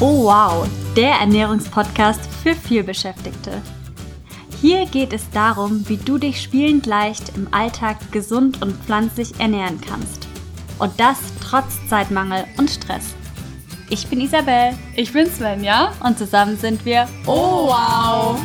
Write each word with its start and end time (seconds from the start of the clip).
Oh 0.00 0.24
wow, 0.24 0.66
der 0.96 1.12
Ernährungspodcast 1.20 2.20
für 2.42 2.56
vielbeschäftigte. 2.56 3.62
Hier 4.60 4.86
geht 4.86 5.12
es 5.12 5.30
darum, 5.30 5.88
wie 5.88 5.98
du 5.98 6.18
dich 6.18 6.42
spielend 6.42 6.84
leicht 6.84 7.36
im 7.36 7.46
Alltag 7.54 8.10
gesund 8.10 8.60
und 8.60 8.74
pflanzlich 8.84 9.38
ernähren 9.38 9.80
kannst. 9.80 10.26
Und 10.80 10.98
das 10.98 11.18
trotz 11.40 11.78
Zeitmangel 11.88 12.44
und 12.58 12.70
Stress. 12.70 13.14
Ich 13.88 14.08
bin 14.08 14.20
Isabel. 14.20 14.76
Ich 14.96 15.12
bin 15.12 15.30
Svenja. 15.30 15.92
Und 16.02 16.18
zusammen 16.18 16.56
sind 16.56 16.84
wir 16.84 17.06
Oh 17.26 17.68
wow! 17.68 18.36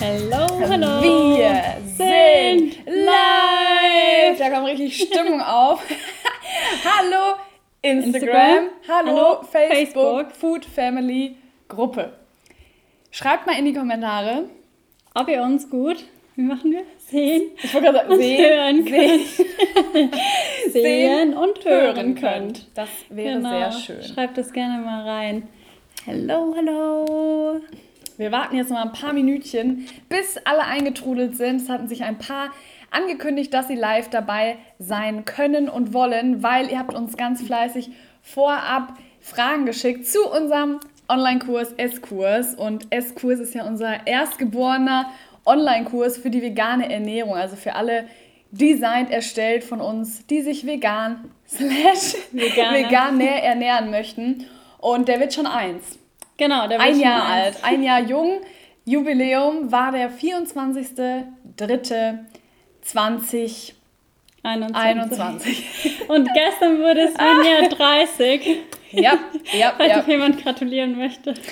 Hello, 0.00 0.60
hallo. 0.66 1.02
Wir 1.02 1.76
sind 1.94 2.86
live! 2.86 4.38
Da 4.38 4.48
kommt 4.48 4.66
richtig 4.68 4.96
Stimmung 4.96 5.42
auf. 5.42 5.80
hallo 6.84 7.36
Instagram, 7.82 8.14
Instagram. 8.14 8.68
hallo, 8.88 9.16
Hallo, 9.16 9.42
Facebook, 9.44 9.70
Facebook. 9.70 10.32
Food 10.32 10.64
Family 10.64 11.36
Gruppe. 11.68 12.12
Schreibt 13.10 13.46
mal 13.46 13.58
in 13.58 13.64
die 13.66 13.72
Kommentare. 13.72 14.44
Ob 15.14 15.28
ihr 15.28 15.42
uns 15.42 15.68
gut, 15.70 16.04
wie 16.36 16.42
machen 16.42 16.70
wir? 16.72 16.82
Sehen, 16.98 17.50
Ich 17.62 17.72
wollte 17.72 17.86
gerade 17.92 17.98
sagen, 17.98 18.12
Und 18.12 18.18
sehen, 18.18 18.44
hören 18.54 18.84
sehen, 18.86 20.10
sehen 20.72 21.34
und 21.34 21.64
hören 21.64 22.14
könnt. 22.14 22.66
Das 22.74 22.88
wäre 23.08 23.36
Genau. 23.36 23.50
sehr 23.50 23.72
schön. 23.72 24.02
Schreibt 24.02 24.38
das 24.38 24.52
gerne 24.52 24.82
mal 24.84 25.08
rein. 25.08 25.48
Hello, 26.04 26.54
hallo. 26.56 27.60
Wir 28.18 28.32
warten 28.32 28.56
jetzt 28.56 28.70
noch 28.70 28.76
mal 28.78 28.84
ein 28.86 28.92
paar 28.92 29.12
Minütchen, 29.12 29.86
bis 30.08 30.36
alle 30.44 30.64
eingetrudelt 30.64 31.36
sind. 31.36 31.62
Es 31.62 31.68
hatten 31.68 31.88
sich 31.88 32.02
ein 32.04 32.18
paar 32.18 32.50
angekündigt, 32.90 33.52
dass 33.52 33.68
sie 33.68 33.74
live 33.74 34.08
dabei 34.10 34.56
sein 34.78 35.24
können 35.24 35.68
und 35.68 35.92
wollen, 35.92 36.42
weil 36.42 36.70
ihr 36.70 36.78
habt 36.78 36.94
uns 36.94 37.16
ganz 37.16 37.42
fleißig 37.42 37.90
vorab 38.22 38.94
Fragen 39.20 39.66
geschickt 39.66 40.06
zu 40.06 40.28
unserem 40.30 40.80
Online-Kurs 41.08 41.72
S-Kurs. 41.76 42.54
Und 42.54 42.86
S-Kurs 42.90 43.40
ist 43.40 43.54
ja 43.54 43.64
unser 43.66 44.06
erstgeborener 44.06 45.10
Online-Kurs 45.44 46.18
für 46.18 46.30
die 46.30 46.42
vegane 46.42 46.90
Ernährung, 46.92 47.34
also 47.34 47.56
für 47.56 47.74
alle 47.74 48.04
designt 48.50 49.10
erstellt 49.10 49.64
von 49.64 49.80
uns, 49.80 50.26
die 50.26 50.42
sich 50.42 50.66
vegan 50.66 51.30
slash 51.48 52.16
vegan 52.32 53.18
näher 53.18 53.42
ernähren 53.42 53.90
möchten. 53.90 54.46
Und 54.78 55.08
der 55.08 55.20
wird 55.20 55.34
schon 55.34 55.46
eins. 55.46 55.98
Genau, 56.36 56.68
der 56.68 56.78
wird 56.78 56.88
Ein 56.88 57.00
Jahr 57.00 57.26
eins. 57.26 57.56
alt, 57.56 57.64
ein 57.64 57.82
Jahr 57.82 58.00
jung. 58.00 58.40
Jubiläum 58.84 59.70
war 59.72 59.92
der 59.92 60.08
24.03.2021. 62.94 64.74
21. 64.74 66.08
Und 66.08 66.28
gestern 66.34 66.78
wurde 66.78 67.00
es 67.02 67.14
Svenja 67.14 67.68
30. 68.16 68.58
Ja, 68.90 69.18
ja, 69.58 69.72
Falls 69.76 69.90
ja. 69.90 70.04
jemand 70.06 70.42
gratulieren 70.42 70.96
möchte. 70.96 71.34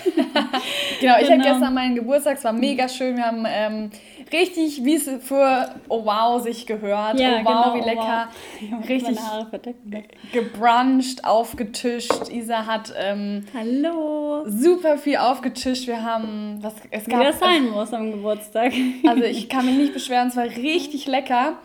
Genau, 1.00 1.14
ich 1.18 1.24
hatte 1.26 1.32
Genau. 1.38 1.44
gestern 1.52 1.74
meinen 1.74 1.94
Geburtstag, 1.94 2.38
es 2.38 2.44
war 2.44 2.52
mega 2.54 2.88
schön. 2.88 3.16
Wir 3.16 3.26
haben 3.26 3.44
ähm, 3.46 3.90
richtig, 4.32 4.82
wie 4.84 4.94
es 4.94 5.10
für 5.22 5.74
Oh 5.88 6.04
wow 6.06 6.40
sich 6.42 6.66
gehört. 6.66 7.20
Ja, 7.20 7.40
oh 7.40 7.44
wow, 7.44 7.44
genau, 7.44 7.74
wie 7.74 7.80
oh 7.80 7.84
lecker. 7.84 8.28
Ich 8.60 8.70
muss 8.70 8.88
Richtig 8.88 9.18
Haare 9.20 9.46
verdecken. 9.46 10.04
gebruncht, 10.32 11.24
aufgetischt. 11.24 12.30
Isa 12.30 12.64
hat 12.66 12.94
ähm, 12.98 13.44
Hallo. 13.54 14.44
super 14.46 14.96
viel 14.96 15.18
aufgetischt. 15.18 15.86
Wir 15.86 16.02
haben, 16.02 16.58
was, 16.62 16.74
es 16.90 17.06
Wie 17.06 17.10
gab, 17.10 17.22
das 17.24 17.38
sein 17.38 17.68
muss 17.70 17.92
am 17.92 18.10
Geburtstag. 18.12 18.72
Also 19.06 19.24
ich 19.24 19.48
kann 19.50 19.66
mich 19.66 19.76
nicht 19.76 19.92
beschweren, 19.92 20.28
es 20.28 20.36
war 20.36 20.44
richtig 20.44 21.06
lecker. 21.06 21.58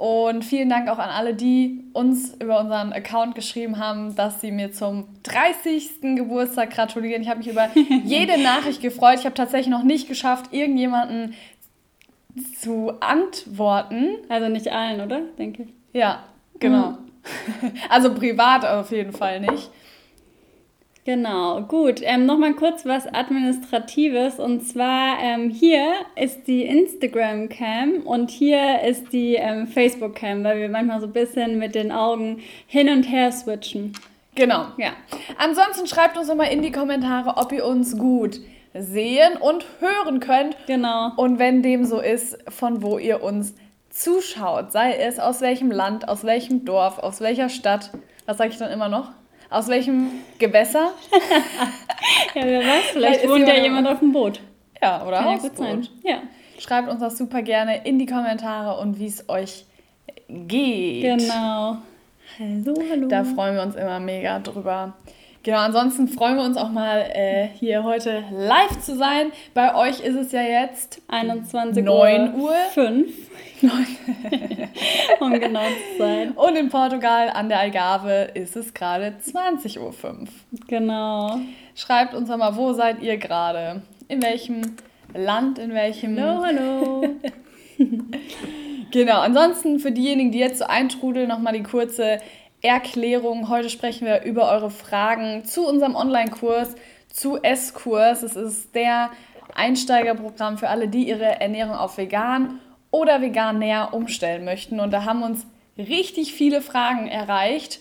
Und 0.00 0.46
vielen 0.46 0.70
Dank 0.70 0.88
auch 0.88 0.98
an 0.98 1.10
alle, 1.10 1.34
die 1.34 1.84
uns 1.92 2.34
über 2.40 2.58
unseren 2.58 2.94
Account 2.94 3.34
geschrieben 3.34 3.76
haben, 3.76 4.14
dass 4.16 4.40
sie 4.40 4.50
mir 4.50 4.72
zum 4.72 5.08
30. 5.24 6.16
Geburtstag 6.16 6.70
gratulieren. 6.70 7.20
Ich 7.20 7.28
habe 7.28 7.40
mich 7.40 7.48
über 7.48 7.68
jede 8.04 8.42
Nachricht 8.42 8.80
gefreut. 8.80 9.18
Ich 9.18 9.26
habe 9.26 9.34
tatsächlich 9.34 9.68
noch 9.68 9.82
nicht 9.82 10.08
geschafft, 10.08 10.54
irgendjemanden 10.54 11.34
zu 12.58 12.94
antworten. 13.00 14.16
Also 14.30 14.48
nicht 14.48 14.72
allen, 14.72 15.02
oder? 15.02 15.20
Denke 15.38 15.64
ich. 15.64 15.68
Ja, 15.92 16.24
genau. 16.58 16.96
Also 17.90 18.14
privat 18.14 18.64
auf 18.64 18.92
jeden 18.92 19.12
Fall 19.12 19.40
nicht. 19.40 19.68
Genau, 21.04 21.62
gut. 21.62 22.00
Ähm, 22.02 22.26
Nochmal 22.26 22.54
kurz 22.54 22.84
was 22.84 23.06
Administratives. 23.06 24.38
Und 24.38 24.66
zwar 24.66 25.18
ähm, 25.22 25.48
hier 25.50 25.94
ist 26.14 26.46
die 26.46 26.62
Instagram-Cam 26.64 28.02
und 28.04 28.30
hier 28.30 28.82
ist 28.82 29.12
die 29.12 29.34
ähm, 29.36 29.66
Facebook-Cam, 29.66 30.44
weil 30.44 30.60
wir 30.60 30.68
manchmal 30.68 31.00
so 31.00 31.06
ein 31.06 31.12
bisschen 31.12 31.58
mit 31.58 31.74
den 31.74 31.90
Augen 31.90 32.42
hin 32.66 32.90
und 32.90 33.04
her 33.04 33.32
switchen. 33.32 33.94
Genau. 34.34 34.66
Ja. 34.76 34.90
Ansonsten 35.38 35.86
schreibt 35.86 36.18
uns 36.18 36.28
nochmal 36.28 36.52
in 36.52 36.62
die 36.62 36.70
Kommentare, 36.70 37.36
ob 37.36 37.50
ihr 37.52 37.64
uns 37.64 37.96
gut 37.96 38.40
sehen 38.74 39.36
und 39.40 39.64
hören 39.80 40.20
könnt. 40.20 40.56
Genau. 40.66 41.12
Und 41.16 41.38
wenn 41.38 41.62
dem 41.62 41.84
so 41.84 42.00
ist, 42.00 42.38
von 42.48 42.82
wo 42.82 42.98
ihr 42.98 43.22
uns 43.22 43.54
zuschaut, 43.88 44.70
sei 44.70 44.94
es 44.94 45.18
aus 45.18 45.40
welchem 45.40 45.70
Land, 45.70 46.08
aus 46.08 46.24
welchem 46.24 46.64
Dorf, 46.64 46.98
aus 46.98 47.20
welcher 47.20 47.48
Stadt, 47.48 47.90
was 48.26 48.38
sage 48.38 48.50
ich 48.50 48.58
dann 48.58 48.70
immer 48.70 48.88
noch? 48.88 49.10
Aus 49.50 49.68
welchem 49.68 50.10
Gewässer? 50.38 50.92
Ja, 52.34 52.42
wer 52.46 52.60
weiß, 52.60 52.84
Vielleicht 52.92 53.28
wohnt 53.28 53.46
ja 53.46 53.54
jemand- 53.54 53.86
auf 53.88 53.98
dem 53.98 54.12
Boot. 54.12 54.40
Ja, 54.80 55.04
oder 55.06 55.18
Kann 55.18 55.26
ja 55.26 55.32
Hausboot. 55.34 55.50
gut 55.56 55.58
sein. 55.58 55.88
Ja, 56.02 56.22
Schreibt 56.58 56.88
uns 56.88 57.00
das 57.00 57.18
super 57.18 57.42
gerne 57.42 57.84
in 57.86 57.98
die 57.98 58.06
Kommentare 58.06 58.80
und 58.80 58.98
wie 58.98 59.06
es 59.06 59.28
euch 59.28 59.64
geht. 60.28 61.02
genau. 61.02 61.76
Hallo, 62.38 62.74
hallo. 62.90 63.08
Da 63.08 63.24
freuen 63.24 63.56
wir 63.56 63.62
uns 63.62 63.74
immer 63.74 63.98
mega 64.00 64.38
drüber. 64.38 64.94
Genau, 65.42 65.58
ansonsten 65.58 66.06
freuen 66.06 66.36
wir 66.36 66.44
uns 66.44 66.58
auch 66.58 66.70
mal 66.70 67.00
äh, 67.14 67.48
hier 67.58 67.82
heute 67.82 68.22
live 68.30 68.78
zu 68.80 68.94
sein. 68.94 69.32
Bei 69.54 69.74
euch 69.74 70.00
ist 70.00 70.14
es 70.14 70.32
ja 70.32 70.42
jetzt 70.42 71.00
21 71.08 71.82
9 71.82 72.34
Uhr. 72.34 72.42
Uhr. 72.42 72.54
5. 72.74 73.10
um 75.20 75.32
genau 75.32 75.60
zu 75.60 75.98
sein. 75.98 76.32
und 76.32 76.56
in 76.56 76.68
Portugal 76.68 77.30
an 77.30 77.48
der 77.48 77.60
Algarve 77.60 78.30
ist 78.34 78.54
es 78.54 78.74
gerade 78.74 79.14
20.05 79.24 79.78
Uhr. 79.78 80.26
Genau. 80.66 81.40
Schreibt 81.74 82.14
uns 82.14 82.28
doch 82.28 82.36
mal, 82.36 82.56
wo 82.56 82.74
seid 82.74 83.00
ihr 83.00 83.16
gerade? 83.16 83.80
In 84.08 84.22
welchem 84.22 84.76
Land, 85.14 85.58
in 85.58 85.72
welchem... 85.72 86.20
Hallo, 86.20 86.44
hallo. 86.44 87.04
Genau, 88.90 89.20
ansonsten 89.20 89.78
für 89.78 89.92
diejenigen, 89.92 90.32
die 90.32 90.38
jetzt 90.38 90.58
so 90.58 90.64
eintrudeln, 90.64 91.28
nochmal 91.28 91.52
die 91.52 91.62
kurze 91.62 92.18
Erklärung. 92.62 93.48
Heute 93.48 93.70
sprechen 93.70 94.06
wir 94.06 94.22
über 94.22 94.50
eure 94.50 94.70
Fragen 94.70 95.44
zu 95.44 95.66
unserem 95.66 95.94
Online-Kurs, 95.94 96.74
zu 97.12 97.42
S-Kurs. 97.42 98.22
Es 98.22 98.36
ist 98.36 98.74
der 98.74 99.10
Einsteigerprogramm 99.54 100.58
für 100.58 100.68
alle, 100.68 100.88
die 100.88 101.08
ihre 101.08 101.40
Ernährung 101.40 101.74
auf 101.74 101.98
vegan 101.98 102.60
oder 102.90 103.20
vegan 103.20 103.58
näher 103.58 103.90
umstellen 103.92 104.44
möchten. 104.44 104.80
Und 104.80 104.92
da 104.92 105.04
haben 105.04 105.22
uns 105.22 105.46
richtig 105.78 106.34
viele 106.34 106.60
Fragen 106.60 107.08
erreicht. 107.08 107.80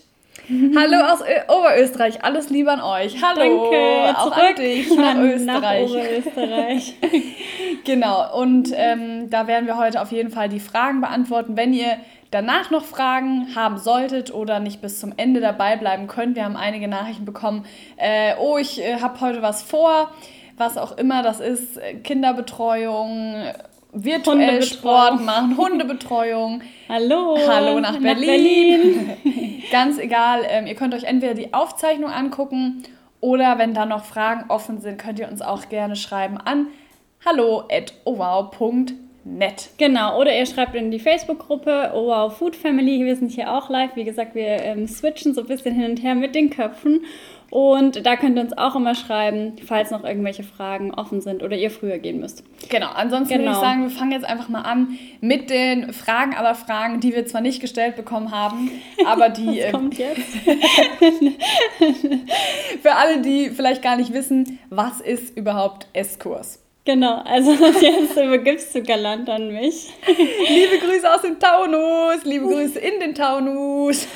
Hallo 0.75 0.97
aus 1.05 1.21
Ö 1.21 1.53
Oberösterreich, 1.53 2.23
alles 2.23 2.49
Liebe 2.49 2.71
an 2.71 2.81
euch. 2.81 3.21
Hallo, 3.21 3.69
Danke. 3.71 4.17
auch 4.17 4.31
Zurück 4.31 4.49
an 4.49 4.55
dich 4.55 4.95
nach 4.95 5.15
Österreich. 5.17 5.91
Nach 5.91 5.99
Oberösterreich. 5.99 6.93
Genau, 7.85 8.37
und 8.39 8.71
ähm, 8.75 9.29
da 9.29 9.47
werden 9.47 9.65
wir 9.65 9.77
heute 9.77 10.01
auf 10.01 10.11
jeden 10.11 10.29
Fall 10.29 10.49
die 10.49 10.59
Fragen 10.59 11.01
beantworten. 11.01 11.55
Wenn 11.55 11.73
ihr 11.73 11.97
danach 12.31 12.71
noch 12.71 12.85
Fragen 12.85 13.55
haben 13.55 13.77
solltet 13.77 14.33
oder 14.33 14.59
nicht 14.59 14.81
bis 14.81 14.99
zum 14.99 15.13
Ende 15.17 15.39
dabei 15.39 15.77
bleiben 15.77 16.07
könnt, 16.07 16.35
wir 16.35 16.45
haben 16.45 16.57
einige 16.57 16.87
Nachrichten 16.87 17.25
bekommen, 17.25 17.65
äh, 17.97 18.35
oh, 18.39 18.57
ich 18.57 18.81
äh, 18.81 18.99
habe 19.01 19.19
heute 19.21 19.41
was 19.41 19.63
vor, 19.63 20.11
was 20.57 20.77
auch 20.77 20.97
immer 20.97 21.23
das 21.23 21.39
ist, 21.39 21.77
äh, 21.77 21.95
Kinderbetreuung, 21.95 23.35
äh, 23.35 23.53
virtuell. 23.91 24.61
Sport 24.61 25.21
machen, 25.21 25.57
Hundebetreuung. 25.57 26.61
Hallo. 26.89 27.37
Hallo 27.47 27.79
nach 27.79 27.97
Berlin. 27.99 29.11
Ganz 29.71 29.97
egal, 29.97 30.41
ähm, 30.47 30.67
ihr 30.67 30.75
könnt 30.75 30.93
euch 30.93 31.03
entweder 31.03 31.33
die 31.33 31.53
Aufzeichnung 31.53 32.11
angucken 32.11 32.83
oder 33.21 33.57
wenn 33.57 33.73
da 33.73 33.85
noch 33.85 34.05
Fragen 34.05 34.45
offen 34.49 34.79
sind, 34.79 34.97
könnt 34.99 35.19
ihr 35.19 35.27
uns 35.29 35.41
auch 35.41 35.69
gerne 35.69 35.95
schreiben 35.95 36.37
an 36.37 36.67
hallo@owow.net. 39.29 39.69
Genau, 39.77 40.19
oder 40.19 40.35
ihr 40.37 40.45
schreibt 40.45 40.75
in 40.75 40.91
die 40.91 40.99
Facebook-Gruppe 40.99 41.91
Oh 41.93 42.07
Wow 42.07 42.37
Food 42.37 42.55
Family. 42.55 43.05
Wir 43.05 43.15
sind 43.15 43.31
hier 43.31 43.53
auch 43.53 43.69
live. 43.69 43.95
Wie 43.95 44.03
gesagt, 44.03 44.35
wir 44.35 44.47
ähm, 44.63 44.87
switchen 44.87 45.33
so 45.33 45.41
ein 45.41 45.47
bisschen 45.47 45.75
hin 45.75 45.91
und 45.91 46.03
her 46.03 46.15
mit 46.15 46.35
den 46.35 46.49
Köpfen. 46.49 47.05
Und 47.51 48.05
da 48.05 48.15
könnt 48.15 48.37
ihr 48.37 48.43
uns 48.43 48.55
auch 48.55 48.75
immer 48.75 48.93
schreiben, 48.93 49.53
falls 49.65 49.89
noch 49.89 50.03
irgendwelche 50.03 50.43
Fragen 50.43 50.93
offen 50.93 51.19
sind 51.19 51.41
oder 51.41 51.57
ihr 51.57 51.71
früher 51.71 51.97
gehen 51.97 52.19
müsst. 52.19 52.43
Genau, 52.69 52.89
ansonsten 52.93 53.33
würde 53.33 53.43
ich 53.45 53.49
Genau. 53.49 53.59
sagen, 53.59 53.81
wir 53.83 53.89
fangen 53.89 54.11
jetzt 54.11 54.25
einfach 54.25 54.49
mal 54.49 54.61
an 54.61 54.99
mit 55.19 55.49
den 55.49 55.91
Fragen 55.91 56.35
aller 56.35 56.53
Fragen, 56.53 56.99
die 56.99 57.15
wir 57.15 57.25
zwar 57.25 57.41
nicht 57.41 57.59
gestellt 57.59 57.95
bekommen 57.95 58.31
haben, 58.31 58.69
aber 59.07 59.29
die 59.29 59.47
Was 59.61 59.65
ähm, 59.65 59.71
kommt 59.71 59.97
jetzt? 59.97 60.21
für 62.83 62.95
alle, 62.95 63.21
die 63.21 63.49
vielleicht 63.49 63.81
gar 63.81 63.97
nicht 63.97 64.13
wissen, 64.13 64.59
was 64.69 65.01
ist 65.01 65.35
überhaupt 65.35 65.87
S-Kurs? 65.93 66.63
Genau, 66.85 67.21
also 67.23 67.51
jetzt 67.51 68.17
übergibst 68.17 68.73
du 68.73 68.81
galant 68.81 69.29
an 69.29 69.53
mich. 69.53 69.89
Liebe 70.07 70.79
Grüße 70.79 71.13
aus 71.13 71.21
dem 71.21 71.37
Taunus, 71.37 72.23
liebe 72.23 72.47
Grüße 72.47 72.79
in 72.79 72.99
den 72.99 73.13
Taunus. 73.13 74.07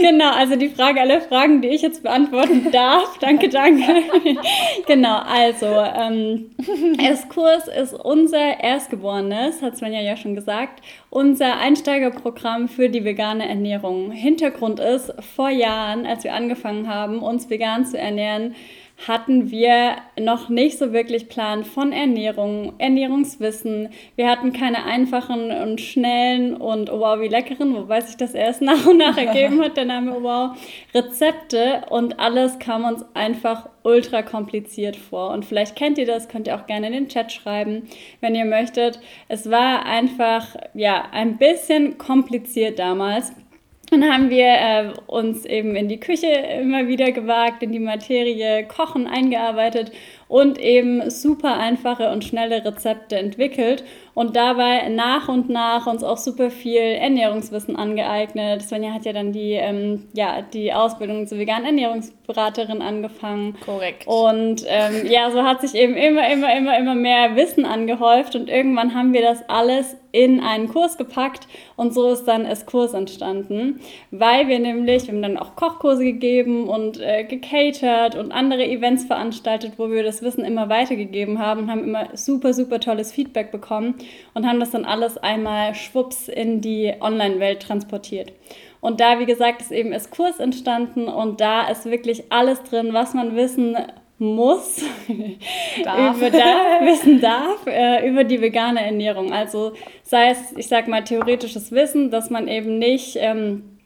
genau, 0.00 0.32
also 0.32 0.56
die 0.56 0.70
Frage, 0.70 1.00
alle 1.00 1.20
Fragen, 1.20 1.60
die 1.60 1.68
ich 1.68 1.82
jetzt 1.82 2.02
beantworten 2.02 2.72
darf. 2.72 3.18
Danke, 3.18 3.50
danke. 3.50 3.84
genau, 4.86 5.18
also 5.18 5.66
ähm, 5.66 6.50
Esskurs 6.98 7.68
ist 7.68 7.94
unser 7.94 8.58
Erstgeborenes, 8.60 9.62
hat 9.62 9.76
Svenja 9.76 10.00
ja 10.00 10.16
schon 10.16 10.34
gesagt, 10.34 10.82
unser 11.10 11.58
Einsteigerprogramm 11.58 12.68
für 12.68 12.88
die 12.88 13.04
vegane 13.04 13.48
Ernährung. 13.48 14.10
Hintergrund 14.10 14.80
ist, 14.80 15.12
vor 15.36 15.50
Jahren, 15.50 16.06
als 16.06 16.24
wir 16.24 16.34
angefangen 16.34 16.88
haben, 16.88 17.20
uns 17.20 17.48
vegan 17.50 17.84
zu 17.84 17.98
ernähren, 17.98 18.56
hatten 19.06 19.50
wir 19.50 19.96
noch 20.18 20.48
nicht 20.48 20.76
so 20.76 20.92
wirklich 20.92 21.28
Plan 21.28 21.64
von 21.64 21.92
Ernährung, 21.92 22.72
Ernährungswissen. 22.78 23.90
Wir 24.16 24.28
hatten 24.28 24.52
keine 24.52 24.84
einfachen 24.84 25.52
und 25.52 25.80
schnellen 25.80 26.56
und 26.56 26.90
oh 26.90 26.98
wow, 26.98 27.20
wie 27.20 27.28
leckeren, 27.28 27.76
wobei 27.76 28.00
sich 28.00 28.16
das 28.16 28.34
erst 28.34 28.60
nach 28.62 28.86
und 28.86 28.98
nach 28.98 29.16
ergeben 29.16 29.62
hat, 29.62 29.76
der 29.76 29.84
Name 29.84 30.16
oh 30.16 30.22
wow, 30.22 30.58
Rezepte 30.92 31.84
und 31.90 32.18
alles 32.18 32.58
kam 32.58 32.84
uns 32.84 33.04
einfach 33.14 33.68
ultra 33.84 34.22
kompliziert 34.22 34.96
vor. 34.96 35.30
Und 35.30 35.44
vielleicht 35.44 35.76
kennt 35.76 35.96
ihr 35.98 36.06
das, 36.06 36.28
könnt 36.28 36.48
ihr 36.48 36.56
auch 36.56 36.66
gerne 36.66 36.88
in 36.88 36.92
den 36.92 37.08
Chat 37.08 37.30
schreiben, 37.30 37.88
wenn 38.20 38.34
ihr 38.34 38.44
möchtet. 38.44 39.00
Es 39.28 39.48
war 39.48 39.86
einfach, 39.86 40.56
ja, 40.74 41.06
ein 41.12 41.38
bisschen 41.38 41.98
kompliziert 41.98 42.80
damals. 42.80 43.32
Dann 43.90 44.04
haben 44.04 44.28
wir 44.28 44.46
äh, 44.46 44.92
uns 45.06 45.44
eben 45.46 45.74
in 45.74 45.88
die 45.88 46.00
Küche 46.00 46.26
immer 46.26 46.88
wieder 46.88 47.10
gewagt, 47.12 47.62
in 47.62 47.72
die 47.72 47.78
Materie 47.78 48.64
Kochen 48.64 49.06
eingearbeitet 49.06 49.92
und 50.28 50.58
eben 50.58 51.10
super 51.10 51.56
einfache 51.58 52.10
und 52.10 52.24
schnelle 52.24 52.64
Rezepte 52.64 53.16
entwickelt 53.16 53.82
und 54.14 54.34
dabei 54.36 54.88
nach 54.88 55.28
und 55.28 55.48
nach 55.48 55.86
uns 55.86 56.02
auch 56.02 56.16
super 56.16 56.50
viel 56.50 56.80
Ernährungswissen 56.80 57.76
angeeignet. 57.76 58.62
Svenja 58.62 58.92
hat 58.92 59.04
ja 59.04 59.12
dann 59.12 59.32
die, 59.32 59.52
ähm, 59.52 60.08
ja, 60.12 60.42
die 60.42 60.72
Ausbildung 60.72 61.26
zur 61.26 61.38
veganen 61.38 61.66
Ernährungsberaterin 61.66 62.82
angefangen. 62.82 63.56
Korrekt. 63.64 64.06
Und 64.06 64.64
ähm, 64.66 65.06
ja, 65.08 65.30
so 65.30 65.44
hat 65.44 65.60
sich 65.60 65.74
eben 65.74 65.94
immer, 65.94 66.28
immer, 66.30 66.52
immer, 66.56 66.76
immer 66.76 66.94
mehr 66.94 67.36
Wissen 67.36 67.64
angehäuft 67.64 68.34
und 68.34 68.48
irgendwann 68.48 68.94
haben 68.94 69.12
wir 69.12 69.22
das 69.22 69.48
alles 69.48 69.96
in 70.10 70.40
einen 70.40 70.68
Kurs 70.68 70.96
gepackt 70.96 71.46
und 71.76 71.92
so 71.92 72.10
ist 72.10 72.24
dann 72.24 72.46
es 72.46 72.66
Kurs 72.66 72.94
entstanden, 72.94 73.80
weil 74.10 74.48
wir 74.48 74.58
nämlich, 74.58 75.06
wir 75.06 75.14
haben 75.14 75.22
dann 75.22 75.36
auch 75.36 75.54
Kochkurse 75.54 76.02
gegeben 76.02 76.66
und 76.68 76.98
äh, 76.98 77.24
gecatert 77.24 78.16
und 78.16 78.32
andere 78.32 78.66
Events 78.66 79.04
veranstaltet, 79.04 79.74
wo 79.76 79.90
wir 79.90 80.02
das 80.02 80.17
das 80.18 80.22
Wissen 80.26 80.44
immer 80.44 80.68
weitergegeben 80.68 81.38
haben 81.38 81.62
und 81.62 81.70
haben 81.70 81.84
immer 81.84 82.08
super, 82.14 82.52
super 82.52 82.80
tolles 82.80 83.12
Feedback 83.12 83.50
bekommen 83.50 83.94
und 84.34 84.46
haben 84.46 84.60
das 84.60 84.70
dann 84.70 84.84
alles 84.84 85.18
einmal 85.18 85.74
schwupps 85.74 86.28
in 86.28 86.60
die 86.60 86.92
Online-Welt 87.00 87.62
transportiert. 87.62 88.32
Und 88.80 89.00
da, 89.00 89.18
wie 89.18 89.26
gesagt, 89.26 89.60
ist 89.60 89.72
eben 89.72 89.92
ist 89.92 90.10
Kurs 90.10 90.38
entstanden 90.38 91.08
und 91.08 91.40
da 91.40 91.68
ist 91.68 91.86
wirklich 91.86 92.30
alles 92.30 92.62
drin, 92.62 92.90
was 92.92 93.14
man 93.14 93.34
wissen 93.34 93.76
muss, 94.18 94.82
darf. 95.84 96.16
über 96.16 96.30
darf, 96.30 96.80
wissen 96.82 97.20
darf, 97.20 97.66
äh, 97.66 98.08
über 98.08 98.24
die 98.24 98.40
vegane 98.40 98.84
Ernährung. 98.84 99.32
Also 99.32 99.72
sei 100.02 100.30
es, 100.30 100.56
ich 100.56 100.66
sag 100.68 100.88
mal, 100.88 101.04
theoretisches 101.04 101.70
Wissen, 101.72 102.10
dass 102.10 102.30
man 102.30 102.48
eben 102.48 102.78
nicht 102.78 103.16
ähm, 103.20 103.77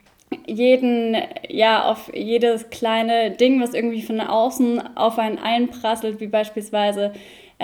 jeden, 0.47 1.17
ja, 1.49 1.85
auf 1.85 2.11
jedes 2.15 2.71
kleine 2.71 3.33
Ding, 3.33 3.61
was 3.61 3.75
irgendwie 3.75 4.03
von 4.03 4.21
außen 4.21 4.97
auf 4.97 5.19
einen 5.19 5.39
einprasselt, 5.39 6.21
wie 6.21 6.27
beispielsweise 6.27 7.13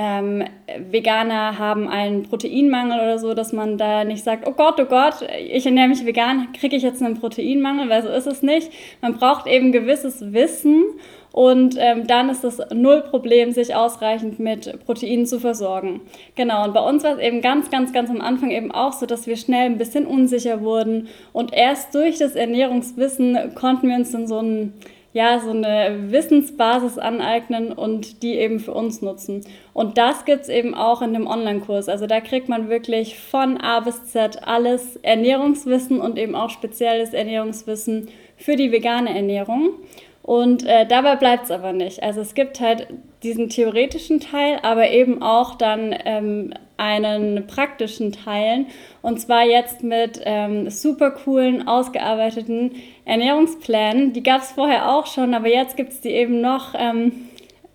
ähm, 0.01 0.45
Veganer 0.91 1.59
haben 1.59 1.89
einen 1.89 2.23
Proteinmangel 2.23 3.01
oder 3.01 3.19
so, 3.19 3.35
dass 3.35 3.53
man 3.53 3.79
da 3.79 4.05
nicht 4.05 4.23
sagt, 4.23 4.47
oh 4.47 4.53
Gott, 4.53 4.79
oh 4.79 4.85
Gott, 4.85 5.27
ich 5.51 5.67
ernähre 5.67 5.89
mich 5.89 6.07
vegan, 6.07 6.53
kriege 6.53 6.77
ich 6.77 6.85
jetzt 6.85 7.03
einen 7.03 7.19
Proteinmangel, 7.19 7.89
weil 7.89 8.03
so 8.05 8.09
ist 8.09 8.29
es 8.29 8.43
nicht. 8.43 8.71
Man 9.03 9.15
braucht 9.15 9.49
eben 9.49 9.73
gewisses 9.73 10.33
Wissen 10.33 10.85
und 11.33 11.77
ähm, 11.79 12.07
dann 12.07 12.31
ist 12.31 12.45
es 12.45 12.61
null 12.73 13.03
Problem, 13.03 13.53
sich 13.53 13.75
ausreichend 13.75 14.39
mit 14.39 14.85
Proteinen 14.85 15.27
zu 15.27 15.41
versorgen. 15.41 16.01
Genau, 16.35 16.65
und 16.65 16.75
bei 16.75 16.81
uns 16.81 17.05
war 17.05 17.15
es 17.15 17.21
eben 17.21 17.41
ganz, 17.41 17.71
ganz, 17.71 17.93
ganz 17.93 18.11
am 18.11 18.21
Anfang 18.21 18.51
eben 18.51 18.73
auch 18.73 18.93
so, 18.93 19.07
dass 19.07 19.27
wir 19.27 19.37
schnell 19.37 19.67
ein 19.67 19.79
bisschen 19.79 20.07
unsicher 20.07 20.63
wurden 20.63 21.09
und 21.33 21.53
erst 21.53 21.95
durch 21.95 22.19
das 22.19 22.35
Ernährungswissen 22.35 23.55
konnten 23.55 23.89
wir 23.89 23.97
uns 23.97 24.13
dann 24.13 24.27
so 24.27 24.41
ein 24.41 24.73
ja, 25.19 25.41
so 25.41 25.51
eine 25.51 26.13
Wissensbasis 26.13 26.99
aneignen 26.99 27.73
und 27.73 28.23
die 28.23 28.35
eben 28.35 28.61
für 28.61 28.75
uns 28.75 29.01
nutzen. 29.01 29.45
Und 29.73 29.97
das 29.97 30.25
gibt 30.27 30.43
es 30.43 30.49
eben 30.49 30.75
auch 30.75 31.01
in 31.01 31.15
dem 31.15 31.27
Online-Kurs. 31.27 31.89
Also 31.89 32.07
da 32.07 32.21
kriegt 32.21 32.49
man 32.49 32.69
wirklich 32.69 33.19
von 33.19 33.57
A 33.59 33.81
bis 33.81 34.05
Z 34.05 34.47
alles 34.47 34.97
Ernährungswissen 34.97 36.01
und 36.01 36.19
eben 36.19 36.35
auch 36.35 36.51
spezielles 36.51 37.15
Ernährungswissen 37.15 38.09
für 38.37 38.57
die 38.57 38.71
vegane 38.71 39.15
Ernährung. 39.15 39.71
Und 40.29 40.67
äh, 40.67 40.85
dabei 40.87 41.17
bleibt 41.17 41.45
es 41.45 41.51
aber 41.51 41.73
nicht. 41.73 42.03
Also 42.03 42.21
es 42.21 42.35
gibt 42.35 42.61
halt 42.61 42.87
diesen 43.23 43.49
theoretischen 43.49 44.21
Teil, 44.21 44.59
aber 44.61 44.91
eben 44.91 45.23
auch 45.23 45.55
dann 45.55 45.95
ähm, 46.05 46.53
einen 46.77 47.47
praktischen 47.47 48.13
Teil. 48.13 48.67
Und 49.01 49.23
zwar 49.23 49.47
jetzt 49.47 49.83
mit 49.83 50.21
ähm, 50.27 50.69
super 50.69 51.13
coolen, 51.13 51.67
ausgearbeiteten 51.67 52.73
Ernährungsplänen. 53.07 54.13
Die 54.13 54.23
gab 54.23 54.43
es 54.43 54.53
vorher 54.53 54.91
auch 54.91 55.07
schon, 55.07 55.33
aber 55.33 55.49
jetzt 55.49 55.79
gibt 55.79 55.95
es 55.95 56.03
die 56.03 56.11
eben 56.11 56.43
noch 56.43 56.75
ähm, 56.77 57.28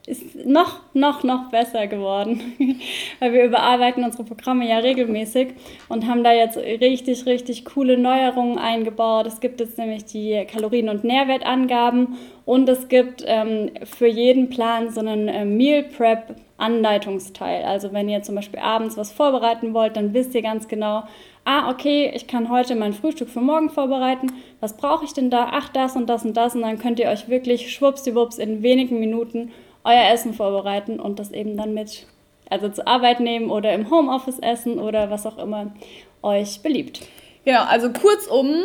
ist 0.06 0.46
noch, 0.46 0.82
noch, 0.94 1.24
noch 1.24 1.50
besser 1.50 1.88
geworden, 1.88 2.42
weil 3.20 3.32
wir 3.34 3.46
überarbeiten 3.46 4.04
unsere 4.04 4.26
Programme 4.26 4.68
ja 4.68 4.80
regelmäßig 4.80 5.54
und 5.88 6.08
haben 6.08 6.24
da 6.24 6.34
jetzt 6.34 6.58
richtig, 6.58 7.26
richtig 7.26 7.64
coole 7.64 7.98
Neuerungen 7.98 8.58
eingebaut. 8.58 9.28
Es 9.28 9.40
gibt 9.40 9.62
jetzt 9.62 9.78
nämlich 9.78 10.04
die 10.06 10.46
Kalorien- 10.46 10.90
und 10.90 11.06
Nährwertangaben 11.06 12.18
und 12.46 12.68
es 12.68 12.90
gibt 12.90 13.24
ähm, 13.26 13.72
für 13.84 14.08
jeden 14.08 14.50
Plan 14.50 14.90
so 14.90 15.00
einen 15.00 15.30
äh, 15.30 15.46
Meal 15.46 15.84
Prep 15.84 16.36
Anleitungsteil. 16.58 17.64
Also 17.64 17.94
wenn 17.94 18.10
ihr 18.10 18.22
zum 18.24 18.36
Beispiel 18.36 18.60
abends 18.60 18.98
was 18.98 19.12
vorbereiten 19.12 19.74
wollt, 19.74 19.98
dann 19.98 20.14
wisst 20.14 20.36
ihr 20.36 20.42
ganz 20.42 20.68
genau, 20.68 21.04
ah, 21.46 21.70
okay, 21.70 22.12
ich 22.14 22.28
kann 22.28 22.50
heute 22.50 22.76
mein 22.76 22.94
Frühstück 22.94 23.30
für 23.30 23.42
morgen 23.42 23.70
vorbereiten. 23.70 24.28
Was 24.60 24.78
brauche 24.78 25.04
ich 25.06 25.14
denn 25.14 25.30
da? 25.30 25.50
Ach, 25.52 25.70
das 25.70 25.96
und 25.96 26.08
das 26.08 26.26
und 26.26 26.38
das. 26.38 26.56
Und 26.56 26.62
dann 26.62 26.80
könnt 26.80 27.00
ihr 27.00 27.10
euch 27.10 27.28
wirklich 27.28 27.74
schwuppsdiwupps 27.74 28.38
in 28.38 28.64
wenigen 28.64 29.00
Minuten 29.00 29.52
euer 29.84 30.12
Essen 30.12 30.34
vorbereiten 30.34 31.00
und 31.00 31.20
das 31.20 31.32
eben 31.32 31.58
dann 31.58 31.74
mit, 31.74 32.08
also 32.50 32.70
zur 32.70 32.88
Arbeit 32.88 33.20
nehmen 33.20 33.50
oder 33.50 33.74
im 33.74 33.90
Homeoffice 33.90 34.40
essen 34.40 34.80
oder 34.80 35.10
was 35.10 35.26
auch 35.26 35.38
immer 35.38 35.74
euch 36.22 36.62
beliebt. 36.62 37.02
Genau, 37.46 37.64
also 37.64 37.92
kurzum, 37.92 38.56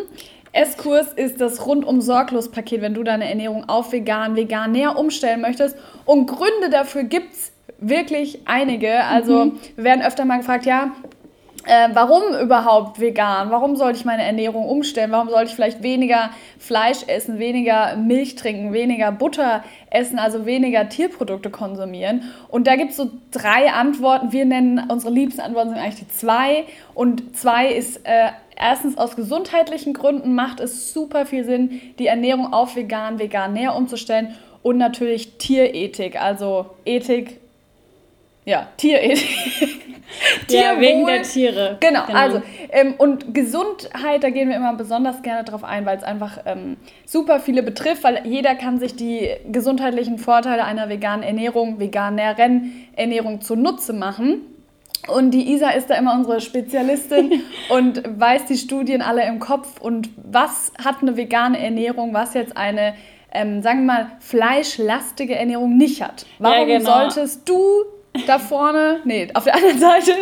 Esskurs 0.52 1.12
ist 1.12 1.40
das 1.40 1.66
rundum 1.66 2.00
sorglos 2.00 2.50
Paket, 2.50 2.80
wenn 2.80 2.94
du 2.94 3.02
deine 3.02 3.28
Ernährung 3.28 3.68
auf 3.68 3.92
vegan, 3.92 4.36
vegan 4.36 4.72
näher 4.72 4.98
umstellen 4.98 5.40
möchtest. 5.40 5.76
Und 6.04 6.26
Gründe 6.26 6.70
dafür 6.70 7.04
gibt 7.04 7.32
es 7.32 7.52
wirklich 7.78 8.40
einige. 8.46 9.04
Also 9.04 9.46
mhm. 9.46 9.58
wir 9.76 9.84
werden 9.84 10.02
öfter 10.04 10.24
mal 10.24 10.38
gefragt, 10.38 10.66
ja, 10.66 10.92
äh, 11.64 11.88
warum 11.92 12.22
überhaupt 12.40 13.00
vegan? 13.00 13.50
Warum 13.50 13.76
sollte 13.76 13.98
ich 13.98 14.04
meine 14.04 14.24
Ernährung 14.24 14.66
umstellen? 14.66 15.12
Warum 15.12 15.28
sollte 15.28 15.50
ich 15.50 15.54
vielleicht 15.54 15.82
weniger 15.82 16.30
Fleisch 16.58 16.98
essen, 17.06 17.38
weniger 17.38 17.96
Milch 17.96 18.36
trinken, 18.36 18.72
weniger 18.72 19.12
Butter 19.12 19.64
essen, 19.90 20.18
also 20.18 20.46
weniger 20.46 20.88
Tierprodukte 20.88 21.50
konsumieren? 21.50 22.22
Und 22.48 22.66
da 22.66 22.76
gibt 22.76 22.92
es 22.92 22.96
so 22.96 23.10
drei 23.32 23.72
Antworten. 23.72 24.32
Wir 24.32 24.44
nennen 24.44 24.82
unsere 24.88 25.12
liebsten 25.12 25.40
Antworten 25.40 25.70
sind 25.70 25.78
eigentlich 25.78 26.06
die 26.06 26.08
zwei. 26.08 26.64
Und 26.94 27.36
zwei 27.36 27.68
ist 27.68 28.06
äh, 28.06 28.30
erstens 28.56 28.96
aus 28.96 29.16
gesundheitlichen 29.16 29.94
Gründen 29.94 30.34
macht 30.34 30.60
es 30.60 30.92
super 30.92 31.26
viel 31.26 31.44
Sinn, 31.44 31.80
die 31.98 32.06
Ernährung 32.06 32.52
auf 32.52 32.76
vegan, 32.76 33.18
vegan 33.18 33.52
näher 33.52 33.74
umzustellen. 33.74 34.34
Und 34.62 34.78
natürlich 34.78 35.38
Tierethik, 35.38 36.20
also 36.20 36.66
Ethik 36.84 37.40
ja, 38.48 38.66
Tierethik. 38.78 39.84
ja, 40.48 40.80
wegen 40.80 41.06
der 41.06 41.22
Tiere. 41.22 41.76
Genau, 41.80 42.06
genau. 42.06 42.18
also 42.18 42.42
ähm, 42.70 42.94
und 42.96 43.34
Gesundheit, 43.34 44.24
da 44.24 44.30
gehen 44.30 44.48
wir 44.48 44.56
immer 44.56 44.72
besonders 44.74 45.20
gerne 45.20 45.44
drauf 45.44 45.64
ein, 45.64 45.84
weil 45.84 45.98
es 45.98 46.02
einfach 46.02 46.38
ähm, 46.46 46.78
super 47.04 47.40
viele 47.40 47.62
betrifft, 47.62 48.04
weil 48.04 48.22
jeder 48.24 48.54
kann 48.54 48.78
sich 48.78 48.96
die 48.96 49.28
gesundheitlichen 49.52 50.16
Vorteile 50.16 50.64
einer 50.64 50.88
veganen 50.88 51.22
Ernährung, 51.22 51.78
veganeren 51.78 52.88
Ernährung 52.96 53.42
zunutze 53.42 53.92
machen. 53.92 54.40
Und 55.08 55.32
die 55.32 55.52
Isa 55.52 55.68
ist 55.70 55.90
da 55.90 55.96
immer 55.96 56.14
unsere 56.14 56.40
Spezialistin 56.40 57.42
und 57.68 58.02
weiß 58.18 58.46
die 58.46 58.56
Studien 58.56 59.02
alle 59.02 59.26
im 59.26 59.40
Kopf 59.40 59.78
und 59.78 60.08
was 60.16 60.72
hat 60.82 61.02
eine 61.02 61.18
vegane 61.18 61.58
Ernährung, 61.62 62.14
was 62.14 62.32
jetzt 62.32 62.56
eine 62.56 62.94
ähm, 63.30 63.60
sagen 63.60 63.80
wir 63.80 63.92
mal, 63.92 64.06
fleischlastige 64.20 65.34
Ernährung 65.34 65.76
nicht 65.76 66.02
hat. 66.02 66.24
Warum 66.38 66.66
ja, 66.66 66.78
genau. 66.78 66.90
solltest 66.90 67.46
du 67.46 67.84
da 68.26 68.38
vorne, 68.38 69.00
nee, 69.04 69.28
auf 69.34 69.44
der 69.44 69.54
anderen 69.54 69.78
Seite 69.78 70.12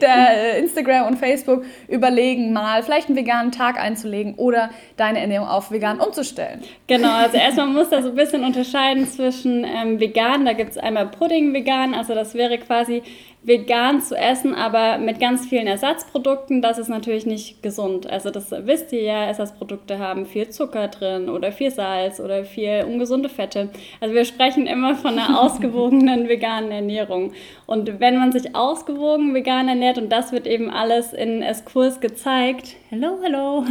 der 0.00 0.54
äh, 0.54 0.58
Instagram 0.60 1.06
und 1.06 1.18
Facebook 1.18 1.64
überlegen, 1.88 2.52
mal 2.52 2.82
vielleicht 2.82 3.08
einen 3.08 3.16
veganen 3.16 3.52
Tag 3.52 3.78
einzulegen 3.78 4.34
oder 4.34 4.70
deine 4.96 5.20
Ernährung 5.20 5.48
auf 5.48 5.70
vegan 5.70 6.00
umzustellen. 6.00 6.62
Genau, 6.86 7.12
also 7.14 7.36
erstmal 7.36 7.68
muss 7.68 7.90
da 7.90 8.02
so 8.02 8.10
ein 8.10 8.14
bisschen 8.14 8.44
unterscheiden 8.44 9.06
zwischen 9.06 9.64
ähm, 9.64 10.00
vegan, 10.00 10.44
da 10.44 10.52
gibt 10.52 10.72
es 10.72 10.78
einmal 10.78 11.06
Pudding 11.06 11.52
vegan, 11.52 11.94
also 11.94 12.14
das 12.14 12.34
wäre 12.34 12.58
quasi 12.58 13.02
vegan 13.44 14.00
zu 14.00 14.16
essen, 14.16 14.54
aber 14.54 14.96
mit 14.96 15.20
ganz 15.20 15.46
vielen 15.46 15.66
Ersatzprodukten, 15.66 16.62
das 16.62 16.78
ist 16.78 16.88
natürlich 16.88 17.26
nicht 17.26 17.62
gesund. 17.62 18.10
Also 18.10 18.30
das 18.30 18.50
wisst 18.50 18.90
ihr 18.92 19.02
ja, 19.02 19.24
Ersatzprodukte 19.24 19.98
haben 19.98 20.24
viel 20.24 20.48
Zucker 20.48 20.88
drin 20.88 21.28
oder 21.28 21.52
viel 21.52 21.70
Salz 21.70 22.20
oder 22.20 22.44
viel 22.44 22.84
ungesunde 22.88 23.28
Fette. 23.28 23.68
Also 24.00 24.14
wir 24.14 24.24
sprechen 24.24 24.66
immer 24.66 24.94
von 24.94 25.18
einer 25.18 25.40
ausgewogenen 25.42 26.26
veganen 26.26 26.70
Ernährung. 26.70 27.32
Und 27.66 28.00
wenn 28.00 28.16
man 28.16 28.32
sich 28.32 28.56
ausgewogen 28.56 29.34
vegan 29.34 29.68
ernährt, 29.68 29.98
und 29.98 30.10
das 30.10 30.32
wird 30.32 30.46
eben 30.46 30.70
alles 30.70 31.12
in 31.12 31.42
Eskurs 31.42 32.00
gezeigt, 32.00 32.76
hello, 32.88 33.18
hello, 33.22 33.64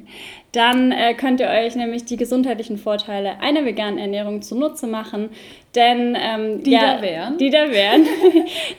dann 0.52 0.90
äh, 0.90 1.12
könnt 1.12 1.40
ihr 1.40 1.48
euch 1.48 1.76
nämlich 1.76 2.06
die 2.06 2.16
gesundheitlichen 2.16 2.78
Vorteile 2.78 3.40
einer 3.40 3.66
veganen 3.66 3.98
Ernährung 3.98 4.40
zunutze 4.40 4.86
machen. 4.86 5.28
Denn 5.78 6.18
ähm, 6.20 6.62
die 6.64 6.72
ja, 6.72 6.96
da 6.96 7.02
wären. 7.02 7.38
Die 7.38 7.50
da 7.50 7.70
wären. 7.70 8.04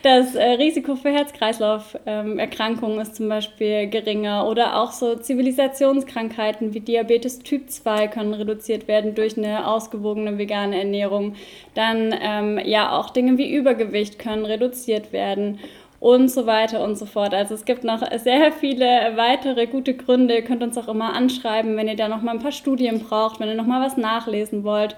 Das 0.03 0.35
äh, 0.35 0.43
Risiko 0.43 0.95
für 0.95 1.11
Herz-Kreislauf-Erkrankungen 1.11 2.95
ähm, 2.95 3.01
ist 3.01 3.15
zum 3.15 3.29
Beispiel 3.29 3.87
geringer 3.87 4.47
oder 4.47 4.81
auch 4.81 4.91
so 4.91 5.15
Zivilisationskrankheiten 5.15 6.73
wie 6.73 6.81
Diabetes 6.81 7.39
Typ 7.39 7.69
2 7.69 8.07
können 8.09 8.33
reduziert 8.33 8.87
werden 8.87 9.15
durch 9.15 9.37
eine 9.37 9.67
ausgewogene 9.67 10.37
vegane 10.37 10.77
Ernährung. 10.77 11.35
Dann 11.73 12.13
ähm, 12.21 12.59
ja 12.65 12.97
auch 12.97 13.11
Dinge 13.11 13.37
wie 13.37 13.49
Übergewicht 13.49 14.19
können 14.19 14.45
reduziert 14.45 15.13
werden 15.13 15.59
und 15.99 16.29
so 16.29 16.45
weiter 16.45 16.83
und 16.83 16.97
so 16.97 17.05
fort. 17.05 17.33
Also 17.33 17.55
es 17.55 17.65
gibt 17.65 17.83
noch 17.83 18.01
sehr 18.17 18.51
viele 18.51 19.13
weitere 19.15 19.67
gute 19.67 19.93
Gründe. 19.93 20.35
Ihr 20.35 20.43
könnt 20.43 20.63
uns 20.63 20.77
auch 20.77 20.87
immer 20.87 21.13
anschreiben, 21.13 21.77
wenn 21.77 21.87
ihr 21.87 21.95
da 21.95 22.07
noch 22.07 22.21
mal 22.21 22.31
ein 22.31 22.39
paar 22.39 22.51
Studien 22.51 22.99
braucht, 22.99 23.39
wenn 23.39 23.49
ihr 23.49 23.55
noch 23.55 23.65
mal 23.65 23.85
was 23.85 23.97
nachlesen 23.97 24.63
wollt. 24.63 24.95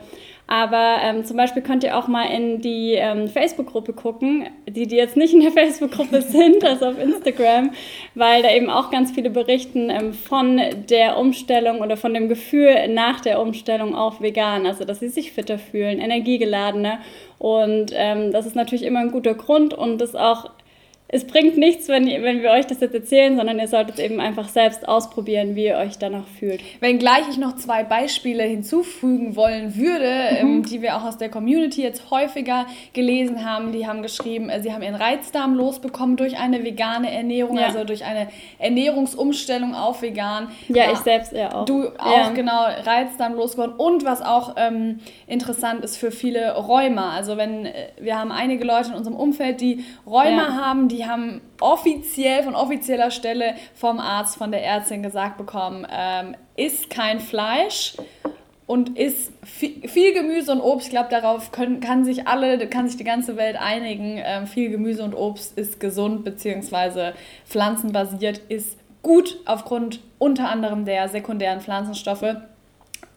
Aber 0.52 0.98
ähm, 1.02 1.24
zum 1.24 1.38
Beispiel 1.38 1.62
könnt 1.62 1.86
ihr 1.86 1.98
auch 1.98 2.10
mal 2.10 2.26
in 2.26 2.60
die 2.60 2.96
ähm, 2.96 3.30
Facebook-Gruppe 3.30 3.94
gucken, 3.94 4.48
die, 4.68 4.86
die 4.86 4.98
jetzt 4.98 5.16
nicht 5.16 5.34
in 5.34 5.40
der 5.40 5.52
Facebook-Gruppe 5.54 6.22
sind, 6.22 6.66
also 6.66 6.88
auf 6.88 7.00
Instagram, 7.00 7.72
weil 8.16 8.44
da 8.44 8.52
eben 8.52 8.70
auch 8.70 8.92
ganz 8.92 9.14
viele 9.14 9.30
berichten 9.30 9.90
ähm, 9.90 10.12
von 10.12 10.60
der 10.90 11.18
Umstellung 11.18 11.80
oder 11.80 11.96
von 11.96 12.14
dem 12.14 12.28
Gefühl 12.28 12.90
nach 12.90 13.22
der 13.22 13.40
Umstellung 13.40 13.96
auf 13.96 14.20
vegan. 14.20 14.66
Also, 14.66 14.84
dass 14.84 15.00
sie 15.00 15.08
sich 15.08 15.32
fitter 15.32 15.58
fühlen, 15.58 16.00
energiegeladener. 16.00 17.00
Und 17.38 17.94
ähm, 17.96 18.34
das 18.34 18.46
ist 18.46 18.58
natürlich 18.58 18.84
immer 18.84 19.00
ein 19.00 19.12
guter 19.12 19.36
Grund 19.36 19.74
und 19.74 20.02
das 20.02 20.16
auch 20.18 20.50
es 21.14 21.28
bringt 21.28 21.58
nichts, 21.58 21.90
wenn, 21.90 22.06
wenn 22.06 22.42
wir 22.42 22.52
euch 22.52 22.68
das 22.68 22.80
jetzt 22.80 22.96
erzählen, 22.96 23.36
sondern 23.36 23.60
ihr 23.60 23.68
solltet 23.68 24.00
eben 24.00 24.22
einfach 24.22 24.48
selbst 24.48 24.88
ausprobieren, 24.88 25.56
wie 25.56 25.66
ihr 25.66 25.78
euch 25.78 25.98
danach 25.98 26.26
fühlt. 26.40 26.62
Wenngleich 26.80 27.28
ich 27.30 27.38
noch 27.38 27.58
zwei 27.58 27.84
Beispiele 27.84 28.44
hinzufügen 28.44 29.36
wollen 29.36 29.76
würde, 29.76 30.30
mhm. 30.32 30.38
ähm, 30.38 30.64
die 30.64 30.82
wir 30.82 30.96
auch 30.96 31.04
aus 31.04 31.18
der 31.18 31.30
Community 31.30 31.82
jetzt 31.82 32.10
häufiger 32.12 32.66
gelesen 32.94 33.46
haben. 33.46 33.74
Die 33.74 33.86
haben 33.88 34.02
geschrieben, 34.02 34.50
äh, 34.50 34.62
sie 34.62 34.72
haben 34.72 34.84
ihren 34.84 34.96
Reizdarm 34.96 35.54
losbekommen 35.54 36.16
durch 36.16 36.40
eine 36.40 36.64
vegane 36.64 37.12
Ernährung, 37.12 37.58
ja. 37.58 37.66
also 37.66 37.84
durch 37.84 38.06
eine 38.06 38.30
Ernährungsumstellung 38.58 39.76
auf 39.76 40.02
vegan. 40.02 40.48
Ja, 40.70 40.86
ja 40.86 40.92
ich 40.94 41.00
selbst 41.00 41.34
ja 41.34 41.54
auch. 41.54 41.66
Du 41.66 41.90
auch, 41.98 42.18
ja. 42.18 42.30
genau, 42.30 42.64
Reizdarm 42.86 43.34
losgeworden. 43.34 43.76
Und 43.76 44.06
was 44.06 44.22
auch 44.22 44.56
ähm, 44.56 45.00
interessant 45.28 45.84
ist 45.84 45.98
für 45.98 46.12
viele 46.12 46.54
Rheuma. 46.56 47.12
Also 47.12 47.36
wenn, 47.36 47.66
äh, 47.66 47.90
wir 48.00 48.18
haben 48.18 48.32
einige 48.32 48.64
Leute 48.64 48.92
in 48.92 48.96
unserem 48.96 49.18
Umfeld, 49.18 49.60
die 49.60 49.84
Rheuma 50.08 50.56
haben, 50.56 50.88
die 50.88 51.01
die 51.02 51.08
haben 51.08 51.42
offiziell 51.60 52.44
von 52.44 52.54
offizieller 52.54 53.10
Stelle 53.10 53.56
vom 53.74 54.00
Arzt, 54.00 54.38
von 54.38 54.52
der 54.52 54.64
Ärztin 54.64 55.02
gesagt 55.02 55.38
bekommen, 55.38 55.88
ähm, 55.92 56.36
isst 56.56 56.92
kein 56.92 57.20
Fleisch 57.20 57.98
und 58.68 59.00
isst 59.00 59.34
viel, 59.44 60.14
Gemüse 60.14 60.52
und 60.52 60.62
Obst. 60.62 60.88
Ich 60.88 60.92
glaube, 60.92 61.10
darauf 61.10 61.52
können, 61.52 61.80
kann 61.80 62.06
sich 62.06 62.28
alle, 62.28 62.68
kann 62.68 62.88
sich 62.88 62.98
die 62.98 63.04
ganze 63.04 63.36
Welt 63.36 63.58
einigen. 63.60 64.22
Ähm, 64.24 64.46
viel 64.46 64.70
Gemüse 64.70 65.04
und 65.04 65.16
Obst 65.16 65.58
ist 65.58 65.80
gesund 65.80 66.24
bzw. 66.24 67.14
pflanzenbasiert, 67.46 68.38
ist 68.50 68.78
gut 69.02 69.40
aufgrund 69.46 70.02
unter 70.20 70.50
anderem 70.50 70.86
der 70.86 71.10
sekundären 71.10 71.62
Pflanzenstoffe. 71.62 72.36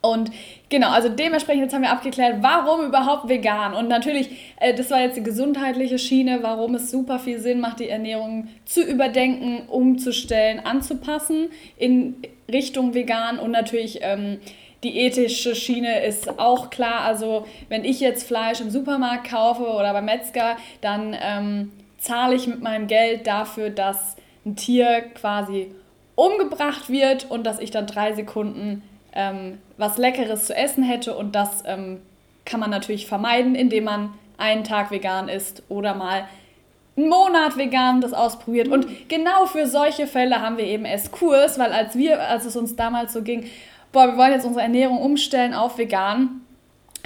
Und 0.05 0.31
genau, 0.69 0.91
also 0.91 1.09
dementsprechend 1.09 1.63
jetzt 1.63 1.75
haben 1.75 1.83
wir 1.83 1.91
abgeklärt, 1.91 2.37
warum 2.41 2.85
überhaupt 2.85 3.29
vegan. 3.29 3.75
Und 3.75 3.89
natürlich, 3.89 4.29
äh, 4.61 4.75
das 4.75 4.91
war 4.91 5.01
jetzt 5.01 5.17
die 5.17 5.23
gesundheitliche 5.23 5.99
Schiene, 5.99 6.41
warum 6.43 6.75
es 6.75 6.91
super 6.91 7.19
viel 7.19 7.41
Sinn 7.41 7.61
macht, 7.61 7.81
die 7.81 7.89
Ernährung 7.89 8.49
zu 8.67 8.83
überdenken, 8.83 9.67
umzustellen, 9.69 10.61
anzupassen 10.61 11.49
in 11.77 12.17
Richtung 12.53 12.93
vegan. 12.93 13.39
Und 13.39 13.51
natürlich 13.51 14.01
ähm, 14.03 14.41
die 14.83 14.99
ethische 14.99 15.55
Schiene 15.55 16.05
ist 16.05 16.39
auch 16.39 16.69
klar. 16.69 17.01
Also 17.01 17.47
wenn 17.71 17.85
ich 17.85 18.01
jetzt 18.01 18.29
Fleisch 18.29 18.61
im 18.61 18.69
Supermarkt 18.69 19.31
kaufe 19.31 19.63
oder 19.63 19.95
beim 19.95 20.05
Metzger, 20.05 20.59
dann 20.83 21.17
ähm, 21.19 21.73
zahle 21.97 22.35
ich 22.35 22.47
mit 22.47 22.61
meinem 22.63 22.87
Geld 22.89 23.27
dafür, 23.27 23.71
dass 23.71 24.17
ein 24.45 24.57
Tier 24.57 25.01
quasi 25.15 25.71
umgebracht 26.15 26.91
wird 26.91 27.31
und 27.31 27.45
dass 27.45 27.59
ich 27.59 27.71
dann 27.71 27.87
drei 27.87 28.13
Sekunden 28.13 28.83
ähm, 29.15 29.59
was 29.77 29.97
Leckeres 29.99 30.47
zu 30.47 30.57
essen 30.57 30.83
hätte. 30.83 31.17
Und 31.17 31.35
das 31.35 31.63
ähm, 31.67 32.01
kann 32.45 32.61
man 32.61 32.71
natürlich 32.71 33.07
vermeiden, 33.07 33.55
indem 33.55 33.85
man 33.85 34.15
einen 34.37 34.65
Tag 34.65 34.91
vegan 34.91 35.29
isst 35.29 35.63
oder 35.69 35.95
mal 35.95 36.29
einen 36.97 37.09
Monat 37.09 37.57
vegan 37.57 38.01
das 38.01 38.13
ausprobiert. 38.13 38.69
Und 38.69 39.09
genau 39.09 39.47
für 39.47 39.67
solche 39.67 40.07
Fälle 40.07 40.41
haben 40.41 40.59
wir 40.59 40.65
eben 40.65 40.85
Esskurs, 40.85 41.59
weil 41.59 41.73
als 41.73 41.97
wir, 41.97 42.29
als 42.29 42.45
es 42.45 42.57
uns 42.57 42.77
damals 42.77 43.13
so 43.13 43.23
ging, 43.23 43.49
boah, 43.93 44.09
wir 44.09 44.17
wollen 44.17 44.33
jetzt 44.33 44.45
unsere 44.45 44.63
Ernährung 44.63 44.99
umstellen 44.99 45.55
auf 45.55 45.79
vegan, 45.79 46.41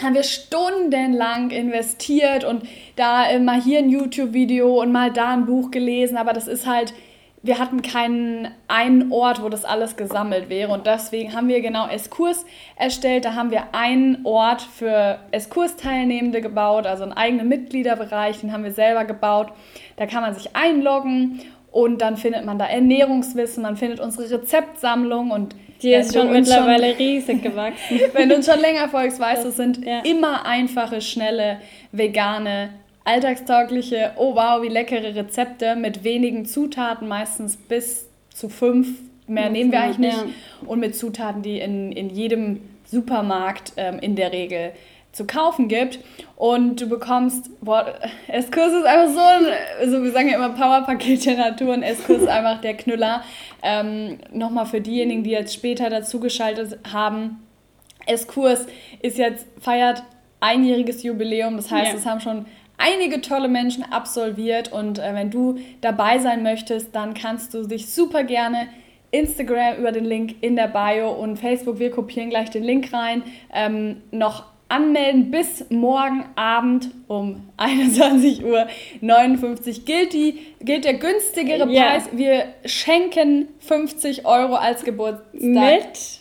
haben 0.03 0.15
wir 0.15 0.23
stundenlang 0.23 1.51
investiert 1.51 2.45
und 2.45 2.63
da 2.97 3.27
mal 3.41 3.61
hier 3.61 3.81
ein 3.81 3.89
YouTube-Video 3.89 4.81
und 4.81 4.93
mal 4.93 5.13
da 5.13 5.31
ein 5.31 5.47
Buch 5.47 5.71
gelesen, 5.71 6.17
aber 6.17 6.33
das 6.33 6.47
ist 6.47 6.67
halt 6.67 6.95
wir 7.43 7.59
hatten 7.59 7.83
keinen 7.83 8.49
einen 8.67 9.13
Ort, 9.13 9.43
wo 9.43 9.49
das 9.49 9.65
alles 9.65 9.97
gesammelt 9.97 10.49
wäre. 10.49 10.73
Und 10.73 10.87
deswegen 10.87 11.35
haben 11.35 11.49
wir 11.49 11.61
genau 11.61 11.87
Eskurs 11.87 12.45
erstellt. 12.77 13.25
Da 13.25 13.35
haben 13.35 13.51
wir 13.51 13.75
einen 13.75 14.25
Ort 14.25 14.63
für 14.63 15.19
Eskurs-Teilnehmende 15.31 16.41
gebaut, 16.41 16.87
also 16.87 17.05
einen 17.05 17.13
eigenen 17.13 17.49
Mitgliederbereich, 17.49 18.41
den 18.41 18.53
haben 18.53 18.65
wir 18.65 18.73
selber 18.73 19.05
gebaut. 19.05 19.53
Da 19.97 20.07
kann 20.07 20.23
man 20.23 20.35
sich 20.35 20.57
einloggen 20.57 21.41
und 21.71 22.01
dann 22.01 22.17
findet 22.17 22.45
man 22.45 22.59
da 22.59 22.67
Ernährungswissen, 22.67 23.63
man 23.63 23.77
findet 23.77 24.01
unsere 24.01 24.31
Rezeptsammlung 24.31 25.31
und 25.31 25.55
die 25.83 25.93
ist 25.93 26.13
schon 26.13 26.33
mittlerweile 26.33 26.89
schon, 26.89 26.97
riesig 26.97 27.43
gewachsen. 27.43 28.01
wenn 28.15 28.29
du 28.29 28.35
uns 28.35 28.47
schon 28.47 28.61
länger 28.61 28.89
folgst, 28.89 29.21
weißt 29.21 29.45
du, 29.45 29.49
es 29.51 29.57
sind 29.57 29.85
ja. 29.87 30.01
immer 30.01 30.45
einfache, 30.45 31.01
schnelle, 31.01 31.61
vegane 31.93 32.71
alltagstaugliche, 33.09 34.13
oh 34.17 34.35
wow, 34.35 34.63
wie 34.63 34.69
leckere 34.69 35.15
Rezepte 35.15 35.77
mit 35.77 36.05
wenigen 36.05 36.45
Zutaten, 36.45 37.09
meistens 37.09 37.57
bis 37.57 38.07
zu 38.29 38.51
fünf. 38.51 38.89
Mehr 39.27 39.49
nehmen 39.49 39.73
wir 39.73 39.81
eigentlich 39.81 39.99
nicht. 39.99 40.17
Ja. 40.17 40.27
Und 40.67 40.81
mit 40.81 40.95
Zutaten, 40.95 41.43
die 41.43 41.59
in, 41.59 41.91
in 41.93 42.11
jedem 42.11 42.61
Supermarkt 42.85 43.73
ähm, 43.77 43.99
in 43.99 44.15
der 44.15 44.33
Regel 44.33 44.73
zu 45.13 45.27
kaufen 45.27 45.69
gibt. 45.69 46.01
Und 46.37 46.83
du 46.83 46.89
bekommst, 46.89 47.51
boah, 47.63 47.95
Eskurs 48.27 48.73
ist 48.75 48.85
einfach 48.85 49.13
so 49.15 49.21
ein, 49.21 49.47
also 49.81 50.03
wir 50.03 50.13
sagen 50.13 50.29
ja 50.29 50.37
immer 50.37 50.51
Powerpaket 50.51 51.25
der 51.25 51.37
Natur 51.37 51.75
und 51.75 51.83
Eskurs 51.83 52.23
ist 52.23 52.29
einfach 52.29 52.61
der 52.61 52.75
Knüller. 52.75 53.23
Ähm, 53.63 54.19
Nochmal 54.33 54.67
für 54.67 54.83
diejenigen, 54.83 55.25
die 55.25 55.31
jetzt 55.31 55.55
später 55.55 55.89
dazugeschaltet 55.89 56.79
haben. 56.93 57.43
Eskurs 58.07 58.67
ist 59.01 59.17
jetzt, 59.17 59.47
feiert 59.61 60.03
einjähriges 60.41 61.03
Jubiläum, 61.03 61.57
das 61.57 61.71
heißt, 61.71 61.93
ja. 61.93 61.99
es 61.99 62.07
haben 62.07 62.21
schon 62.21 62.47
einige 62.79 63.21
tolle 63.21 63.49
Menschen 63.49 63.85
absolviert 63.85 64.73
und 64.73 64.99
äh, 64.99 65.15
wenn 65.15 65.31
du 65.31 65.59
dabei 65.81 66.19
sein 66.19 66.43
möchtest, 66.43 66.95
dann 66.95 67.15
kannst 67.15 67.53
du 67.53 67.67
dich 67.67 67.93
super 67.93 68.25
gerne 68.25 68.69
Instagram 69.11 69.77
über 69.79 69.93
den 69.93 70.05
Link 70.05 70.37
in 70.41 70.57
der 70.57 70.69
Bio 70.69 71.11
und 71.11 71.37
Facebook, 71.39 71.79
wir 71.79 71.91
kopieren 71.91 72.31
gleich 72.31 72.51
den 72.51 72.63
Link 72.63 72.93
rein, 72.93 73.23
ähm, 73.53 74.03
noch 74.11 74.45
anmelden 74.69 75.31
bis 75.31 75.71
morgen 75.71 76.25
Abend 76.37 76.91
um 77.07 77.49
21.59 77.59 78.45
Uhr 78.45 79.85
gilt, 79.85 80.13
die, 80.13 80.39
gilt 80.61 80.85
der 80.85 80.95
günstigere 80.95 81.67
Preis. 81.67 82.07
Yeah. 82.09 82.19
Wir 82.19 82.45
schenken 82.67 83.49
50 83.61 84.27
Euro 84.27 84.55
als 84.55 84.85
Geburtstag. 84.85 85.33
Mit 85.33 86.18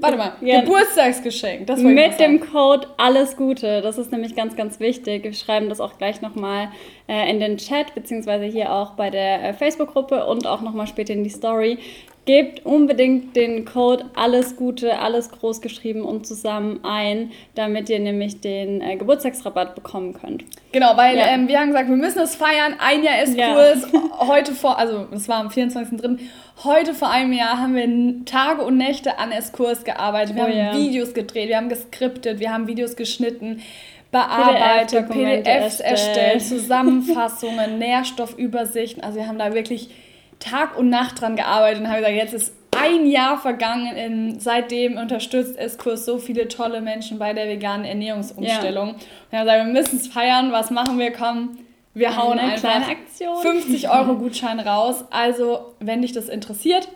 Warte 0.00 0.16
mal, 0.16 0.32
ja. 0.40 0.60
Geburtstagsgeschenk. 0.60 1.66
Das 1.66 1.80
Mit 1.80 2.18
dem 2.20 2.40
Code 2.40 2.88
alles 2.96 3.36
Gute. 3.36 3.82
Das 3.82 3.98
ist 3.98 4.12
nämlich 4.12 4.34
ganz, 4.36 4.56
ganz 4.56 4.80
wichtig. 4.80 5.24
Wir 5.24 5.32
schreiben 5.32 5.68
das 5.68 5.80
auch 5.80 5.98
gleich 5.98 6.20
nochmal 6.20 6.68
äh, 7.08 7.30
in 7.30 7.40
den 7.40 7.56
Chat, 7.56 7.94
beziehungsweise 7.94 8.44
hier 8.44 8.72
auch 8.72 8.92
bei 8.92 9.10
der 9.10 9.44
äh, 9.44 9.52
Facebook-Gruppe 9.54 10.26
und 10.26 10.46
auch 10.46 10.60
nochmal 10.60 10.86
später 10.86 11.12
in 11.12 11.24
die 11.24 11.30
Story. 11.30 11.78
Gebt 12.28 12.66
unbedingt 12.66 13.34
den 13.36 13.64
Code 13.64 14.04
alles 14.14 14.54
Gute, 14.54 14.98
alles 14.98 15.30
groß 15.30 15.62
geschrieben 15.62 16.02
und 16.02 16.26
zusammen 16.26 16.80
ein, 16.82 17.32
damit 17.54 17.88
ihr 17.88 18.00
nämlich 18.00 18.42
den 18.42 18.82
äh, 18.82 18.96
Geburtstagsrabatt 18.96 19.74
bekommen 19.74 20.12
könnt. 20.12 20.44
Genau, 20.72 20.94
weil 20.98 21.16
ja. 21.16 21.28
ähm, 21.28 21.48
wir 21.48 21.58
haben 21.58 21.68
gesagt, 21.68 21.88
wir 21.88 21.96
müssen 21.96 22.18
es 22.18 22.36
feiern. 22.36 22.74
Ein 22.80 23.02
Jahr 23.02 23.22
ist 23.22 23.34
Kurs. 23.34 23.90
Ja. 23.90 24.18
Heute 24.28 24.52
vor, 24.52 24.78
also 24.78 25.06
es 25.10 25.26
war 25.26 25.38
am 25.38 25.48
24.03. 25.48 26.18
Heute 26.64 26.92
vor 26.92 27.10
einem 27.10 27.32
Jahr 27.32 27.56
haben 27.56 27.74
wir 27.74 28.26
Tage 28.26 28.60
und 28.62 28.76
Nächte 28.76 29.18
an 29.18 29.32
S-Kurs 29.32 29.84
gearbeitet. 29.84 30.36
Wir 30.36 30.42
oh, 30.42 30.46
haben 30.48 30.54
ja. 30.54 30.74
Videos 30.76 31.14
gedreht, 31.14 31.48
wir 31.48 31.56
haben 31.56 31.70
geskriptet, 31.70 32.40
wir 32.40 32.52
haben 32.52 32.66
Videos 32.66 32.94
geschnitten 32.94 33.62
bearbeitet, 34.10 35.08
PDF 35.08 35.44
PDFs 35.44 35.80
erstellt, 35.80 36.08
erstellt 36.08 36.42
Zusammenfassungen, 36.42 37.78
Nährstoffübersichten. 37.78 39.02
Also 39.02 39.18
wir 39.18 39.26
haben 39.26 39.38
da 39.38 39.54
wirklich 39.54 39.88
Tag 40.40 40.78
und 40.78 40.88
Nacht 40.88 41.20
dran 41.20 41.36
gearbeitet 41.36 41.80
und 41.80 41.88
haben 41.88 41.98
gesagt, 41.98 42.14
jetzt 42.14 42.34
ist 42.34 42.54
ein 42.76 43.06
Jahr 43.06 43.38
vergangen. 43.38 44.38
Seitdem 44.38 44.96
unterstützt 44.96 45.58
S-Kurs 45.58 46.04
so 46.04 46.18
viele 46.18 46.48
tolle 46.48 46.80
Menschen 46.80 47.18
bei 47.18 47.32
der 47.32 47.48
veganen 47.48 47.84
Ernährungsumstellung. 47.84 48.88
Ja. 48.88 48.94
Und 48.94 49.00
wir 49.30 49.38
haben 49.38 49.46
gesagt, 49.46 49.66
wir 49.66 49.72
müssen 49.72 49.96
es 49.96 50.08
feiern. 50.08 50.52
Was 50.52 50.70
machen 50.70 50.98
wir? 50.98 51.12
Komm, 51.12 51.58
wir 51.94 52.16
hauen 52.16 52.38
Eine 52.38 52.52
einfach 52.52 52.94
50 53.42 53.90
Euro 53.90 54.14
Gutschein 54.14 54.60
raus. 54.60 55.04
Also, 55.10 55.74
wenn 55.80 56.02
dich 56.02 56.12
das 56.12 56.28
interessiert, 56.28 56.88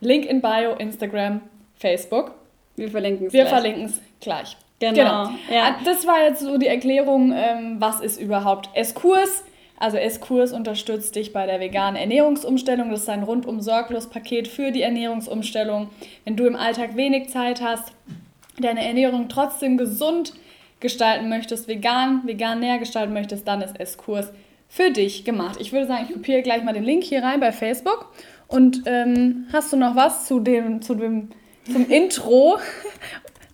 Link 0.00 0.24
in 0.24 0.40
Bio, 0.40 0.74
Instagram, 0.78 1.42
Facebook. 1.76 2.32
Wir 2.76 2.90
verlinken 2.90 3.26
es 3.26 3.32
gleich. 3.32 3.44
Wir 3.44 3.48
verlinken 3.48 3.84
es 3.84 4.00
gleich. 4.20 4.56
Genau. 4.80 4.94
genau. 4.94 5.30
Ja. 5.50 5.64
Ah, 5.64 5.76
das 5.84 6.06
war 6.06 6.22
jetzt 6.22 6.40
so 6.40 6.56
die 6.56 6.68
Erklärung, 6.68 7.32
ähm, 7.34 7.76
was 7.78 8.00
ist 8.00 8.20
überhaupt 8.20 8.70
S-Kurs. 8.74 9.44
Also 9.78 9.96
S-Kurs 9.96 10.52
unterstützt 10.52 11.14
dich 11.14 11.32
bei 11.32 11.46
der 11.46 11.60
veganen 11.60 11.96
Ernährungsumstellung. 11.96 12.90
Das 12.90 13.02
ist 13.02 13.08
ein 13.08 13.22
rundum 13.22 13.60
sorglos 13.60 14.08
Paket 14.08 14.48
für 14.48 14.72
die 14.72 14.82
Ernährungsumstellung. 14.82 15.90
Wenn 16.24 16.36
du 16.36 16.46
im 16.46 16.56
Alltag 16.56 16.96
wenig 16.96 17.30
Zeit 17.30 17.62
hast, 17.62 17.92
deine 18.60 18.84
Ernährung 18.84 19.28
trotzdem 19.28 19.76
gesund 19.76 20.34
gestalten 20.80 21.28
möchtest, 21.28 21.68
vegan, 21.68 22.22
vegan 22.24 22.60
näher 22.60 22.78
gestalten 22.78 23.12
möchtest, 23.12 23.46
dann 23.46 23.62
ist 23.62 23.78
S-Kurs 23.78 24.32
für 24.68 24.90
dich 24.90 25.24
gemacht. 25.24 25.58
Ich 25.60 25.72
würde 25.72 25.86
sagen, 25.86 26.06
ich 26.08 26.14
kopiere 26.14 26.42
gleich 26.42 26.62
mal 26.62 26.74
den 26.74 26.84
Link 26.84 27.04
hier 27.04 27.22
rein 27.22 27.40
bei 27.40 27.52
Facebook. 27.52 28.12
Und 28.48 28.82
ähm, 28.86 29.46
hast 29.52 29.72
du 29.72 29.76
noch 29.76 29.94
was 29.94 30.26
zu 30.26 30.40
dem, 30.40 30.82
zu 30.82 30.94
dem 30.94 31.30
zum 31.70 31.88
Intro 31.90 32.58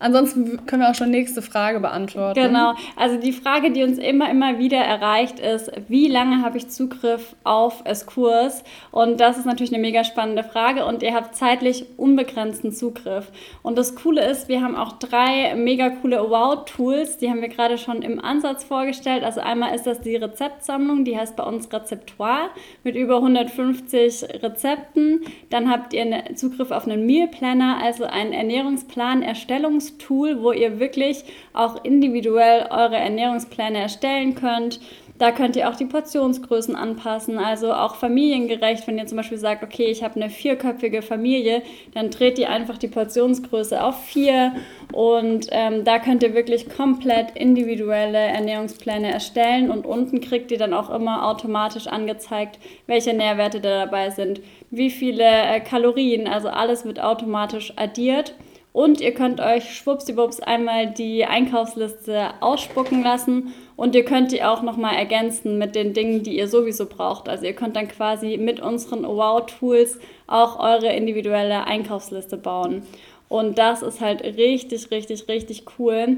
Ansonsten 0.04 0.66
können 0.66 0.82
wir 0.82 0.90
auch 0.90 0.94
schon 0.94 1.10
nächste 1.10 1.40
Frage 1.40 1.80
beantworten. 1.80 2.38
Genau. 2.38 2.74
Also 2.94 3.18
die 3.18 3.32
Frage, 3.32 3.70
die 3.70 3.84
uns 3.84 3.96
immer, 3.96 4.30
immer 4.30 4.58
wieder 4.58 4.76
erreicht, 4.76 5.40
ist, 5.40 5.72
wie 5.88 6.08
lange 6.08 6.42
habe 6.42 6.58
ich 6.58 6.68
Zugriff 6.68 7.34
auf 7.42 7.80
S-Kurs? 7.86 8.64
Und 8.90 9.18
das 9.18 9.38
ist 9.38 9.46
natürlich 9.46 9.72
eine 9.72 9.80
mega 9.80 10.04
spannende 10.04 10.44
Frage 10.44 10.84
und 10.84 11.02
ihr 11.02 11.14
habt 11.14 11.34
zeitlich 11.34 11.86
unbegrenzten 11.96 12.70
Zugriff. 12.70 13.32
Und 13.62 13.78
das 13.78 13.96
Coole 13.96 14.28
ist, 14.30 14.48
wir 14.48 14.60
haben 14.60 14.76
auch 14.76 14.92
drei 14.98 15.54
mega 15.54 15.88
coole 15.88 16.20
Wow-Tools, 16.20 17.16
die 17.16 17.30
haben 17.30 17.40
wir 17.40 17.48
gerade 17.48 17.78
schon 17.78 18.02
im 18.02 18.22
Ansatz 18.22 18.62
vorgestellt. 18.62 19.24
Also 19.24 19.40
einmal 19.40 19.74
ist 19.74 19.86
das 19.86 20.02
die 20.02 20.16
Rezeptsammlung, 20.16 21.06
die 21.06 21.16
heißt 21.16 21.34
bei 21.34 21.44
uns 21.44 21.72
Rezeptoire 21.72 22.50
mit 22.82 22.94
über 22.94 23.16
150 23.16 24.42
Rezepten. 24.42 25.22
Dann 25.48 25.70
habt 25.70 25.94
ihr 25.94 26.04
Zugriff 26.34 26.72
auf 26.72 26.86
einen 26.86 27.06
Meal 27.06 27.28
Planner, 27.28 27.78
also 27.82 28.04
einen 28.04 28.34
Ernährungsplan, 28.34 29.22
Erstellungstool 29.22 29.93
Tool, 29.98 30.42
wo 30.42 30.52
ihr 30.52 30.80
wirklich 30.80 31.24
auch 31.52 31.84
individuell 31.84 32.66
eure 32.70 32.96
Ernährungspläne 32.96 33.78
erstellen 33.78 34.34
könnt. 34.34 34.80
Da 35.16 35.30
könnt 35.30 35.54
ihr 35.54 35.68
auch 35.68 35.76
die 35.76 35.84
Portionsgrößen 35.84 36.74
anpassen, 36.74 37.38
also 37.38 37.72
auch 37.72 37.94
familiengerecht. 37.94 38.84
Wenn 38.88 38.98
ihr 38.98 39.06
zum 39.06 39.16
Beispiel 39.16 39.38
sagt, 39.38 39.62
okay, 39.62 39.84
ich 39.84 40.02
habe 40.02 40.16
eine 40.16 40.28
vierköpfige 40.28 41.02
Familie, 41.02 41.62
dann 41.94 42.10
dreht 42.10 42.36
ihr 42.36 42.50
einfach 42.50 42.78
die 42.78 42.88
Portionsgröße 42.88 43.80
auf 43.80 44.04
vier 44.04 44.52
und 44.92 45.46
ähm, 45.52 45.84
da 45.84 46.00
könnt 46.00 46.24
ihr 46.24 46.34
wirklich 46.34 46.68
komplett 46.68 47.36
individuelle 47.36 48.18
Ernährungspläne 48.18 49.12
erstellen 49.12 49.70
und 49.70 49.86
unten 49.86 50.20
kriegt 50.20 50.50
ihr 50.50 50.58
dann 50.58 50.74
auch 50.74 50.90
immer 50.90 51.28
automatisch 51.28 51.86
angezeigt, 51.86 52.58
welche 52.88 53.14
Nährwerte 53.14 53.60
da 53.60 53.84
dabei 53.84 54.10
sind, 54.10 54.40
wie 54.70 54.90
viele 54.90 55.24
äh, 55.24 55.60
Kalorien, 55.60 56.26
also 56.26 56.48
alles 56.48 56.84
wird 56.84 57.00
automatisch 57.00 57.72
addiert. 57.76 58.34
Und 58.74 59.00
ihr 59.00 59.14
könnt 59.14 59.40
euch 59.40 59.72
schwuppsiwupps 59.76 60.40
einmal 60.40 60.88
die 60.88 61.24
Einkaufsliste 61.24 62.30
ausspucken 62.40 63.04
lassen 63.04 63.54
und 63.76 63.94
ihr 63.94 64.04
könnt 64.04 64.32
die 64.32 64.42
auch 64.42 64.62
nochmal 64.62 64.96
ergänzen 64.96 65.58
mit 65.58 65.76
den 65.76 65.92
Dingen, 65.92 66.24
die 66.24 66.36
ihr 66.36 66.48
sowieso 66.48 66.86
braucht. 66.86 67.28
Also 67.28 67.44
ihr 67.46 67.52
könnt 67.52 67.76
dann 67.76 67.86
quasi 67.86 68.36
mit 68.36 68.58
unseren 68.58 69.04
Wow-Tools 69.04 70.00
auch 70.26 70.58
eure 70.58 70.92
individuelle 70.92 71.68
Einkaufsliste 71.68 72.36
bauen. 72.36 72.82
Und 73.28 73.58
das 73.58 73.82
ist 73.82 74.00
halt 74.00 74.24
richtig, 74.24 74.90
richtig, 74.90 75.28
richtig 75.28 75.66
cool, 75.78 76.16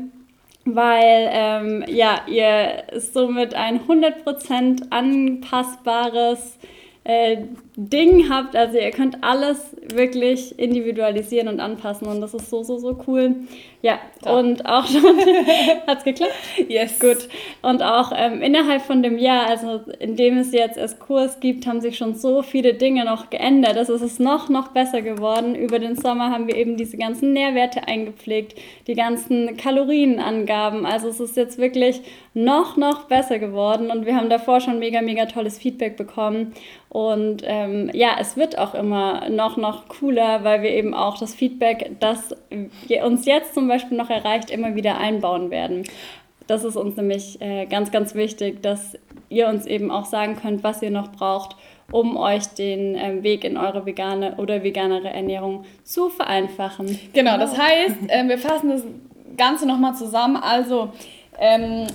weil 0.64 1.28
ähm, 1.30 1.84
ja, 1.88 2.22
ihr 2.26 2.84
somit 2.98 3.52
ein 3.52 3.80
100% 3.86 4.88
anpassbares 4.88 6.56
äh, 7.04 7.36
Ding 7.78 8.30
habt. 8.30 8.56
Also 8.56 8.78
ihr 8.78 8.90
könnt 8.90 9.22
alles 9.22 9.76
wirklich 9.92 10.58
individualisieren 10.58 11.48
und 11.48 11.60
anpassen 11.60 12.08
und 12.08 12.22
das 12.22 12.32
ist 12.32 12.48
so, 12.48 12.62
so, 12.62 12.78
so 12.78 12.98
cool. 13.06 13.36
Ja, 13.82 13.98
so. 14.24 14.30
und 14.30 14.64
auch 14.64 14.86
schon, 14.86 15.02
hat's 15.86 16.02
geklappt? 16.02 16.32
Yes. 16.68 16.98
Gut. 16.98 17.28
Und 17.60 17.82
auch 17.82 18.12
ähm, 18.16 18.40
innerhalb 18.40 18.80
von 18.80 19.02
dem 19.02 19.18
Jahr, 19.18 19.46
also 19.46 19.82
in 20.00 20.16
dem 20.16 20.38
es 20.38 20.52
jetzt 20.52 20.78
erst 20.78 21.00
Kurs 21.00 21.38
gibt, 21.38 21.66
haben 21.66 21.82
sich 21.82 21.98
schon 21.98 22.14
so 22.14 22.42
viele 22.42 22.72
Dinge 22.72 23.04
noch 23.04 23.28
geändert. 23.28 23.76
Das 23.76 23.90
ist 23.90 24.00
es 24.00 24.18
noch, 24.18 24.48
noch 24.48 24.68
besser 24.68 25.02
geworden. 25.02 25.54
Über 25.54 25.78
den 25.78 25.96
Sommer 25.96 26.30
haben 26.30 26.48
wir 26.48 26.56
eben 26.56 26.78
diese 26.78 26.96
ganzen 26.96 27.34
Nährwerte 27.34 27.86
eingepflegt, 27.86 28.58
die 28.86 28.94
ganzen 28.94 29.58
Kalorienangaben. 29.58 30.86
Also 30.86 31.08
es 31.08 31.20
ist 31.20 31.36
jetzt 31.36 31.58
wirklich 31.58 32.00
noch, 32.32 32.78
noch 32.78 33.04
besser 33.04 33.38
geworden 33.38 33.90
und 33.90 34.06
wir 34.06 34.16
haben 34.16 34.30
davor 34.30 34.60
schon 34.60 34.78
mega, 34.78 35.02
mega 35.02 35.26
tolles 35.26 35.58
Feedback 35.58 35.96
bekommen. 35.96 36.54
Und 36.88 37.42
ähm, 37.44 37.65
ja, 37.92 38.16
es 38.20 38.36
wird 38.36 38.58
auch 38.58 38.74
immer 38.74 39.28
noch, 39.28 39.56
noch 39.56 39.88
cooler, 39.88 40.44
weil 40.44 40.62
wir 40.62 40.70
eben 40.70 40.94
auch 40.94 41.18
das 41.18 41.34
Feedback, 41.34 41.92
das 42.00 42.34
uns 43.04 43.26
jetzt 43.26 43.54
zum 43.54 43.68
Beispiel 43.68 43.96
noch 43.96 44.10
erreicht, 44.10 44.50
immer 44.50 44.74
wieder 44.74 44.98
einbauen 44.98 45.50
werden. 45.50 45.84
Das 46.46 46.64
ist 46.64 46.76
uns 46.76 46.96
nämlich 46.96 47.40
äh, 47.40 47.66
ganz, 47.66 47.90
ganz 47.90 48.14
wichtig, 48.14 48.62
dass 48.62 48.96
ihr 49.28 49.48
uns 49.48 49.66
eben 49.66 49.90
auch 49.90 50.04
sagen 50.04 50.36
könnt, 50.36 50.62
was 50.62 50.80
ihr 50.82 50.90
noch 50.90 51.10
braucht, 51.10 51.56
um 51.90 52.16
euch 52.16 52.46
den 52.48 52.94
äh, 52.94 53.22
Weg 53.22 53.44
in 53.44 53.56
eure 53.56 53.86
vegane 53.86 54.36
oder 54.36 54.62
veganere 54.62 55.08
Ernährung 55.08 55.64
zu 55.82 56.08
vereinfachen. 56.08 56.98
Genau, 57.12 57.36
das 57.38 57.58
heißt, 57.58 57.96
äh, 58.08 58.28
wir 58.28 58.38
fassen 58.38 58.70
das 58.70 58.82
Ganze 59.36 59.66
nochmal 59.66 59.94
zusammen. 59.94 60.36
Also, 60.36 60.90
ähm, 61.38 61.86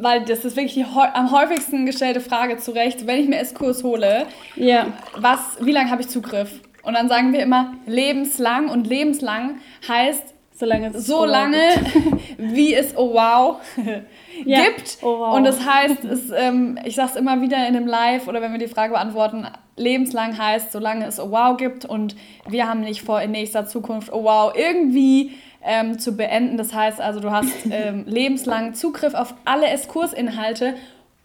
weil 0.00 0.24
das 0.24 0.44
ist 0.44 0.56
wirklich 0.56 0.74
die 0.74 0.84
am 0.84 1.30
häufigsten 1.30 1.86
gestellte 1.86 2.20
Frage 2.20 2.56
zu 2.58 2.72
Recht, 2.72 3.06
wenn 3.06 3.20
ich 3.20 3.28
mir 3.28 3.38
S-Kurs 3.38 3.84
hole, 3.84 4.26
ja. 4.56 4.86
was, 5.16 5.58
wie 5.60 5.72
lange 5.72 5.90
habe 5.90 6.02
ich 6.02 6.08
Zugriff? 6.08 6.60
Und 6.82 6.94
dann 6.94 7.08
sagen 7.08 7.32
wir 7.32 7.40
immer 7.40 7.74
lebenslang 7.86 8.68
und 8.70 8.86
lebenslang 8.86 9.60
heißt 9.86 10.34
solange 10.60 10.88
es 10.94 11.06
so 11.06 11.24
lange, 11.24 11.56
wie 12.38 12.74
es 12.74 12.96
oh 12.96 13.14
wow 13.14 13.56
ja. 14.44 14.64
gibt. 14.64 14.98
Oh 15.02 15.18
wow. 15.18 15.34
Und 15.34 15.44
das 15.44 15.66
heißt, 15.66 16.04
es, 16.04 16.30
ähm, 16.30 16.78
ich 16.84 16.94
sage 16.94 17.12
es 17.12 17.16
immer 17.16 17.40
wieder 17.40 17.56
in 17.66 17.74
einem 17.74 17.86
Live 17.86 18.28
oder 18.28 18.40
wenn 18.40 18.52
wir 18.52 18.58
die 18.58 18.68
Frage 18.68 18.92
beantworten, 18.92 19.46
lebenslang 19.76 20.38
heißt, 20.38 20.70
solange 20.70 21.06
es 21.06 21.18
oh 21.18 21.30
wow 21.30 21.56
gibt 21.56 21.86
und 21.86 22.14
wir 22.46 22.68
haben 22.68 22.80
nicht 22.80 23.02
vor 23.02 23.20
in 23.20 23.32
nächster 23.32 23.66
Zukunft 23.66 24.12
oh 24.12 24.22
wow 24.22 24.52
irgendwie 24.54 25.32
ähm, 25.64 25.98
zu 25.98 26.16
beenden. 26.16 26.56
Das 26.56 26.72
heißt 26.72 27.00
also, 27.00 27.20
du 27.20 27.30
hast 27.30 27.52
ähm, 27.70 28.04
lebenslang 28.06 28.74
Zugriff 28.74 29.14
auf 29.14 29.34
alle 29.44 29.68
S-Kursinhalte 29.68 30.74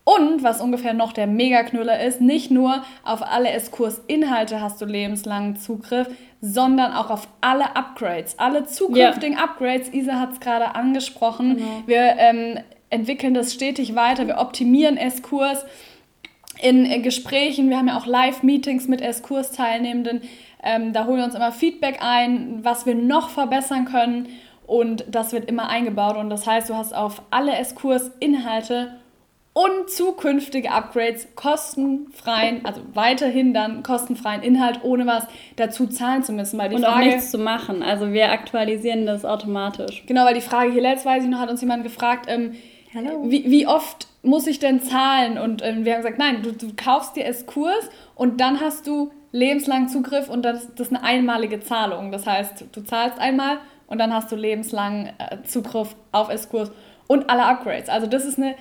und 0.06 0.44
was 0.44 0.62
ungefähr 0.62 0.94
noch 0.94 1.14
der 1.14 1.26
Megaknüller 1.26 2.00
ist, 2.00 2.22
nicht 2.22 2.52
nur 2.52 2.84
auf 3.04 3.24
alle 3.24 3.50
S-Kursinhalte 3.50 4.62
hast 4.62 4.80
du 4.80 4.86
lebenslangen 4.86 5.56
Zugriff, 5.56 6.08
sondern 6.42 6.94
auch 6.94 7.10
auf 7.10 7.28
alle 7.42 7.76
Upgrades, 7.76 8.38
alle 8.38 8.66
zukünftigen 8.66 9.38
ja. 9.38 9.44
Upgrades. 9.44 9.92
Isa 9.92 10.20
hat 10.20 10.34
es 10.34 10.40
gerade 10.40 10.76
angesprochen. 10.76 11.58
Genau. 11.58 11.84
Wir 11.88 12.18
ähm, 12.20 12.60
entwickeln 12.92 13.34
das 13.34 13.52
stetig 13.52 13.96
weiter, 13.96 14.28
wir 14.28 14.38
optimieren 14.38 14.98
S-Kurs 14.98 15.66
in, 16.62 16.86
in 16.86 17.02
Gesprächen. 17.02 17.70
Wir 17.70 17.78
haben 17.78 17.88
ja 17.88 17.98
auch 17.98 18.06
Live-Meetings 18.06 18.88
mit 18.88 19.02
S-Kurs-Teilnehmenden. 19.02 20.22
Ähm, 20.66 20.92
da 20.92 21.06
holen 21.06 21.18
wir 21.18 21.26
uns 21.26 21.36
immer 21.36 21.52
Feedback 21.52 22.00
ein, 22.02 22.60
was 22.64 22.86
wir 22.86 22.96
noch 22.96 23.30
verbessern 23.30 23.86
können. 23.86 24.28
Und 24.68 25.06
das 25.08 25.32
wird 25.32 25.48
immer 25.48 25.70
eingebaut. 25.70 26.18
Und 26.18 26.30
das 26.30 26.48
heißt, 26.48 26.70
du 26.70 26.76
hast 26.76 26.94
auf 26.94 27.22
alle 27.30 27.56
S-Kurs-Inhalte 27.56 28.96
und 29.54 29.90
zukünftige 29.90 30.72
Upgrades 30.72 31.30
kostenfreien, 31.36 32.66
also 32.66 32.82
weiterhin 32.94 33.54
dann 33.54 33.84
kostenfreien 33.84 34.44
Inhalt, 34.44 34.82
ohne 34.84 35.08
was 35.08 35.26
dazu 35.56 35.88
zahlen 35.88 36.24
zu 36.24 36.34
müssen. 36.34 36.60
Weil 36.60 36.70
die 36.70 36.76
und 36.76 36.84
Frage, 36.84 36.96
auch 36.96 37.06
nichts 37.06 37.32
zu 37.32 37.38
machen. 37.38 37.82
Also 37.82 38.12
wir 38.12 38.32
aktualisieren 38.32 39.06
das 39.06 39.24
automatisch. 39.24 40.04
Genau, 40.08 40.26
weil 40.26 40.34
die 40.34 40.42
Frage 40.42 40.74
hier 40.74 40.82
letztes, 40.82 41.06
weiß 41.06 41.24
ich 41.24 41.30
noch, 41.30 41.40
hat 41.40 41.50
uns 41.50 41.62
jemand 41.62 41.84
gefragt, 41.84 42.26
ähm, 42.28 42.56
wie, 43.24 43.50
wie 43.50 43.68
oft 43.68 44.08
muss 44.24 44.46
ich 44.48 44.60
denn 44.60 44.82
zahlen? 44.82 45.38
Und 45.38 45.64
ähm, 45.64 45.86
wir 45.86 45.94
haben 45.94 46.02
gesagt, 46.02 46.20
nein, 46.20 46.42
du, 46.44 46.52
du 46.52 46.74
kaufst 46.76 47.16
dir 47.16 47.26
S-Kurs 47.26 47.90
und 48.16 48.42
dann 48.42 48.60
hast 48.60 48.88
du 48.88 49.12
lebenslang 49.36 49.90
Zugriff 49.90 50.30
und 50.30 50.44
das, 50.44 50.74
das 50.76 50.88
ist 50.88 50.96
eine 50.96 51.04
einmalige 51.04 51.60
Zahlung. 51.60 52.12
Das 52.12 52.26
heißt, 52.26 52.66
du 52.72 52.82
zahlst 52.84 53.20
einmal 53.20 53.58
und 53.88 53.98
dann 53.98 54.14
hast 54.14 54.32
du 54.32 54.36
lebenslang 54.38 55.08
äh, 55.18 55.44
Zugriff 55.44 55.96
auf 56.14 56.30
Eskurs 56.30 56.72
und 57.08 57.30
alle 57.30 57.44
Upgrades. 57.44 57.90
Also 57.90 58.08
das 58.08 58.24
ist 58.24 58.38
eine 58.40 58.56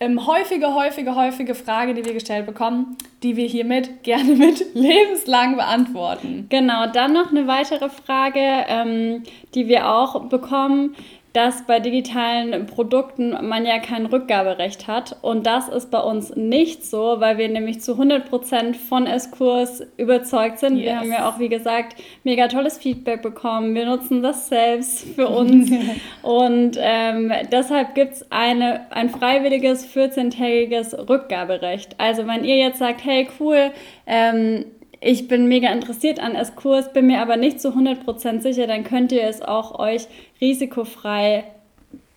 ähm, 0.00 0.26
häufige, 0.26 0.74
häufige, 0.74 1.14
häufige 1.14 1.54
Frage, 1.54 1.92
die 1.92 2.06
wir 2.06 2.14
gestellt 2.14 2.46
bekommen, 2.46 2.96
die 3.22 3.36
wir 3.36 3.46
hiermit 3.46 4.02
gerne 4.02 4.34
mit 4.34 4.74
lebenslang 4.74 5.56
beantworten. 5.56 6.46
Genau, 6.48 6.86
dann 6.86 7.12
noch 7.12 7.30
eine 7.30 7.46
weitere 7.46 7.90
Frage, 7.90 8.40
ähm, 8.40 9.24
die 9.54 9.68
wir 9.68 9.90
auch 9.90 10.24
bekommen 10.30 10.96
dass 11.34 11.66
bei 11.66 11.80
digitalen 11.80 12.66
Produkten 12.66 13.30
man 13.46 13.66
ja 13.66 13.80
kein 13.80 14.06
Rückgaberecht 14.06 14.86
hat. 14.86 15.16
Und 15.20 15.46
das 15.46 15.68
ist 15.68 15.90
bei 15.90 15.98
uns 15.98 16.36
nicht 16.36 16.86
so, 16.86 17.16
weil 17.18 17.38
wir 17.38 17.48
nämlich 17.48 17.80
zu 17.80 17.94
100% 17.94 18.74
von 18.74 19.08
S-Kurs 19.08 19.82
überzeugt 19.96 20.60
sind. 20.60 20.76
Yes. 20.76 20.84
Wir 20.84 21.00
haben 21.00 21.10
ja 21.10 21.28
auch, 21.28 21.40
wie 21.40 21.48
gesagt, 21.48 21.96
mega 22.22 22.46
tolles 22.46 22.78
Feedback 22.78 23.20
bekommen. 23.20 23.74
Wir 23.74 23.84
nutzen 23.84 24.22
das 24.22 24.48
selbst 24.48 25.04
für 25.16 25.26
uns. 25.26 25.72
und 26.22 26.78
ähm, 26.80 27.32
deshalb 27.50 27.96
gibt 27.96 28.12
es 28.12 28.26
ein 28.30 29.10
freiwilliges 29.10 29.92
14-tägiges 29.92 31.08
Rückgaberecht. 31.08 31.96
Also 31.98 32.28
wenn 32.28 32.44
ihr 32.44 32.58
jetzt 32.58 32.78
sagt, 32.78 33.04
hey 33.04 33.26
cool, 33.40 33.72
ähm, 34.06 34.66
ich 35.04 35.28
bin 35.28 35.48
mega 35.48 35.70
interessiert 35.70 36.18
an 36.18 36.34
S-Kurs, 36.34 36.92
bin 36.92 37.06
mir 37.06 37.20
aber 37.20 37.36
nicht 37.36 37.60
zu 37.60 37.68
100% 37.68 38.40
sicher, 38.40 38.66
dann 38.66 38.84
könnt 38.84 39.12
ihr 39.12 39.24
es 39.24 39.42
auch 39.42 39.78
euch 39.78 40.06
risikofrei 40.40 41.44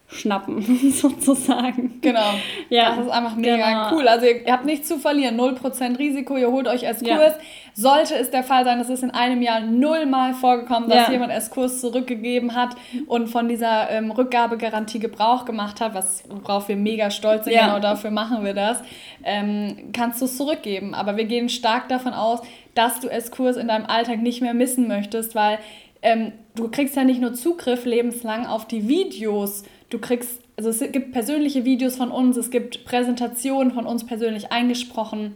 schnappen, 0.10 0.62
sozusagen. 0.91 2.00
Genau. 2.02 2.34
Ja, 2.70 2.96
das 2.96 3.08
ist 3.08 3.12
einfach 3.12 3.36
mega 3.36 3.56
genau. 3.56 3.96
cool. 3.96 4.08
Also 4.08 4.26
ihr, 4.26 4.46
ihr, 4.46 4.54
habt 4.54 4.63
nichts 4.63 4.88
zu 4.88 5.00
verlieren, 5.00 5.38
0% 5.38 6.00
Risiko, 6.00 6.38
ihr 6.38 6.50
holt 6.50 6.67
euch 6.67 6.84
S-Kurs. 6.84 7.10
Ja. 7.10 7.36
Sollte 7.74 8.15
es 8.15 8.32
der 8.32 8.43
Fall 8.43 8.63
sein, 8.63 8.80
das 8.80 8.89
ist 8.89 9.04
in 9.04 9.12
einem 9.12 9.41
Jahr 9.41 9.60
nullmal 9.60 10.34
vorgekommen, 10.34 10.89
dass 10.89 11.08
ja. 11.08 11.12
jemand 11.12 11.34
S-Kurs 11.34 11.82
zurückgegeben 11.82 12.56
hat 12.56 12.76
und 13.08 13.28
von 13.28 13.50
dieser 13.50 13.91
ähm, 13.91 14.10
Rückgabegarantie 14.10 15.00
Gebrauch 15.00 15.43
gemacht 15.43 15.82
hat, 15.82 15.93
was, 15.93 16.24
worauf 16.30 16.70
wir 16.70 16.78
mega 16.78 17.12
stolz 17.12 17.43
sind, 17.43 17.54
ja. 17.54 17.67
genau 17.67 17.80
dafür 17.80 18.10
machen 18.10 18.46
wir 18.46 18.54
das, 18.54 18.82
ähm, 19.24 19.89
kannst 19.91 20.22
du 20.22 20.26
es 20.26 20.38
zurückgeben. 20.38 20.96
Aber 20.96 21.17
wir 21.17 21.26
gehen 21.26 21.50
stark 21.50 21.89
davon 21.89 22.13
aus, 22.13 22.39
dass 22.76 23.02
du 23.02 23.10
S-Kurs 23.10 23.58
in 23.58 23.67
deinem 23.67 23.86
Alltag 23.86 24.22
nicht 24.22 24.41
mehr 24.41 24.54
missen 24.54 24.88
möchtest, 24.88 25.36
weil 25.36 25.60
ähm, 26.02 26.32
du 26.56 26.70
kriegst 26.70 26.96
ja 26.96 27.04
nicht 27.04 27.20
nur 27.20 27.34
Zugriff 27.34 27.86
lebenslang 27.86 28.46
auf 28.46 28.67
die 28.67 28.88
Videos, 28.88 29.63
du 29.89 30.00
kriegst, 30.00 30.41
also 30.58 30.69
es 30.69 30.80
gibt 30.91 31.12
persönliche 31.12 31.65
Videos 31.65 31.95
von 31.95 32.12
uns, 32.12 32.38
es 32.38 32.52
gibt 32.52 32.86
Präsentationen 32.86 33.71
von 33.71 33.86
uns 33.86 34.06
persönlich 34.06 34.52
eingesprochen. 34.52 35.36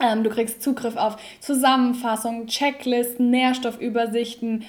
Ähm, 0.00 0.22
du 0.22 0.30
kriegst 0.30 0.62
Zugriff 0.62 0.96
auf 0.96 1.16
Zusammenfassungen, 1.40 2.46
Checklisten, 2.46 3.30
Nährstoffübersichten. 3.30 4.64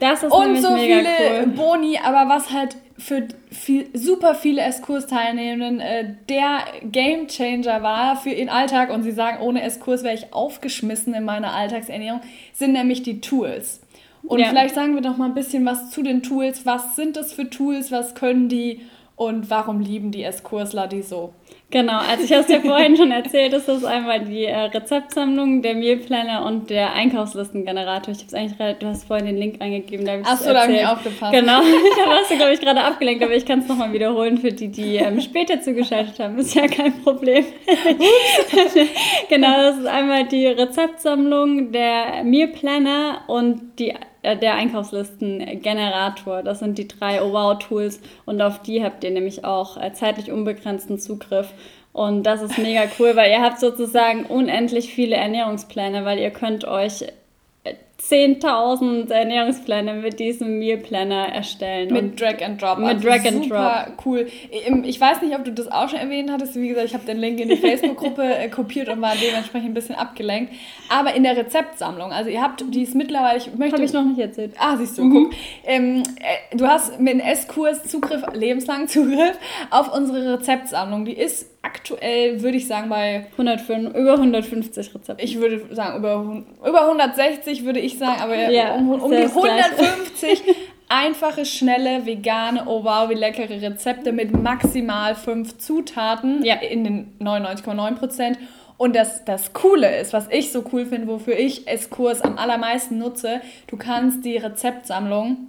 Das 0.00 0.22
ist 0.22 0.32
und 0.32 0.60
so 0.60 0.76
viele 0.76 1.08
cool. 1.40 1.46
Boni, 1.48 1.98
aber 2.02 2.28
was 2.28 2.50
halt 2.52 2.76
für 2.98 3.28
viel, 3.50 3.88
super 3.92 4.34
viele 4.34 4.62
S-Kurs-Teilnehmenden 4.62 5.80
äh, 5.80 6.14
der 6.28 6.64
Gamechanger 6.82 7.82
war 7.82 8.16
für 8.16 8.30
ihren 8.30 8.48
Alltag 8.48 8.90
und 8.90 9.02
sie 9.02 9.12
sagen, 9.12 9.40
ohne 9.40 9.62
S-Kurs 9.62 10.02
wäre 10.02 10.14
ich 10.14 10.32
aufgeschmissen 10.32 11.14
in 11.14 11.24
meiner 11.24 11.54
Alltagsernährung, 11.54 12.20
sind 12.52 12.72
nämlich 12.72 13.02
die 13.02 13.20
Tools. 13.20 13.80
Und 14.26 14.38
ja. 14.40 14.48
vielleicht 14.48 14.74
sagen 14.74 14.94
wir 14.94 15.02
doch 15.02 15.16
mal 15.16 15.26
ein 15.26 15.34
bisschen 15.34 15.66
was 15.66 15.90
zu 15.90 16.02
den 16.02 16.22
Tools. 16.22 16.64
Was 16.64 16.96
sind 16.96 17.16
das 17.16 17.32
für 17.32 17.48
Tools? 17.50 17.92
Was 17.92 18.14
können 18.14 18.48
die? 18.48 18.80
Und 19.16 19.48
warum 19.48 19.80
lieben 19.80 20.10
die 20.10 20.24
S-Kursler 20.24 20.88
die 20.88 21.02
so? 21.02 21.32
Genau, 21.70 21.98
also 21.98 22.22
ich 22.22 22.32
habe 22.32 22.42
es 22.42 22.48
ja 22.48 22.60
vorhin 22.60 22.96
schon 22.96 23.10
erzählt, 23.10 23.52
ist 23.52 23.68
das 23.68 23.84
einmal 23.84 24.24
die 24.24 24.44
äh, 24.44 24.56
Rezeptsammlung, 24.56 25.62
der 25.62 25.74
Mealplanner 25.74 26.44
und 26.46 26.70
der 26.70 26.92
Einkaufslistengenerator. 26.92 28.12
Ich 28.12 28.18
habe 28.18 28.28
es 28.28 28.34
eigentlich, 28.34 28.78
du 28.78 28.86
hast 28.86 29.04
vorhin 29.06 29.26
den 29.26 29.36
Link 29.36 29.60
eingegeben, 29.60 30.04
da 30.04 30.12
habe 30.12 30.22
ich 30.22 30.26
Achso, 30.28 30.52
da 30.52 30.62
habe 30.62 30.72
ich 30.72 30.86
aufgepasst. 30.86 31.32
Genau, 31.32 31.60
da 31.96 32.10
warst 32.10 32.30
du, 32.30 32.36
glaube 32.36 32.52
ich, 32.52 32.60
gerade 32.60 32.82
abgelenkt, 32.82 33.24
aber 33.24 33.34
ich 33.34 33.44
kann 33.44 33.60
es 33.60 33.68
nochmal 33.68 33.92
wiederholen 33.92 34.38
für 34.38 34.52
die, 34.52 34.68
die 34.68 34.96
ähm, 34.96 35.20
später 35.20 35.60
zugeschaltet 35.60 36.18
haben. 36.20 36.38
Ist 36.38 36.54
ja 36.54 36.68
kein 36.68 37.02
Problem. 37.02 37.44
genau, 39.28 39.56
das 39.56 39.78
ist 39.78 39.86
einmal 39.86 40.26
die 40.26 40.46
Rezeptsammlung, 40.46 41.72
der 41.72 42.22
Mealplanner 42.22 43.22
und 43.26 43.80
die 43.80 43.94
der 44.24 44.54
Einkaufslistengenerator. 44.54 46.42
Das 46.42 46.58
sind 46.58 46.78
die 46.78 46.88
drei 46.88 47.22
Oh 47.22 47.32
Wow 47.32 47.58
Tools 47.58 48.00
und 48.24 48.40
auf 48.40 48.62
die 48.62 48.82
habt 48.82 49.04
ihr 49.04 49.10
nämlich 49.10 49.44
auch 49.44 49.76
äh, 49.76 49.92
zeitlich 49.92 50.32
unbegrenzten 50.32 50.98
Zugriff. 50.98 51.52
Und 51.92 52.24
das 52.24 52.42
ist 52.42 52.58
mega 52.58 52.82
cool, 52.98 53.14
weil 53.14 53.30
ihr 53.30 53.42
habt 53.42 53.60
sozusagen 53.60 54.26
unendlich 54.26 54.92
viele 54.92 55.14
Ernährungspläne, 55.14 56.04
weil 56.04 56.18
ihr 56.18 56.30
könnt 56.30 56.64
euch 56.64 57.04
10.000 58.10 59.10
Ernährungspläne 59.10 59.94
mit 59.94 60.20
diesem 60.20 60.58
Meal 60.58 60.76
Planner 60.76 61.28
erstellen. 61.28 61.90
Mit 61.90 62.20
Drag 62.20 62.44
and 62.44 62.60
Drop. 62.60 62.78
Mit 62.78 62.88
also 62.88 63.08
Drag 63.08 63.26
and 63.26 63.50
Drop. 63.50 64.04
cool. 64.04 64.26
Ich 64.84 65.00
weiß 65.00 65.22
nicht, 65.22 65.34
ob 65.34 65.44
du 65.44 65.52
das 65.52 65.68
auch 65.72 65.88
schon 65.88 65.98
erwähnt 65.98 66.30
hattest. 66.30 66.54
Wie 66.54 66.68
gesagt, 66.68 66.86
ich 66.86 66.94
habe 66.94 67.06
den 67.06 67.16
Link 67.16 67.40
in 67.40 67.48
die 67.48 67.56
Facebook-Gruppe 67.56 68.22
äh, 68.22 68.48
kopiert 68.50 68.90
und 68.90 69.00
war 69.00 69.14
dementsprechend 69.16 69.70
ein 69.70 69.74
bisschen 69.74 69.94
abgelenkt. 69.94 70.52
Aber 70.90 71.14
in 71.14 71.22
der 71.22 71.34
Rezeptsammlung, 71.36 72.12
also 72.12 72.28
ihr 72.28 72.42
habt, 72.42 72.62
die 72.68 72.82
ist 72.82 72.94
mittlerweile, 72.94 73.38
ich 73.38 73.54
möchte... 73.54 73.76
Habe 73.76 73.84
ich 73.84 73.92
noch 73.94 74.04
nicht 74.04 74.20
erzählt. 74.20 74.52
Ah, 74.58 74.76
siehst 74.76 74.98
du, 74.98 75.04
mhm. 75.04 75.14
guck. 75.14 75.34
Ähm, 75.64 76.02
äh, 76.20 76.56
du 76.56 76.66
hast 76.66 77.00
mit 77.00 77.14
dem 77.14 77.20
S-Kurs 77.20 77.84
Zugriff, 77.84 78.22
lebenslang 78.34 78.86
Zugriff 78.86 79.38
auf 79.70 79.94
unsere 79.94 80.34
Rezeptsammlung. 80.34 81.06
Die 81.06 81.16
ist 81.16 81.53
aktuell, 81.64 82.42
würde 82.42 82.58
ich 82.58 82.66
sagen, 82.66 82.88
bei 82.90 83.26
105, 83.32 83.94
über 83.94 84.12
150 84.12 84.94
Rezepte. 84.94 85.24
Ich 85.24 85.40
würde 85.40 85.74
sagen, 85.74 85.98
über, 85.98 86.44
über 86.68 86.82
160 86.82 87.64
würde 87.64 87.80
ich 87.80 87.98
sagen, 87.98 88.20
aber 88.20 88.36
ja, 88.50 88.74
um, 88.74 88.90
um 88.90 89.10
die 89.10 89.16
150 89.16 90.42
einfache, 90.88 91.44
schnelle, 91.46 92.04
vegane, 92.06 92.64
oh 92.66 92.84
wow, 92.84 93.08
wie 93.08 93.14
leckere 93.14 93.62
Rezepte 93.62 94.12
mit 94.12 94.38
maximal 94.40 95.14
fünf 95.14 95.58
Zutaten 95.58 96.44
ja. 96.44 96.56
in 96.56 96.84
den 96.84 97.18
99,9 97.20 97.94
Prozent. 97.94 98.38
Und 98.76 98.94
das, 98.94 99.24
das 99.24 99.52
Coole 99.52 100.00
ist, 100.00 100.12
was 100.12 100.28
ich 100.30 100.52
so 100.52 100.64
cool 100.72 100.84
finde, 100.84 101.06
wofür 101.06 101.38
ich 101.38 101.66
S-Kurs 101.68 102.20
am 102.20 102.36
allermeisten 102.36 102.98
nutze, 102.98 103.40
du 103.68 103.76
kannst 103.76 104.24
die 104.24 104.36
Rezeptsammlung 104.36 105.48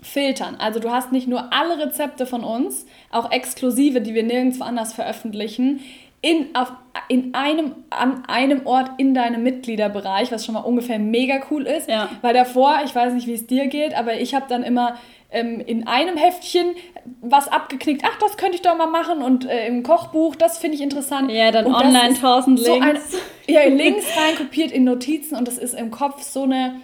filtern. 0.00 0.56
Also 0.58 0.80
du 0.80 0.90
hast 0.90 1.12
nicht 1.12 1.26
nur 1.26 1.52
alle 1.52 1.78
Rezepte 1.78 2.26
von 2.26 2.44
uns, 2.44 2.86
auch 3.10 3.30
exklusive, 3.30 4.00
die 4.00 4.14
wir 4.14 4.22
nirgendwo 4.22 4.64
anders 4.64 4.92
veröffentlichen, 4.92 5.80
in, 6.20 6.54
auf, 6.54 6.72
in 7.08 7.34
einem, 7.34 7.76
an 7.90 8.24
einem 8.26 8.66
Ort 8.66 8.90
in 8.98 9.14
deinem 9.14 9.42
Mitgliederbereich, 9.42 10.32
was 10.32 10.44
schon 10.44 10.54
mal 10.54 10.60
ungefähr 10.60 10.98
mega 10.98 11.40
cool 11.50 11.64
ist. 11.64 11.88
Ja. 11.88 12.08
Weil 12.22 12.34
davor, 12.34 12.80
ich 12.84 12.94
weiß 12.94 13.12
nicht, 13.14 13.26
wie 13.26 13.34
es 13.34 13.46
dir 13.46 13.68
geht, 13.68 13.96
aber 13.96 14.14
ich 14.14 14.34
habe 14.34 14.46
dann 14.48 14.64
immer 14.64 14.96
ähm, 15.30 15.60
in 15.60 15.86
einem 15.86 16.16
Heftchen 16.16 16.74
was 17.20 17.46
abgeknickt. 17.48 18.02
Ach, 18.04 18.18
das 18.18 18.36
könnte 18.36 18.56
ich 18.56 18.62
doch 18.62 18.76
mal 18.76 18.86
machen. 18.86 19.22
Und 19.22 19.48
äh, 19.48 19.68
im 19.68 19.84
Kochbuch, 19.84 20.34
das 20.34 20.58
finde 20.58 20.76
ich 20.76 20.82
interessant. 20.82 21.30
Ja, 21.30 21.52
dann 21.52 21.66
und 21.66 21.74
online 21.74 22.14
tausend 22.14 22.58
Links. 22.58 23.12
So 23.12 23.18
ein, 23.18 23.22
ja, 23.46 23.64
Links 23.64 24.06
reinkopiert 24.16 24.72
in 24.72 24.84
Notizen 24.84 25.36
und 25.36 25.46
das 25.46 25.58
ist 25.58 25.74
im 25.74 25.92
Kopf 25.92 26.22
so 26.22 26.42
eine 26.42 26.80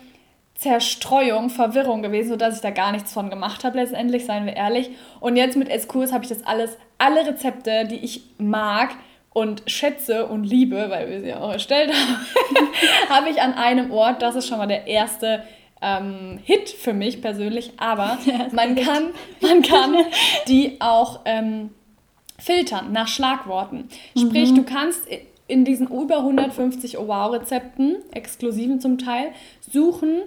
Zerstreuung, 0.55 1.51
Verwirrung 1.51 2.03
gewesen, 2.03 2.31
sodass 2.31 2.57
ich 2.57 2.63
da 2.63 2.71
gar 2.71 2.93
nichts 2.93 3.13
von 3.13 3.29
gemacht 3.29 3.65
habe 3.65 3.79
letztendlich, 3.79 4.25
seien 4.25 4.47
wir 4.47 4.55
ehrlich. 4.55 4.91
Und 5.21 5.37
jetzt 5.37 5.57
mit 5.57 5.69
Eskurs 5.69 6.13
habe 6.13 6.25
ich 6.25 6.31
das 6.31 6.45
alles, 6.45 6.77
alle 6.99 7.27
Rezepte, 7.27 7.87
die 7.87 7.97
ich 7.97 8.23
mag 8.39 8.91
und 9.33 9.63
schätze 9.67 10.27
und 10.27 10.45
liebe, 10.45 10.87
weil 10.89 11.11
wir 11.11 11.21
sie 11.21 11.35
auch 11.35 11.53
erstellt 11.53 11.93
haben, 11.93 12.27
habe 13.09 13.31
ich 13.31 13.43
an 13.43 13.55
einem 13.55 13.91
Ort. 13.91 14.23
Das 14.23 14.37
ist 14.37 14.47
schon 14.47 14.59
mal 14.59 14.69
der 14.69 14.87
erste 14.87 15.43
ähm, 15.83 16.39
Hit 16.45 16.71
für 16.71 16.95
mich 16.95 17.21
persönlich. 17.21 17.73
Aber 17.77 18.17
man 18.53 18.77
kann, 18.77 19.11
man 19.41 19.61
kann 19.63 19.97
die 20.47 20.81
auch 20.81 21.21
ähm, 21.25 21.71
filtern 22.39 22.93
nach 22.93 23.09
Schlagworten. 23.09 23.89
Sprich, 24.17 24.53
mhm. 24.53 24.57
du 24.57 24.63
kannst 24.65 25.09
in 25.47 25.67
diesen 25.67 25.89
über 25.89 26.19
150 26.19 26.97
Oh-Wow-Rezepten, 26.99 27.97
exklusiven 28.13 28.81
zum 28.81 28.97
Teil, 28.97 29.33
suchen, 29.61 30.23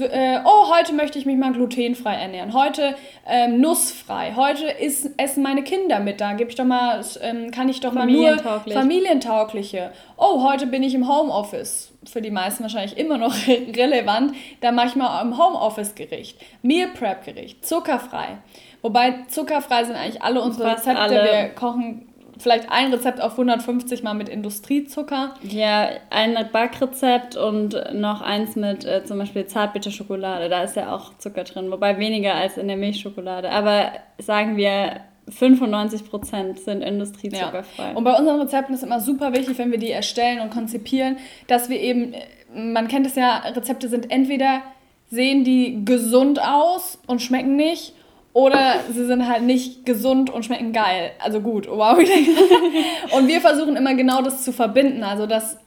äh, 0.00 0.38
oh, 0.44 0.74
heute 0.74 0.94
möchte 0.94 1.18
ich 1.18 1.26
mich 1.26 1.36
mal 1.36 1.52
glutenfrei 1.52 2.14
ernähren, 2.14 2.54
heute 2.54 2.94
ähm, 3.26 3.60
nussfrei, 3.60 4.32
heute 4.34 4.64
ist, 4.64 5.10
essen 5.18 5.42
meine 5.42 5.62
Kinder 5.62 6.00
mit, 6.00 6.22
da 6.22 6.32
gebe 6.32 6.48
ich 6.48 6.56
doch 6.56 6.64
mal, 6.64 7.04
ähm, 7.20 7.50
kann 7.50 7.68
ich 7.68 7.80
doch 7.80 7.92
mal 7.92 8.06
nur 8.06 8.38
familientaugliche. 8.38 9.92
Oh, 10.16 10.42
heute 10.42 10.66
bin 10.66 10.82
ich 10.82 10.94
im 10.94 11.06
Homeoffice, 11.06 11.92
für 12.10 12.22
die 12.22 12.30
meisten 12.30 12.62
wahrscheinlich 12.62 12.96
immer 12.96 13.18
noch 13.18 13.34
relevant, 13.46 14.34
da 14.62 14.72
mache 14.72 14.86
ich 14.86 14.96
mal 14.96 15.20
im 15.20 15.36
Homeoffice-Gericht, 15.36 16.40
Meal 16.62 16.88
Prep-Gericht, 16.88 17.66
zuckerfrei. 17.66 18.38
Wobei 18.80 19.26
zuckerfrei 19.28 19.84
sind 19.84 19.96
eigentlich 19.96 20.22
alle 20.22 20.40
unsere 20.40 20.72
Rezepte, 20.72 20.98
alle. 20.98 21.24
wir 21.24 21.48
kochen 21.50 22.08
vielleicht 22.42 22.70
ein 22.70 22.92
Rezept 22.92 23.20
auf 23.20 23.32
150 23.32 24.02
mal 24.02 24.14
mit 24.14 24.28
Industriezucker. 24.28 25.34
Ja, 25.42 25.88
ein 26.10 26.36
Backrezept 26.52 27.36
und 27.36 27.76
noch 27.94 28.20
eins 28.20 28.56
mit 28.56 28.84
äh, 28.84 29.04
zum 29.04 29.18
Beispiel 29.18 29.46
Zartbitterschokolade. 29.46 30.48
Da 30.48 30.62
ist 30.62 30.76
ja 30.76 30.94
auch 30.94 31.16
Zucker 31.18 31.44
drin, 31.44 31.70
wobei 31.70 31.98
weniger 31.98 32.34
als 32.34 32.56
in 32.56 32.68
der 32.68 32.76
Milchschokolade. 32.76 33.50
Aber 33.50 33.92
sagen 34.18 34.56
wir 34.56 35.00
95% 35.30 36.58
sind 36.58 36.82
industriezuckerfrei. 36.82 37.90
Ja. 37.90 37.96
Und 37.96 38.04
bei 38.04 38.18
unseren 38.18 38.40
Rezepten 38.40 38.74
ist 38.74 38.82
immer 38.82 39.00
super 39.00 39.32
wichtig, 39.32 39.56
wenn 39.58 39.70
wir 39.70 39.78
die 39.78 39.90
erstellen 39.90 40.40
und 40.40 40.50
konzipieren, 40.50 41.16
dass 41.46 41.68
wir 41.68 41.80
eben 41.80 42.14
man 42.54 42.88
kennt 42.88 43.06
es 43.06 43.14
ja, 43.14 43.38
Rezepte 43.38 43.88
sind 43.88 44.10
entweder 44.10 44.62
sehen 45.10 45.44
die 45.44 45.84
gesund 45.84 46.40
aus 46.42 46.98
und 47.06 47.20
schmecken 47.20 47.56
nicht 47.56 47.94
oder 48.32 48.80
sie 48.90 49.04
sind 49.04 49.28
halt 49.28 49.42
nicht 49.42 49.84
gesund 49.84 50.30
und 50.30 50.44
schmecken 50.44 50.72
geil. 50.72 51.12
Also 51.18 51.40
gut, 51.40 51.68
wow. 51.68 51.98
und 53.16 53.28
wir 53.28 53.40
versuchen 53.40 53.76
immer 53.76 53.94
genau 53.94 54.22
das 54.22 54.42
zu 54.42 54.52
verbinden, 54.52 55.02
also 55.02 55.26
dass 55.26 55.58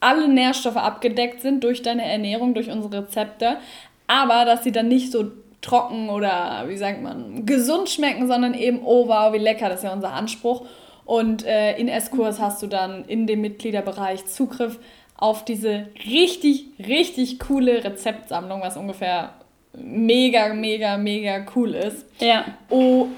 alle 0.00 0.28
Nährstoffe 0.28 0.76
abgedeckt 0.76 1.40
sind 1.40 1.64
durch 1.64 1.82
deine 1.82 2.04
Ernährung, 2.04 2.54
durch 2.54 2.70
unsere 2.70 3.02
Rezepte, 3.02 3.58
aber 4.06 4.44
dass 4.44 4.64
sie 4.64 4.72
dann 4.72 4.88
nicht 4.88 5.12
so 5.12 5.32
trocken 5.62 6.10
oder 6.10 6.64
wie 6.68 6.76
sagt 6.76 7.02
man, 7.02 7.44
gesund 7.44 7.88
schmecken, 7.88 8.28
sondern 8.28 8.54
eben, 8.54 8.80
oh 8.84 9.08
wow, 9.08 9.32
wie 9.32 9.38
lecker, 9.38 9.68
das 9.68 9.78
ist 9.78 9.84
ja 9.84 9.92
unser 9.92 10.12
Anspruch. 10.12 10.64
Und 11.04 11.44
äh, 11.44 11.76
in 11.76 11.88
S-Kurs 11.88 12.40
hast 12.40 12.62
du 12.62 12.66
dann 12.66 13.04
in 13.04 13.26
dem 13.26 13.40
Mitgliederbereich 13.40 14.26
Zugriff 14.26 14.78
auf 15.16 15.44
diese 15.44 15.86
richtig, 16.04 16.66
richtig 16.78 17.38
coole 17.38 17.82
Rezeptsammlung, 17.84 18.60
was 18.60 18.76
ungefähr 18.76 19.34
mega, 19.76 20.52
mega, 20.52 20.96
mega 20.96 21.44
cool 21.54 21.74
ist. 21.74 22.06
Ja. 22.20 22.44
Oh, 22.70 23.08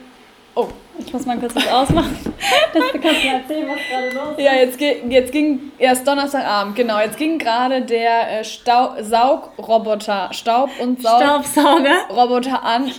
oh. 0.55 0.69
Ich 0.99 1.13
muss 1.13 1.25
mal 1.27 1.39
kurz 1.39 1.55
was 1.55 1.69
ausmachen. 1.69 2.17
Das 2.73 2.83
kannst 2.93 3.25
du 3.25 3.29
erzählen, 3.29 3.69
was 3.69 3.79
gerade 3.89 4.11
los 4.15 4.37
ist. 4.37 4.45
Ja, 4.45 4.55
jetzt, 4.55 4.81
jetzt 4.81 5.33
ging, 5.33 5.73
erst 5.79 6.07
Donnerstagabend, 6.07 6.77
genau, 6.77 7.01
jetzt 7.01 7.17
ging 7.17 7.39
gerade 7.39 7.83
der 7.83 8.41
äh, 8.41 8.45
Saugroboter, 8.45 10.29
Staub- 10.33 10.71
und 10.81 11.01
Saug 11.01 11.23
Staubsauger 11.23 12.09
Roboter 12.11 12.63
an, 12.63 12.91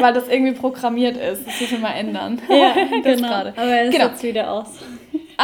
weil 0.00 0.12
das 0.12 0.28
irgendwie 0.28 0.52
programmiert 0.52 1.16
ist. 1.16 1.46
Das 1.46 1.60
müssen 1.60 1.72
wir 1.72 1.88
mal 1.88 1.94
ändern. 1.94 2.40
Ja, 2.48 2.74
genau. 3.02 3.32
Aber 3.32 3.54
er 3.56 3.84
ist 3.84 3.92
genau. 3.92 4.22
wieder 4.22 4.52
aus. 4.52 4.68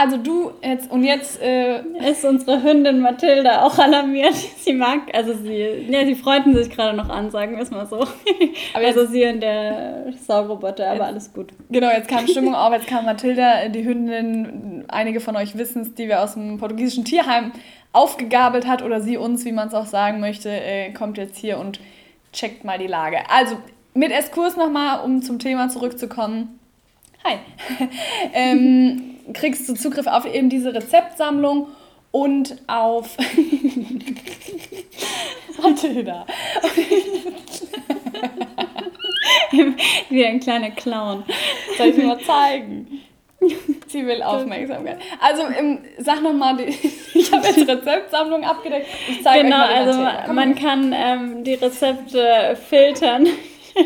Also 0.01 0.17
du 0.17 0.53
jetzt 0.63 0.89
und 0.93 1.03
jetzt 1.03 1.43
äh, 1.43 1.81
ist 2.09 2.25
unsere 2.25 2.63
Hündin 2.63 3.01
Mathilda 3.01 3.63
auch 3.63 3.77
alarmiert. 3.81 4.35
Sie 4.59 4.73
mag, 4.73 5.01
also 5.13 5.35
sie, 5.35 5.87
ja, 5.89 6.07
sie 6.07 6.15
freuten 6.15 6.55
sich 6.55 6.71
gerade 6.71 6.97
noch 6.97 7.09
an, 7.09 7.33
sagen 7.33 7.57
wir 7.57 7.65
es 7.65 7.73
mal 7.73 7.85
so. 7.85 7.97
Aber 8.75 8.87
also 8.87 9.07
sie 9.07 9.27
und 9.27 9.41
der 9.41 10.05
Saugroboter, 10.25 10.93
aber 10.93 11.07
alles 11.07 11.33
gut. 11.33 11.53
Genau, 11.69 11.91
jetzt 11.91 12.09
kam 12.09 12.27
Stimmung 12.29 12.55
auf, 12.55 12.73
jetzt 12.73 12.87
kam 12.87 13.07
Mathilda, 13.07 13.69
die 13.69 13.85
Hündin, 13.85 14.85
einige 14.87 15.19
von 15.19 15.35
euch 15.35 15.59
wissen 15.59 15.83
es, 15.83 15.95
die 15.95 16.07
wir 16.07 16.23
aus 16.23 16.35
dem 16.35 16.59
portugiesischen 16.59 17.05
Tierheim 17.05 17.51
aufgegabelt 17.93 18.69
hat 18.69 18.83
oder 18.83 19.01
sie 19.01 19.17
uns, 19.17 19.45
wie 19.45 19.53
man 19.53 19.67
es 19.67 19.75
auch 19.75 19.87
sagen 19.87 20.21
möchte, 20.21 20.51
äh, 20.51 20.93
kommt 20.93 21.19
jetzt 21.19 21.37
hier 21.37 21.59
und 21.59 21.81
checkt 22.33 22.63
mal 22.63 22.79
die 22.79 22.87
Lage. 22.87 23.19
Also 23.31 23.57
mit 23.95 24.13
Eskurs 24.13 24.57
nochmal, 24.57 25.05
um 25.05 25.23
zum 25.23 25.41
Thema 25.41 25.69
zurückzukommen. 25.71 26.58
Hi. 27.29 27.39
ähm, 28.33 29.17
kriegst 29.35 29.69
du 29.69 29.75
Zugriff 29.75 30.07
auf 30.07 30.25
eben 30.25 30.49
diese 30.49 30.73
Rezeptsammlung 30.73 31.69
und 32.11 32.57
auf 32.67 33.19
Mathilda. 35.63 36.25
Wie 40.09 40.25
ein 40.25 40.41
kleiner 40.41 40.71
Clown. 40.71 41.25
Soll 41.77 41.89
ich 41.89 41.97
dir 41.97 42.07
mal 42.07 42.21
zeigen? 42.21 43.03
Sie 43.89 44.07
will 44.07 44.23
Aufmerksamkeit. 44.23 44.99
Also 45.21 45.43
ähm, 45.59 45.81
sag 45.99 46.23
nochmal, 46.23 46.59
ich 46.61 47.33
habe 47.33 47.47
jetzt 47.47 47.69
Rezeptsammlung 47.69 48.43
abgedeckt. 48.43 48.87
Ich 49.07 49.23
zeige 49.23 49.45
genau, 49.45 49.65
euch 49.65 49.97
mal 49.97 50.17
also 50.17 50.33
man 50.33 50.55
kann 50.55 50.95
ähm, 50.97 51.45
die 51.45 51.55
Rezepte 51.55 52.57
filtern 52.69 53.27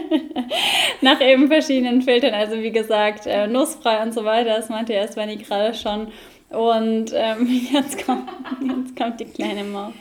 nach 1.00 1.20
eben 1.20 1.48
verschiedenen 1.48 2.02
Filtern. 2.02 2.34
Also 2.34 2.56
wie 2.56 2.72
gesagt, 2.72 3.26
äh, 3.26 3.46
nussfrei 3.46 4.02
und 4.02 4.12
so 4.12 4.24
weiter. 4.24 4.56
Das 4.56 4.68
meinte 4.68 4.92
erst 4.92 5.14
Svenny 5.14 5.36
gerade 5.36 5.74
schon. 5.74 6.08
Und 6.50 7.12
ähm, 7.14 7.48
jetzt, 7.72 8.04
kommt, 8.04 8.28
jetzt 8.60 8.96
kommt 8.96 9.20
die 9.20 9.24
kleine 9.24 9.64
Maus. 9.64 9.92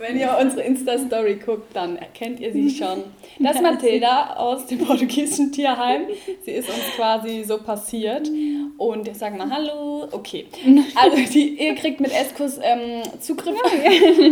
Wenn 0.00 0.18
ihr 0.18 0.34
unsere 0.40 0.62
Insta-Story 0.62 1.40
guckt, 1.44 1.76
dann 1.76 1.96
erkennt 1.96 2.40
ihr 2.40 2.50
sie 2.54 2.70
schon. 2.70 3.04
Das 3.38 3.56
ist 3.56 3.62
Mathilda 3.62 4.34
aus 4.36 4.64
dem 4.64 4.78
portugiesischen 4.78 5.52
Tierheim. 5.52 6.04
Sie 6.42 6.52
ist 6.52 6.70
uns 6.70 6.96
quasi 6.96 7.44
so 7.44 7.58
passiert. 7.58 8.26
Und 8.78 9.06
ich 9.06 9.18
sage 9.18 9.36
mal 9.36 9.50
Hallo. 9.50 10.08
Okay. 10.10 10.46
Also 10.94 11.18
die, 11.30 11.62
ihr 11.62 11.74
kriegt 11.74 12.00
mit 12.00 12.12
Eskus 12.12 12.58
ähm, 12.62 13.02
Zugriff 13.20 13.58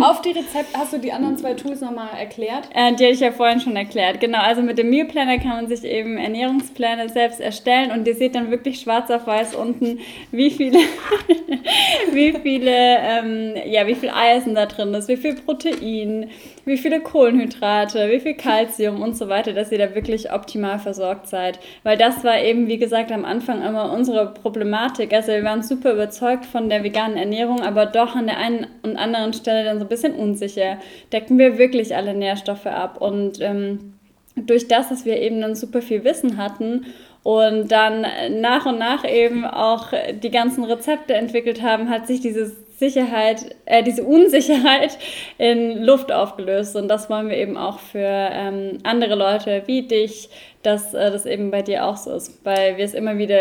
auf 0.00 0.22
die 0.22 0.30
Rezepte. 0.30 0.78
Hast 0.78 0.94
du 0.94 0.98
die 0.98 1.12
anderen 1.12 1.36
zwei 1.36 1.52
Tools 1.52 1.82
nochmal 1.82 2.08
erklärt? 2.18 2.70
Äh, 2.74 2.94
die 2.94 3.04
habe 3.04 3.12
ich 3.12 3.20
ja 3.20 3.30
vorhin 3.30 3.60
schon 3.60 3.76
erklärt. 3.76 4.20
Genau, 4.20 4.38
also 4.38 4.62
mit 4.62 4.78
dem 4.78 4.88
Meal 4.88 5.06
Planner 5.06 5.36
kann 5.38 5.50
man 5.50 5.68
sich 5.68 5.84
eben 5.84 6.16
Ernährungspläne 6.16 7.10
selbst 7.10 7.40
erstellen 7.40 7.90
und 7.90 8.06
ihr 8.06 8.14
seht 8.14 8.34
dann 8.34 8.50
wirklich 8.50 8.80
schwarz 8.80 9.10
auf 9.10 9.26
weiß 9.26 9.54
unten, 9.54 9.98
wie 10.32 10.50
viele, 10.50 10.78
wie 12.12 12.32
viele, 12.32 12.70
ähm, 12.72 13.54
ja, 13.66 13.86
wie 13.86 13.94
viel 13.94 14.08
Eisen 14.08 14.54
da 14.54 14.64
drin 14.64 14.94
ist, 14.94 15.08
wie 15.08 15.18
viel 15.18 15.34
Protein, 15.34 15.57
wie 15.64 16.76
viele 16.76 17.00
Kohlenhydrate, 17.00 18.10
wie 18.10 18.20
viel 18.20 18.34
Kalzium 18.34 19.02
und 19.02 19.16
so 19.16 19.28
weiter, 19.28 19.52
dass 19.52 19.72
ihr 19.72 19.78
da 19.78 19.94
wirklich 19.94 20.32
optimal 20.32 20.78
versorgt 20.78 21.28
seid. 21.28 21.58
Weil 21.82 21.96
das 21.96 22.24
war 22.24 22.40
eben, 22.40 22.68
wie 22.68 22.78
gesagt, 22.78 23.12
am 23.12 23.24
Anfang 23.24 23.62
immer 23.62 23.92
unsere 23.92 24.32
Problematik. 24.32 25.12
Also 25.12 25.32
wir 25.32 25.44
waren 25.44 25.62
super 25.62 25.92
überzeugt 25.92 26.46
von 26.46 26.68
der 26.68 26.84
veganen 26.84 27.16
Ernährung, 27.16 27.60
aber 27.60 27.86
doch 27.86 28.14
an 28.14 28.26
der 28.26 28.38
einen 28.38 28.66
und 28.82 28.96
anderen 28.96 29.32
Stelle 29.32 29.64
dann 29.64 29.78
so 29.78 29.84
ein 29.84 29.88
bisschen 29.88 30.14
unsicher. 30.14 30.78
Decken 31.12 31.38
wir 31.38 31.58
wirklich 31.58 31.94
alle 31.96 32.14
Nährstoffe 32.14 32.66
ab? 32.66 33.00
Und 33.00 33.40
ähm, 33.40 33.94
durch 34.36 34.68
das, 34.68 34.88
dass 34.88 35.04
wir 35.04 35.20
eben 35.20 35.40
dann 35.40 35.54
super 35.54 35.82
viel 35.82 36.04
Wissen 36.04 36.36
hatten 36.36 36.86
und 37.22 37.70
dann 37.70 38.06
nach 38.40 38.66
und 38.66 38.78
nach 38.78 39.04
eben 39.04 39.44
auch 39.44 39.88
die 40.22 40.30
ganzen 40.30 40.64
Rezepte 40.64 41.14
entwickelt 41.14 41.62
haben, 41.62 41.90
hat 41.90 42.06
sich 42.06 42.20
dieses 42.20 42.56
Sicherheit, 42.78 43.56
äh, 43.64 43.82
diese 43.82 44.04
Unsicherheit 44.04 44.98
in 45.36 45.82
Luft 45.82 46.12
aufgelöst. 46.12 46.76
Und 46.76 46.88
das 46.88 47.10
wollen 47.10 47.28
wir 47.28 47.36
eben 47.36 47.56
auch 47.56 47.80
für 47.80 47.98
ähm, 48.00 48.78
andere 48.84 49.16
Leute 49.16 49.62
wie 49.66 49.82
dich, 49.82 50.30
dass 50.62 50.94
äh, 50.94 51.10
das 51.10 51.26
eben 51.26 51.50
bei 51.50 51.62
dir 51.62 51.84
auch 51.84 51.96
so 51.96 52.12
ist. 52.12 52.44
Weil 52.44 52.76
wir 52.76 52.84
es 52.84 52.94
immer 52.94 53.18
wieder 53.18 53.38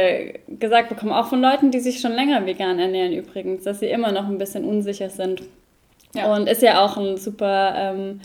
gesagt 0.48 0.90
bekommen, 0.90 1.12
auch 1.12 1.28
von 1.28 1.42
Leuten, 1.42 1.72
die 1.72 1.80
sich 1.80 2.00
schon 2.00 2.14
länger 2.14 2.46
vegan 2.46 2.80
ernähren 2.80 3.14
übrigens, 3.14 3.64
dass 3.64 3.80
sie 3.80 3.88
immer 3.88 4.12
noch 4.12 4.28
ein 4.28 4.40
bisschen 4.40 4.66
unsicher 4.66 5.10
sind. 5.10 5.44
Ja. 6.16 6.34
Und 6.36 6.50
ist 6.50 6.64
ja 6.64 6.84
auch 6.84 6.98
ein 6.98 7.18
super 7.18 7.74
ähm, 7.78 8.22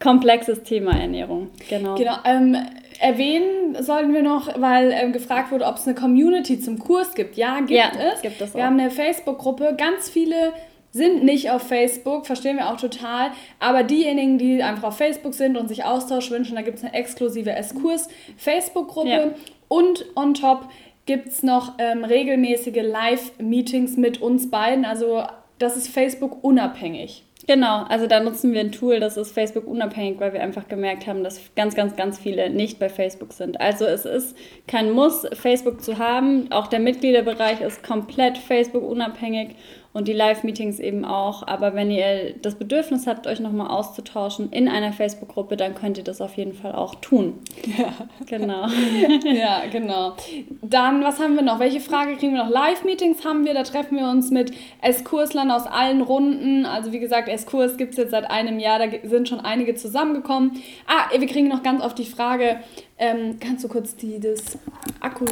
komplexes 0.00 0.62
Thema 0.62 0.98
Ernährung. 0.98 1.50
Genau. 1.68 1.94
Genau. 1.94 2.16
Ähm, 2.24 2.56
erwähnen 3.00 3.82
sollten 3.82 4.12
wir 4.12 4.22
noch, 4.22 4.60
weil 4.60 4.92
ähm, 4.92 5.12
gefragt 5.12 5.52
wurde, 5.52 5.66
ob 5.66 5.76
es 5.76 5.86
eine 5.86 5.94
Community 5.94 6.60
zum 6.60 6.78
Kurs 6.78 7.14
gibt. 7.14 7.36
Ja, 7.36 7.58
gibt 7.60 7.70
ja, 7.70 7.90
es. 8.12 8.22
Gibt 8.22 8.40
es. 8.40 8.54
Wir 8.54 8.64
haben 8.64 8.78
eine 8.78 8.90
Facebook-Gruppe. 8.90 9.74
Ganz 9.76 10.08
viele 10.08 10.52
sind 10.90 11.22
nicht 11.22 11.50
auf 11.50 11.62
Facebook, 11.62 12.26
verstehen 12.26 12.56
wir 12.56 12.70
auch 12.70 12.80
total. 12.80 13.30
Aber 13.60 13.82
diejenigen, 13.82 14.38
die 14.38 14.62
einfach 14.62 14.88
auf 14.88 14.96
Facebook 14.96 15.34
sind 15.34 15.56
und 15.56 15.68
sich 15.68 15.84
Austausch 15.84 16.30
wünschen, 16.30 16.56
da 16.56 16.62
gibt 16.62 16.78
es 16.78 16.84
eine 16.84 16.94
exklusive 16.94 17.52
S-Kurs-Facebook-Gruppe. 17.52 19.08
Ja. 19.08 19.30
Und 19.68 20.06
on 20.16 20.34
top 20.34 20.68
gibt 21.06 21.28
es 21.28 21.42
noch 21.42 21.74
ähm, 21.78 22.04
regelmäßige 22.04 22.82
Live-Meetings 22.82 23.96
mit 23.96 24.20
uns 24.20 24.50
beiden. 24.50 24.84
Also 24.84 25.22
das 25.58 25.76
ist 25.76 25.88
Facebook 25.88 26.42
unabhängig. 26.42 27.24
Genau, 27.48 27.84
also 27.84 28.06
da 28.06 28.20
nutzen 28.20 28.52
wir 28.52 28.60
ein 28.60 28.72
Tool, 28.72 29.00
das 29.00 29.16
ist 29.16 29.32
Facebook 29.32 29.66
unabhängig, 29.66 30.20
weil 30.20 30.34
wir 30.34 30.42
einfach 30.42 30.68
gemerkt 30.68 31.06
haben, 31.06 31.24
dass 31.24 31.40
ganz, 31.56 31.74
ganz, 31.74 31.96
ganz 31.96 32.18
viele 32.18 32.50
nicht 32.50 32.78
bei 32.78 32.90
Facebook 32.90 33.32
sind. 33.32 33.58
Also 33.58 33.86
es 33.86 34.04
ist 34.04 34.36
kein 34.66 34.90
Muss, 34.90 35.26
Facebook 35.32 35.80
zu 35.80 35.96
haben. 35.96 36.52
Auch 36.52 36.66
der 36.66 36.78
Mitgliederbereich 36.78 37.62
ist 37.62 37.82
komplett 37.82 38.36
Facebook 38.36 38.82
unabhängig 38.84 39.56
und 39.98 40.06
die 40.06 40.12
Live-Meetings 40.12 40.78
eben 40.78 41.04
auch. 41.04 41.46
Aber 41.46 41.74
wenn 41.74 41.90
ihr 41.90 42.34
das 42.40 42.54
Bedürfnis 42.54 43.08
habt, 43.08 43.26
euch 43.26 43.40
nochmal 43.40 43.66
auszutauschen 43.66 44.50
in 44.52 44.68
einer 44.68 44.92
Facebook-Gruppe, 44.92 45.56
dann 45.56 45.74
könnt 45.74 45.98
ihr 45.98 46.04
das 46.04 46.20
auf 46.20 46.36
jeden 46.36 46.54
Fall 46.54 46.72
auch 46.72 46.94
tun. 46.94 47.34
Ja, 47.76 47.92
genau. 48.26 48.66
ja, 49.24 49.62
genau. 49.70 50.14
Dann, 50.62 51.02
was 51.02 51.18
haben 51.18 51.34
wir 51.34 51.42
noch? 51.42 51.58
Welche 51.58 51.80
Frage 51.80 52.16
kriegen 52.16 52.34
wir 52.34 52.44
noch? 52.44 52.50
Live-Meetings 52.50 53.24
haben 53.24 53.44
wir, 53.44 53.54
da 53.54 53.64
treffen 53.64 53.98
wir 53.98 54.08
uns 54.08 54.30
mit 54.30 54.52
S-Kurslern 54.82 55.50
aus 55.50 55.66
allen 55.66 56.00
Runden. 56.00 56.64
Also 56.64 56.92
wie 56.92 57.00
gesagt, 57.00 57.28
S-Kurs 57.28 57.76
gibt 57.76 57.92
es 57.92 57.98
jetzt 57.98 58.12
seit 58.12 58.30
einem 58.30 58.60
Jahr, 58.60 58.78
da 58.78 58.86
sind 59.02 59.28
schon 59.28 59.40
einige 59.40 59.74
zusammengekommen. 59.74 60.52
Ah, 60.86 61.10
wir 61.18 61.26
kriegen 61.26 61.48
noch 61.48 61.64
ganz 61.64 61.82
oft 61.82 61.98
die 61.98 62.04
Frage, 62.04 62.60
ähm, 62.98 63.38
kannst 63.40 63.64
du 63.64 63.68
kurz 63.68 63.96
die, 63.96 64.20
das 64.20 64.58
Akku 65.00 65.24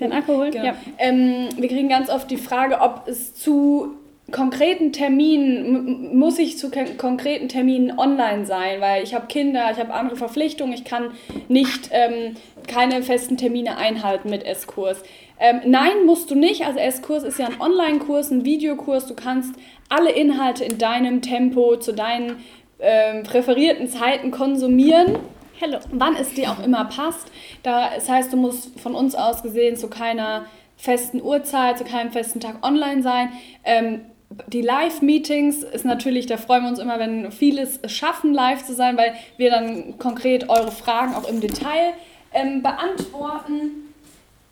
den 0.00 0.12
Akku 0.12 0.36
holen? 0.36 0.52
Genau. 0.52 0.64
Ja. 0.64 0.76
Ähm, 0.98 1.48
wir 1.56 1.68
kriegen 1.68 1.88
ganz 1.88 2.10
oft 2.10 2.30
die 2.30 2.36
Frage, 2.36 2.80
ob 2.80 3.06
es 3.06 3.34
zu 3.34 3.96
konkreten 4.30 4.92
Terminen, 4.92 6.16
muss 6.16 6.38
ich 6.38 6.58
zu 6.58 6.70
konkreten 6.96 7.48
Terminen 7.48 7.98
online 7.98 8.46
sein, 8.46 8.80
weil 8.80 9.02
ich 9.02 9.14
habe 9.14 9.26
Kinder, 9.26 9.70
ich 9.70 9.78
habe 9.78 9.92
andere 9.92 10.16
Verpflichtungen, 10.16 10.72
ich 10.72 10.84
kann 10.84 11.10
nicht 11.48 11.90
ähm, 11.92 12.36
keine 12.66 13.02
festen 13.02 13.36
Termine 13.36 13.76
einhalten 13.76 14.30
mit 14.30 14.44
S-Kurs. 14.44 15.02
Ähm, 15.38 15.60
nein, 15.66 16.06
musst 16.06 16.30
du 16.30 16.34
nicht. 16.36 16.64
Also 16.64 16.78
S-Kurs 16.78 17.22
ist 17.22 17.38
ja 17.38 17.46
ein 17.46 17.60
Online-Kurs, 17.60 18.30
ein 18.30 18.44
Videokurs. 18.44 19.06
Du 19.06 19.14
kannst 19.14 19.54
alle 19.88 20.10
Inhalte 20.10 20.64
in 20.64 20.78
deinem 20.78 21.20
Tempo 21.20 21.76
zu 21.76 21.92
deinen 21.92 22.36
ähm, 22.80 23.24
präferierten 23.24 23.88
Zeiten 23.88 24.30
konsumieren. 24.30 25.16
Hello. 25.60 25.78
Wann 25.92 26.16
es 26.16 26.34
dir 26.34 26.50
auch 26.50 26.60
immer 26.60 26.84
passt. 26.86 27.30
Da, 27.62 27.90
das 27.94 28.08
heißt, 28.08 28.32
du 28.32 28.36
musst 28.36 28.80
von 28.80 28.94
uns 28.94 29.14
aus 29.14 29.42
gesehen 29.42 29.76
zu 29.76 29.88
keiner 29.88 30.46
festen 30.76 31.22
Uhrzeit, 31.22 31.78
zu 31.78 31.84
keinem 31.84 32.10
festen 32.10 32.40
Tag 32.40 32.66
online 32.66 33.02
sein. 33.02 33.32
Ähm, 33.62 34.00
die 34.48 34.62
Live-Meetings 34.62 35.62
ist 35.62 35.84
natürlich, 35.84 36.26
da 36.26 36.38
freuen 36.38 36.64
wir 36.64 36.70
uns 36.70 36.80
immer, 36.80 36.98
wenn 36.98 37.30
vieles 37.30 37.78
schaffen, 37.86 38.34
live 38.34 38.64
zu 38.64 38.74
sein, 38.74 38.96
weil 38.96 39.14
wir 39.36 39.50
dann 39.50 39.96
konkret 39.98 40.48
eure 40.48 40.72
Fragen 40.72 41.14
auch 41.14 41.28
im 41.28 41.40
Detail 41.40 41.92
ähm, 42.32 42.60
beantworten. 42.60 43.92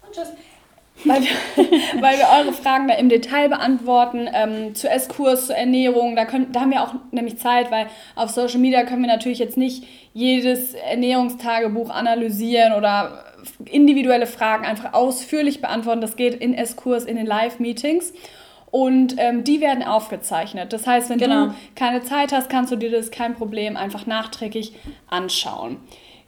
Und 0.07 0.13
tschüss. 0.13 0.29
Weil 1.05 1.23
wir, 1.23 1.31
weil 2.01 2.19
wir 2.19 2.27
eure 2.39 2.53
Fragen 2.53 2.89
da 2.89 2.95
im 2.95 3.09
Detail 3.09 3.49
beantworten, 3.49 4.29
ähm, 4.33 4.75
zu 4.75 4.89
Esskurs, 4.89 5.47
zur 5.47 5.57
Ernährung, 5.57 6.17
da, 6.17 6.25
können, 6.25 6.53
da 6.53 6.61
haben 6.61 6.71
wir 6.71 6.83
auch 6.83 6.95
nämlich 7.11 7.39
Zeit, 7.39 7.71
weil 7.71 7.87
auf 8.15 8.31
Social 8.31 8.59
Media 8.59 8.85
können 8.85 9.03
wir 9.03 9.09
natürlich 9.09 9.39
jetzt 9.39 9.57
nicht 9.57 9.85
jedes 10.15 10.75
Ernährungstagebuch 10.75 11.91
analysieren 11.91 12.75
oder 12.75 13.25
individuelle 13.65 14.27
Fragen 14.27 14.65
einfach 14.65 14.93
ausführlich 14.93 15.61
beantworten. 15.61 16.01
Das 16.01 16.17
geht 16.17 16.35
in 16.35 16.55
Esskurs, 16.55 17.05
in 17.05 17.17
den 17.17 17.27
Live-Meetings. 17.27 18.13
Und 18.71 19.17
ähm, 19.19 19.45
die 19.45 19.61
werden 19.61 19.83
aufgezeichnet. 19.83 20.73
Das 20.73 20.87
heißt, 20.87 21.11
wenn 21.11 21.19
genau. 21.19 21.49
du 21.49 21.55
keine 21.75 22.03
Zeit 22.03 22.33
hast, 22.33 22.49
kannst 22.49 22.73
du 22.73 22.77
dir 22.77 22.91
das 22.91 23.11
kein 23.11 23.35
Problem 23.35 23.77
einfach 23.77 24.07
nachträglich 24.07 24.73
anschauen. 25.09 25.77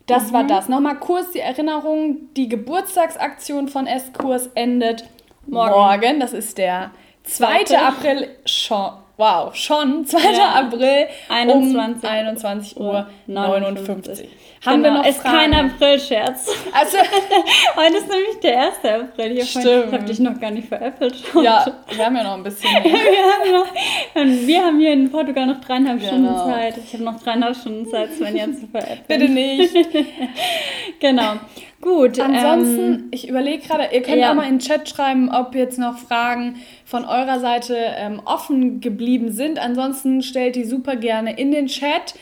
Das 0.07 0.29
mhm. 0.29 0.33
war 0.33 0.45
das. 0.45 0.69
Nochmal 0.69 0.97
kurz 0.97 1.33
die 1.33 1.41
Erinnerung. 1.41 2.33
Die 2.35 2.49
Geburtstagsaktion 2.49 3.69
von 3.69 3.87
S-Kurs 3.87 4.51
endet 4.55 5.05
morgen. 5.47 5.71
morgen. 5.71 6.21
Das 6.21 6.33
ist 6.33 6.59
der 6.59 6.91
2. 7.25 7.79
April 7.79 8.29
schon. 8.45 8.93
Wow, 9.17 9.55
schon 9.55 10.07
2. 10.07 10.19
Ja. 10.33 10.49
April 10.55 11.07
21, 11.29 11.75
um 11.75 12.11
21 12.11 12.81
Uhr 12.81 13.07
59. 13.27 14.29
Haben 14.65 14.83
genau. 14.83 14.95
wir 14.95 14.99
noch 15.01 15.07
ist 15.07 15.21
Fragen? 15.21 15.53
kein 15.53 15.55
April-Scherz. 15.55 16.49
Also, 16.73 16.99
Heute 17.77 17.97
ist 17.99 18.09
nämlich 18.09 18.41
der 18.43 18.63
1. 18.69 18.77
April. 18.85 19.39
Ich 19.39 19.57
habe 19.57 19.93
hab 19.93 20.07
dich 20.07 20.19
noch 20.21 20.41
gar 20.41 20.51
nicht 20.51 20.69
veräppelt. 20.69 21.17
Ja, 21.43 21.67
wir 21.89 22.07
haben 22.07 22.17
ja 22.17 22.25
noch 22.25 22.35
ein 22.35 22.43
bisschen 22.43 22.73
mehr. 22.83 22.85
wir, 22.85 22.93
haben 22.93 23.53
noch, 23.53 24.47
wir 24.47 24.65
haben 24.65 24.79
hier 24.79 24.93
in 24.93 25.11
Portugal 25.11 25.47
noch 25.47 25.61
dreieinhalb 25.61 26.01
genau. 26.01 26.13
Stunden 26.13 26.37
Zeit. 26.37 26.79
Ich 26.79 26.93
habe 26.95 27.05
noch 27.05 27.23
dreieinhalb 27.23 27.57
Stunden 27.57 27.87
Zeit, 27.89 28.15
Svenja 28.15 28.47
zu 28.47 28.67
veräppeln. 28.67 29.05
Bitte 29.07 29.29
nicht. 29.31 29.75
genau. 31.01 31.35
Gut. 31.81 32.19
Ansonsten, 32.19 32.95
ähm, 32.95 33.09
ich 33.11 33.29
überlege 33.29 33.67
gerade, 33.67 33.89
ihr 33.93 34.01
könnt 34.01 34.17
ja. 34.17 34.31
auch 34.31 34.35
mal 34.35 34.45
in 34.45 34.59
den 34.59 34.61
Chat 34.61 34.89
schreiben, 34.89 35.31
ob 35.31 35.55
jetzt 35.55 35.79
noch 35.79 35.99
Fragen 35.99 36.57
von 36.87 37.05
eurer 37.05 37.41
Seite 37.41 37.77
ähm, 37.77 38.23
offen 38.25 38.81
geblieben 38.81 39.31
sind. 39.31 39.59
Ansonsten 39.59 40.23
stellt 40.23 40.57
die 40.57 40.65
super 40.65 40.97
gerne 40.97 41.37
in 41.37 41.53
den 41.53 41.67
Chat. 41.67 42.15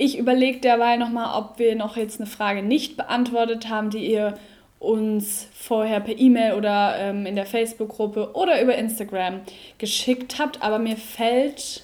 Ich 0.00 0.16
überlege 0.16 0.60
derweil 0.60 0.96
nochmal, 0.96 1.38
ob 1.38 1.58
wir 1.58 1.76
noch 1.76 1.98
jetzt 1.98 2.18
eine 2.18 2.26
Frage 2.26 2.62
nicht 2.62 2.96
beantwortet 2.96 3.68
haben, 3.68 3.90
die 3.90 4.10
ihr 4.10 4.38
uns 4.78 5.46
vorher 5.52 6.00
per 6.00 6.18
E-Mail 6.18 6.54
oder 6.54 6.94
ähm, 6.98 7.26
in 7.26 7.36
der 7.36 7.44
Facebook-Gruppe 7.44 8.30
oder 8.32 8.62
über 8.62 8.74
Instagram 8.76 9.42
geschickt 9.76 10.38
habt. 10.38 10.62
Aber 10.62 10.78
mir 10.78 10.96
fällt. 10.96 11.82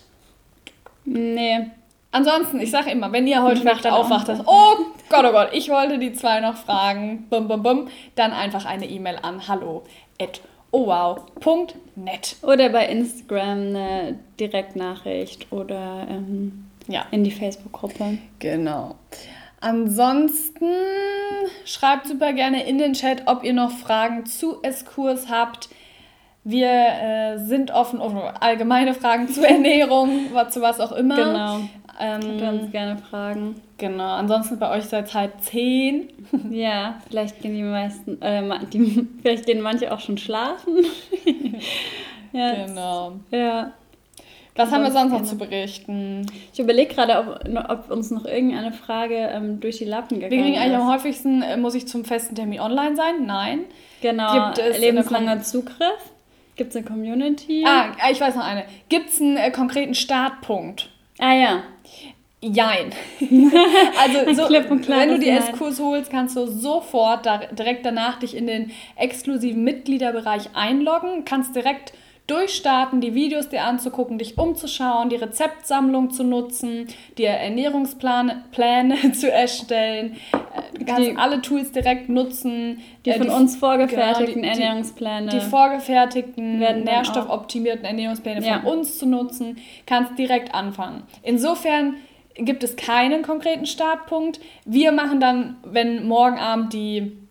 Nee. 1.04 1.66
Ansonsten, 2.10 2.58
ich 2.58 2.70
sage 2.70 2.90
immer, 2.90 3.12
wenn 3.12 3.26
ihr 3.26 3.42
heute 3.42 3.62
Nacht 3.64 3.86
aufwacht, 3.86 4.28
dass, 4.28 4.40
oh 4.46 4.76
Gott, 5.10 5.26
oh 5.26 5.32
Gott, 5.32 5.50
ich 5.52 5.68
wollte 5.68 5.98
die 5.98 6.14
zwei 6.14 6.40
noch 6.40 6.56
fragen, 6.56 7.26
bum, 7.28 7.48
bum, 7.48 7.62
bum, 7.62 7.88
dann 8.14 8.32
einfach 8.32 8.64
eine 8.64 8.86
E-Mail 8.86 9.18
an 9.20 9.46
hallo 9.46 9.82
at 10.18 10.40
ohwow.net. 10.70 12.36
Oder 12.40 12.70
bei 12.70 12.86
Instagram 12.86 13.58
eine 13.58 14.18
Direktnachricht 14.40 15.52
oder 15.52 16.06
ähm, 16.08 16.65
ja. 16.88 17.06
in 17.10 17.24
die 17.24 17.30
Facebook-Gruppe. 17.30 18.18
Genau. 18.38 18.96
Ansonsten 19.60 20.68
schreibt 21.64 22.06
super 22.06 22.32
gerne 22.32 22.66
in 22.66 22.78
den 22.78 22.92
Chat, 22.92 23.22
ob 23.26 23.42
ihr 23.42 23.52
noch 23.52 23.70
Fragen 23.70 24.26
zu 24.26 24.62
Eskurs 24.62 25.28
habt. 25.28 25.68
Wir 26.44 26.68
äh, 26.70 27.38
sind 27.38 27.72
offen, 27.72 27.98
offen 27.98 28.18
allgemeine 28.18 28.94
Fragen 28.94 29.28
zu 29.28 29.44
Ernährung, 29.46 30.26
zu 30.50 30.60
was 30.60 30.78
auch 30.78 30.92
immer. 30.92 31.16
Genau. 31.16 31.60
Ähm, 31.98 32.38
Könnt 32.38 32.62
uns 32.62 32.72
gerne 32.72 32.98
fragen. 32.98 33.56
Genau, 33.78 34.10
ansonsten 34.10 34.58
bei 34.58 34.70
euch 34.70 34.84
seid 34.84 35.12
halt 35.14 35.42
zehn. 35.42 36.10
Ja, 36.50 37.00
vielleicht 37.08 37.40
gehen 37.40 37.54
die 37.54 37.62
meisten, 37.62 38.20
äh, 38.20 38.42
die, 38.72 39.06
vielleicht 39.22 39.46
gehen 39.46 39.60
manche 39.60 39.92
auch 39.92 40.00
schon 40.00 40.18
schlafen. 40.18 40.84
ja, 42.32 42.66
genau. 42.66 43.12
Ja. 43.30 43.72
Was 44.56 44.72
haben 44.72 44.82
wir 44.82 44.90
sonst 44.90 45.12
noch 45.12 45.22
zu 45.22 45.36
berichten? 45.36 46.26
Ich 46.52 46.58
überlege 46.58 46.94
gerade, 46.94 47.18
ob, 47.18 47.70
ob, 47.70 47.90
uns 47.90 48.10
noch 48.10 48.24
irgendeine 48.24 48.72
Frage 48.72 49.14
ähm, 49.14 49.60
durch 49.60 49.78
die 49.78 49.84
Lappen 49.84 50.20
gegangen 50.20 50.32
ist. 50.32 50.36
Wir 50.36 50.44
kriegen 50.44 50.58
eigentlich 50.58 50.76
am 50.76 50.92
häufigsten, 50.92 51.42
äh, 51.42 51.56
muss 51.56 51.74
ich 51.74 51.86
zum 51.86 52.04
festen 52.04 52.34
Termin 52.34 52.60
online 52.60 52.96
sein? 52.96 53.26
Nein. 53.26 53.60
Genau. 54.00 54.46
Gibt 54.46 54.58
es 54.58 54.78
lebenslanger 54.78 55.42
Zugriff? 55.42 56.10
Gibt 56.56 56.70
es 56.70 56.76
eine 56.76 56.86
Community? 56.86 57.64
Ah, 57.66 57.92
ah, 58.00 58.10
ich 58.10 58.20
weiß 58.20 58.34
noch 58.34 58.44
eine. 58.44 58.64
Gibt 58.88 59.10
es 59.10 59.20
einen 59.20 59.36
äh, 59.36 59.50
konkreten 59.50 59.94
Startpunkt? 59.94 60.88
Ah 61.18 61.34
ja. 61.34 61.62
Jein. 62.40 62.92
also 63.20 64.34
so, 64.34 64.50
wenn 64.50 65.08
du 65.08 65.18
die 65.18 65.28
S-Kurs 65.28 65.80
holst, 65.80 66.10
kannst 66.10 66.36
du 66.36 66.46
sofort 66.46 67.26
da, 67.26 67.38
direkt 67.38 67.84
danach 67.84 68.18
dich 68.18 68.36
in 68.36 68.46
den 68.46 68.70
exklusiven 68.94 69.64
Mitgliederbereich 69.64 70.50
einloggen, 70.54 71.24
kannst 71.24 71.56
direkt 71.56 71.92
durchstarten, 72.26 73.00
die 73.00 73.14
Videos 73.14 73.48
dir 73.48 73.64
anzugucken, 73.64 74.18
dich 74.18 74.36
umzuschauen, 74.36 75.08
die 75.08 75.16
Rezeptsammlung 75.16 76.10
zu 76.10 76.24
nutzen, 76.24 76.88
dir 77.18 77.28
Ernährungspläne 77.28 78.44
Pläne 78.50 79.12
zu 79.12 79.30
erstellen. 79.30 80.16
Du 80.74 80.82
äh, 80.82 80.84
kannst 80.84 81.10
die, 81.10 81.16
alle 81.16 81.40
Tools 81.40 81.72
direkt 81.72 82.08
nutzen. 82.08 82.80
Die 83.04 83.10
äh, 83.10 83.18
von 83.18 83.28
die, 83.28 83.32
uns 83.32 83.56
vorgefertigten 83.56 84.42
genau, 84.42 84.54
die, 84.54 84.60
Ernährungspläne. 84.60 85.30
Die 85.30 85.40
vorgefertigten, 85.40 86.58
nährstoffoptimierten 86.58 87.84
Ernährungspläne 87.84 88.44
ja. 88.44 88.60
von 88.60 88.78
uns 88.78 88.98
zu 88.98 89.06
nutzen, 89.06 89.58
kannst 89.86 90.18
direkt 90.18 90.54
anfangen. 90.54 91.04
Insofern 91.22 91.94
gibt 92.34 92.64
es 92.64 92.76
keinen 92.76 93.22
konkreten 93.22 93.66
Startpunkt. 93.66 94.40
Wir 94.64 94.92
machen 94.92 95.20
dann, 95.20 95.56
wenn 95.64 96.06
morgen 96.06 96.38
Abend 96.38 96.72
die 96.72 97.25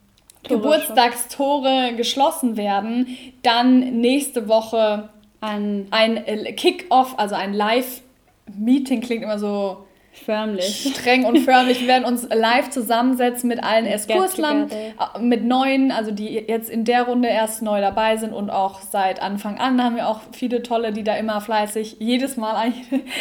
Geburtstagstore 0.47 1.93
geschlossen 1.95 2.57
werden, 2.57 3.07
dann 3.43 3.99
nächste 3.99 4.47
Woche 4.47 5.09
ein, 5.41 5.87
ein 5.91 6.23
Kick-Off, 6.55 7.15
also 7.17 7.35
ein 7.35 7.53
Live-Meeting, 7.53 9.01
klingt 9.01 9.23
immer 9.23 9.39
so 9.39 9.85
förmlich. 10.23 10.93
streng 10.95 11.25
und 11.25 11.39
förmlich. 11.39 11.81
Wir 11.81 11.87
werden 11.87 12.05
uns 12.05 12.27
live 12.29 12.69
zusammensetzen 12.69 13.47
mit 13.47 13.63
allen 13.63 13.85
S-Kurslern, 13.85 14.69
äh, 14.69 15.19
mit 15.19 15.43
neuen, 15.43 15.91
also 15.91 16.11
die 16.11 16.33
jetzt 16.33 16.69
in 16.69 16.85
der 16.85 17.03
Runde 17.03 17.27
erst 17.27 17.61
neu 17.61 17.81
dabei 17.81 18.17
sind 18.17 18.33
und 18.33 18.49
auch 18.49 18.81
seit 18.81 19.21
Anfang 19.21 19.57
an 19.57 19.83
haben 19.83 19.95
wir 19.95 20.07
auch 20.07 20.21
viele 20.31 20.63
tolle, 20.63 20.91
die 20.91 21.03
da 21.03 21.15
immer 21.15 21.41
fleißig 21.41 21.97
jedes 21.99 22.37
Mal 22.37 22.73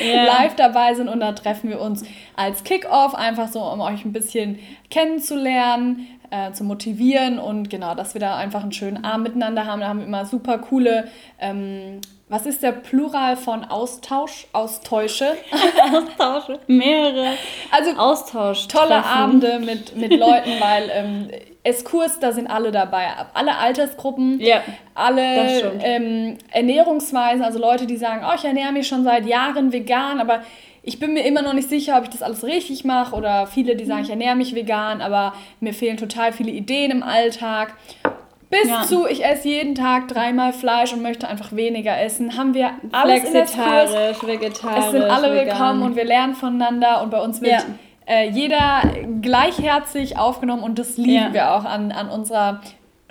yeah. 0.03 0.25
live 0.39 0.55
dabei 0.57 0.95
sind 0.95 1.09
und 1.09 1.21
da 1.21 1.33
treffen 1.33 1.71
wir 1.71 1.81
uns 1.81 2.05
als 2.37 2.65
Kick-Off 2.65 3.15
einfach 3.15 3.49
so, 3.49 3.61
um 3.61 3.81
euch 3.81 4.05
ein 4.05 4.13
bisschen 4.13 4.59
kennenzulernen, 4.91 6.07
äh, 6.31 6.53
zu 6.53 6.65
motivieren 6.65 7.39
und 7.39 7.71
genau, 7.71 7.95
dass 7.95 8.15
wir 8.15 8.21
da 8.21 8.37
einfach 8.37 8.63
einen 8.63 8.73
schönen 8.73 9.05
Abend 9.05 9.25
miteinander 9.25 9.67
haben. 9.67 9.81
Da 9.81 9.89
haben 9.89 10.01
wir 10.01 10.07
immer 10.07 10.25
super 10.25 10.59
coole, 10.59 11.09
ähm, 11.39 12.01
was 12.35 12.47
ist 12.47 12.65
der 12.65 12.73
Plural 12.73 13.37
von 13.37 13.63
Austausch? 13.63 14.49
Austausche? 14.53 15.37
Austausche, 15.93 16.59
mehrere. 16.67 17.35
Also 17.71 17.93
Austausch. 17.93 18.67
Tolle 18.67 19.05
Abende 19.05 19.61
mit, 19.61 19.97
mit 19.97 20.11
Leuten, 20.11 20.51
weil 20.59 20.91
ähm, 20.93 21.29
Eskurs, 21.63 22.19
da 22.19 22.33
sind 22.33 22.49
alle 22.49 22.73
dabei. 22.73 23.07
Alle 23.35 23.57
Altersgruppen, 23.57 24.41
ja, 24.41 24.63
alle 24.97 25.79
ähm, 25.81 26.39
Ernährungsweisen, 26.51 27.45
also 27.45 27.61
Leute, 27.61 27.87
die 27.87 27.97
sagen, 27.97 28.27
oh, 28.29 28.35
ich 28.35 28.45
ernähre 28.45 28.73
mich 28.73 28.89
schon 28.89 29.05
seit 29.05 29.27
Jahren 29.27 29.73
vegan, 29.73 30.19
aber 30.19 30.43
ich 30.83 30.99
bin 30.99 31.13
mir 31.13 31.25
immer 31.25 31.43
noch 31.43 31.55
nicht 31.55 31.69
sicher, 31.69 31.97
ob 31.97 32.03
ich 32.03 32.11
das 32.11 32.23
alles 32.23 32.43
richtig 32.43 32.85
mache 32.85 33.15
oder 33.15 33.47
viele, 33.47 33.77
die 33.77 33.85
sagen, 33.85 34.03
ich 34.03 34.11
ernähre 34.11 34.35
mich 34.35 34.57
vegan, 34.57 35.03
aber 35.03 35.35
mir 35.61 35.73
fehlen 35.73 35.99
total 35.99 36.33
viele 36.33 36.51
Ideen 36.51 36.91
im 36.91 37.05
Alltag. 37.05 37.75
Bis 38.61 38.71
ja. 38.71 38.83
zu, 38.85 39.07
ich 39.07 39.25
esse 39.25 39.49
jeden 39.49 39.75
Tag 39.75 40.07
dreimal 40.07 40.53
Fleisch 40.53 40.93
und 40.93 41.03
möchte 41.03 41.27
einfach 41.27 41.53
weniger 41.53 42.01
essen, 42.01 42.37
haben 42.37 42.55
wir 42.55 42.71
alles 42.93 43.29
Flexitarisch, 43.29 44.23
vegetarisch, 44.23 44.85
Es 44.85 44.91
sind 44.93 45.03
alle 45.03 45.33
vegan. 45.33 45.47
willkommen 45.47 45.83
und 45.83 45.97
wir 45.97 46.05
lernen 46.05 46.35
voneinander 46.35 47.03
und 47.03 47.11
bei 47.11 47.21
uns 47.21 47.41
wird 47.41 47.53
ja. 47.53 47.65
äh, 48.07 48.29
jeder 48.29 48.83
gleichherzig 49.21 50.19
aufgenommen 50.19 50.63
und 50.63 50.79
das 50.79 50.97
lieben 50.97 51.13
ja. 51.13 51.33
wir 51.33 51.51
auch 51.51 51.65
an, 51.65 51.91
an 51.91 52.09
unserer 52.09 52.61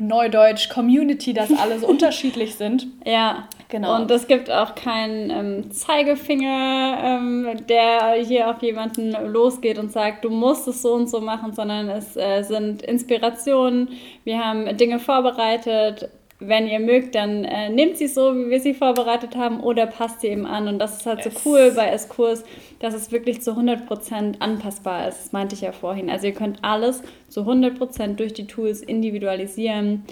Neudeutsch 0.08 0.70
Community, 0.70 1.34
dass 1.34 1.52
alle 1.52 1.80
so 1.80 1.88
unterschiedlich 1.94 2.56
sind. 2.56 2.88
Ja. 3.06 3.48
Genau. 3.74 3.96
Und 3.96 4.12
es 4.12 4.28
gibt 4.28 4.52
auch 4.52 4.76
keinen 4.76 5.32
ähm, 5.32 5.72
Zeigefinger, 5.72 6.96
ähm, 7.04 7.66
der 7.68 8.14
hier 8.24 8.52
auf 8.52 8.62
jemanden 8.62 9.14
losgeht 9.34 9.80
und 9.80 9.92
sagt, 9.92 10.24
du 10.24 10.30
musst 10.30 10.68
es 10.68 10.84
so 10.84 10.94
und 10.94 11.10
so 11.10 11.20
machen, 11.22 11.54
sondern 11.54 11.90
es 11.90 12.16
äh, 12.16 12.44
sind 12.44 12.84
Inspirationen. 12.84 13.90
Wir 14.26 14.46
haben 14.46 14.78
Dinge 14.78 15.00
vorbereitet. 15.00 16.08
Wenn 16.48 16.68
ihr 16.68 16.80
mögt, 16.80 17.16
dann 17.16 17.44
äh, 17.44 17.70
nehmt 17.70 17.98
sie 17.98 18.08
so, 18.08 18.36
wie 18.36 18.50
wir 18.50 18.60
sie 18.60 18.74
vorbereitet 18.74 19.36
haben, 19.36 19.60
oder 19.62 19.86
passt 19.86 20.22
sie 20.22 20.28
eben 20.28 20.46
an. 20.46 20.68
Und 20.68 20.80
das 20.80 20.98
ist 20.98 21.06
halt 21.06 21.24
yes. 21.24 21.34
so 21.34 21.50
cool 21.50 21.72
bei 21.76 21.88
S-Kurs, 21.88 22.44
dass 22.80 22.94
es 22.94 23.12
wirklich 23.12 23.42
zu 23.42 23.52
100% 23.52 24.40
anpassbar 24.40 25.08
ist. 25.08 25.20
Das 25.20 25.32
meinte 25.32 25.56
ich 25.56 25.62
ja 25.62 25.72
vorhin. 25.72 26.10
Also 26.10 26.28
ihr 26.28 26.34
könnt 26.34 26.60
alles 26.64 27.02
zu 27.30 27.42
100% 27.42 28.16
durch 28.16 28.34
die 28.34 28.48
Tools 28.48 28.82
individualisieren 28.82 30.04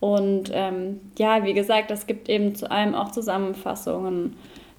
und 0.00 0.50
ähm, 0.52 1.00
ja, 1.18 1.44
wie 1.44 1.54
gesagt, 1.54 1.90
es 1.90 2.06
gibt 2.06 2.28
eben 2.28 2.54
zu 2.54 2.70
allem 2.70 2.94
auch 2.94 3.10
Zusammenfassungen. 3.10 4.36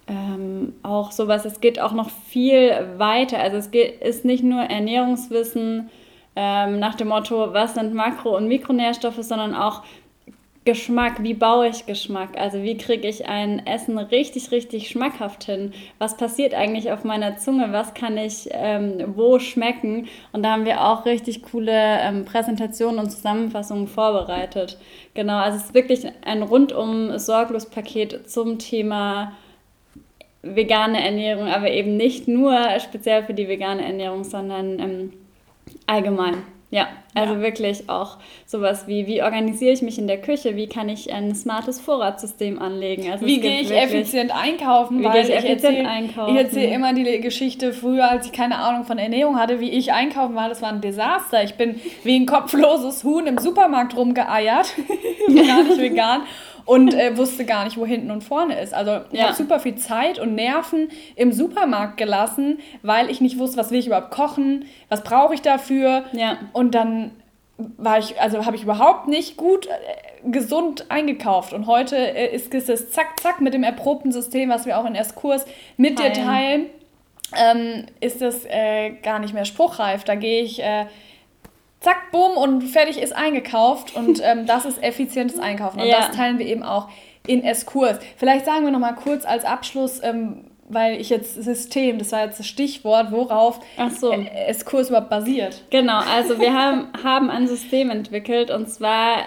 ähm, 0.07 0.73
auch 0.81 1.11
sowas, 1.11 1.45
es 1.45 1.61
geht 1.61 1.79
auch 1.79 1.91
noch 1.91 2.09
viel 2.09 2.71
weiter. 2.97 3.39
Also 3.39 3.57
es 3.57 3.71
geht, 3.71 4.01
ist 4.01 4.25
nicht 4.25 4.43
nur 4.43 4.61
Ernährungswissen 4.61 5.89
ähm, 6.35 6.79
nach 6.79 6.95
dem 6.95 7.09
Motto, 7.09 7.53
was 7.53 7.75
sind 7.75 7.93
Makro- 7.93 8.35
und 8.35 8.47
Mikronährstoffe, 8.47 9.21
sondern 9.21 9.53
auch 9.53 9.83
Geschmack, 10.65 11.23
wie 11.23 11.33
baue 11.33 11.69
ich 11.69 11.85
Geschmack? 11.85 12.37
Also 12.37 12.61
wie 12.61 12.77
kriege 12.77 13.07
ich 13.07 13.27
ein 13.27 13.65
Essen 13.65 13.97
richtig, 13.97 14.51
richtig 14.51 14.89
schmackhaft 14.89 15.45
hin? 15.45 15.73
Was 15.99 16.17
passiert 16.17 16.53
eigentlich 16.53 16.91
auf 16.91 17.03
meiner 17.03 17.37
Zunge? 17.37 17.71
Was 17.71 17.93
kann 17.93 18.17
ich 18.17 18.49
ähm, 18.51 19.13
wo 19.15 19.39
schmecken? 19.39 20.07
Und 20.33 20.43
da 20.43 20.51
haben 20.51 20.65
wir 20.65 20.85
auch 20.85 21.05
richtig 21.05 21.43
coole 21.43 21.71
ähm, 21.71 22.25
Präsentationen 22.25 22.99
und 22.99 23.09
Zusammenfassungen 23.09 23.87
vorbereitet. 23.87 24.77
Genau, 25.13 25.37
also 25.37 25.57
es 25.57 25.65
ist 25.65 25.73
wirklich 25.73 26.05
ein 26.25 26.43
rundum 26.43 27.17
sorglos 27.17 27.65
Paket 27.65 28.29
zum 28.29 28.59
Thema 28.59 29.31
vegane 30.41 31.03
Ernährung, 31.03 31.47
aber 31.47 31.71
eben 31.71 31.97
nicht 31.97 32.27
nur 32.27 32.79
speziell 32.79 33.23
für 33.23 33.33
die 33.33 33.47
vegane 33.47 33.83
Ernährung, 33.83 34.23
sondern 34.23 34.79
ähm, 34.79 35.13
allgemein. 35.87 36.43
Ja, 36.71 36.87
also 37.15 37.33
ja. 37.33 37.41
wirklich 37.41 37.89
auch 37.89 38.17
sowas 38.45 38.87
wie, 38.87 39.07
wie 39.07 39.23
organisiere 39.23 39.73
ich 39.73 39.81
mich 39.81 39.97
in 39.97 40.05
der 40.05 40.21
Küche, 40.21 40.55
wie 40.55 40.67
kann 40.67 40.87
ich 40.87 41.11
ein 41.11 41.33
smartes 41.33 41.79
Vorratssystem 41.79 42.61
anlegen. 42.61 43.11
Also 43.11 43.25
wie 43.25 43.39
gehe 43.39 43.61
ich 43.61 43.69
wirklich, 43.69 44.01
effizient 44.01 44.31
einkaufen? 44.31 44.99
Wie 44.99 45.09
gehe 45.09 45.21
ich 45.21 45.33
effizient 45.33 45.63
erzähl, 45.63 45.85
einkaufen? 45.87 46.35
Ich 46.35 46.41
erzähle 46.43 46.73
immer 46.73 46.93
die 46.93 47.21
Geschichte 47.21 47.73
früher, 47.73 48.11
als 48.11 48.27
ich 48.27 48.33
keine 48.33 48.59
Ahnung 48.59 48.83
von 48.83 48.99
Ernährung 48.99 49.39
hatte, 49.39 49.59
wie 49.59 49.71
ich 49.71 49.93
einkaufen 49.93 50.35
war. 50.35 50.47
Das 50.47 50.61
war 50.61 50.69
ein 50.69 50.81
Desaster. 50.81 51.43
Ich 51.43 51.55
bin 51.55 51.81
wie 52.03 52.15
ein 52.15 52.27
kopfloses 52.27 53.03
Huhn 53.03 53.25
im 53.25 53.39
Supermarkt 53.39 53.97
rumgeeiert, 53.97 54.75
gar 55.27 55.63
nicht 55.63 55.79
vegan 55.79 56.21
und 56.69 56.93
äh, 56.93 57.17
wusste 57.17 57.45
gar 57.45 57.65
nicht, 57.65 57.77
wo 57.77 57.85
hinten 57.87 58.11
und 58.11 58.23
vorne 58.23 58.59
ist. 58.61 58.75
Also 58.75 58.99
ich 59.11 59.17
ja. 59.17 59.25
habe 59.25 59.33
super 59.33 59.59
viel 59.59 59.75
Zeit 59.77 60.19
und 60.19 60.35
Nerven 60.35 60.89
im 61.15 61.31
Supermarkt 61.31 61.97
gelassen, 61.97 62.59
weil 62.83 63.09
ich 63.09 63.21
nicht 63.21 63.39
wusste, 63.39 63.57
was 63.57 63.71
will 63.71 63.79
ich 63.79 63.87
überhaupt 63.87 64.11
kochen, 64.11 64.65
was 64.87 65.03
brauche 65.03 65.33
ich 65.33 65.41
dafür. 65.41 66.03
Ja. 66.11 66.37
Und 66.53 66.75
dann 66.75 67.09
war 67.57 67.97
ich, 67.97 68.21
also 68.21 68.45
habe 68.45 68.55
ich 68.55 68.61
überhaupt 68.61 69.07
nicht 69.07 69.35
gut 69.35 69.65
äh, 69.65 70.29
gesund 70.29 70.91
eingekauft. 70.91 71.53
Und 71.53 71.65
heute 71.65 71.97
äh, 71.97 72.35
ist 72.35 72.53
es 72.53 72.91
zack, 72.91 73.19
zack 73.19 73.41
mit 73.41 73.55
dem 73.55 73.63
erprobten 73.63 74.11
System, 74.11 74.49
was 74.49 74.67
wir 74.67 74.77
auch 74.77 74.85
in 74.85 74.93
Erstkurs 74.93 75.45
mit 75.75 75.97
teilen. 75.97 76.13
dir 76.13 76.23
teilen, 76.23 76.65
ähm, 77.35 77.85
ist 77.99 78.21
das 78.21 78.45
äh, 78.45 78.91
gar 79.01 79.17
nicht 79.17 79.33
mehr 79.33 79.45
spruchreif. 79.45 80.03
Da 80.03 80.13
gehe 80.13 80.43
ich 80.43 80.61
äh, 80.61 80.85
zack, 81.79 82.11
bumm 82.11 82.37
und 82.37 82.63
fertig 82.63 83.01
ist 83.01 83.15
eingekauft. 83.15 83.95
Und 83.95 84.21
ähm, 84.23 84.45
das 84.45 84.65
ist 84.65 84.81
effizientes 84.81 85.39
Einkaufen. 85.39 85.81
Und 85.81 85.87
ja. 85.87 85.97
das 85.97 86.15
teilen 86.15 86.39
wir 86.39 86.45
eben 86.45 86.63
auch 86.63 86.89
in 87.27 87.43
S-Kurs. 87.43 87.99
Vielleicht 88.17 88.45
sagen 88.45 88.65
wir 88.65 88.71
noch 88.71 88.79
mal 88.79 88.95
kurz 88.95 89.25
als 89.25 89.45
Abschluss, 89.45 90.01
ähm, 90.03 90.45
weil 90.69 91.01
ich 91.01 91.09
jetzt 91.09 91.35
System, 91.35 91.97
das 91.97 92.11
war 92.11 92.25
jetzt 92.25 92.39
das 92.39 92.47
Stichwort, 92.47 93.11
worauf 93.11 93.59
so. 93.99 94.11
S-Kurs 94.11 94.89
überhaupt 94.89 95.09
basiert. 95.09 95.63
Genau, 95.71 95.99
also 95.99 96.39
wir 96.39 96.53
haben, 96.57 96.87
haben 97.03 97.29
ein 97.29 97.47
System 97.47 97.89
entwickelt 97.89 98.51
und 98.51 98.69
zwar, 98.69 99.25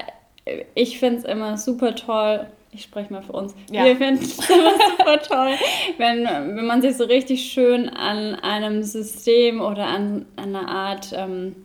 ich 0.74 0.98
finde 0.98 1.18
es 1.18 1.24
immer 1.24 1.58
super 1.58 1.94
toll, 1.94 2.46
ich 2.70 2.82
spreche 2.82 3.12
mal 3.12 3.22
für 3.22 3.32
uns. 3.32 3.54
Ja. 3.70 3.84
Wir 3.84 3.96
finden 3.96 4.24
es 4.24 4.38
immer 4.50 4.72
super 4.98 5.20
toll, 5.20 5.54
wenn, 5.98 6.24
wenn 6.24 6.66
man 6.66 6.80
sich 6.80 6.96
so 6.96 7.04
richtig 7.04 7.52
schön 7.52 7.88
an 7.88 8.36
einem 8.36 8.82
System 8.82 9.60
oder 9.60 9.86
an, 9.86 10.26
an 10.36 10.56
einer 10.56 10.68
Art 10.68 11.12
ähm, 11.14 11.56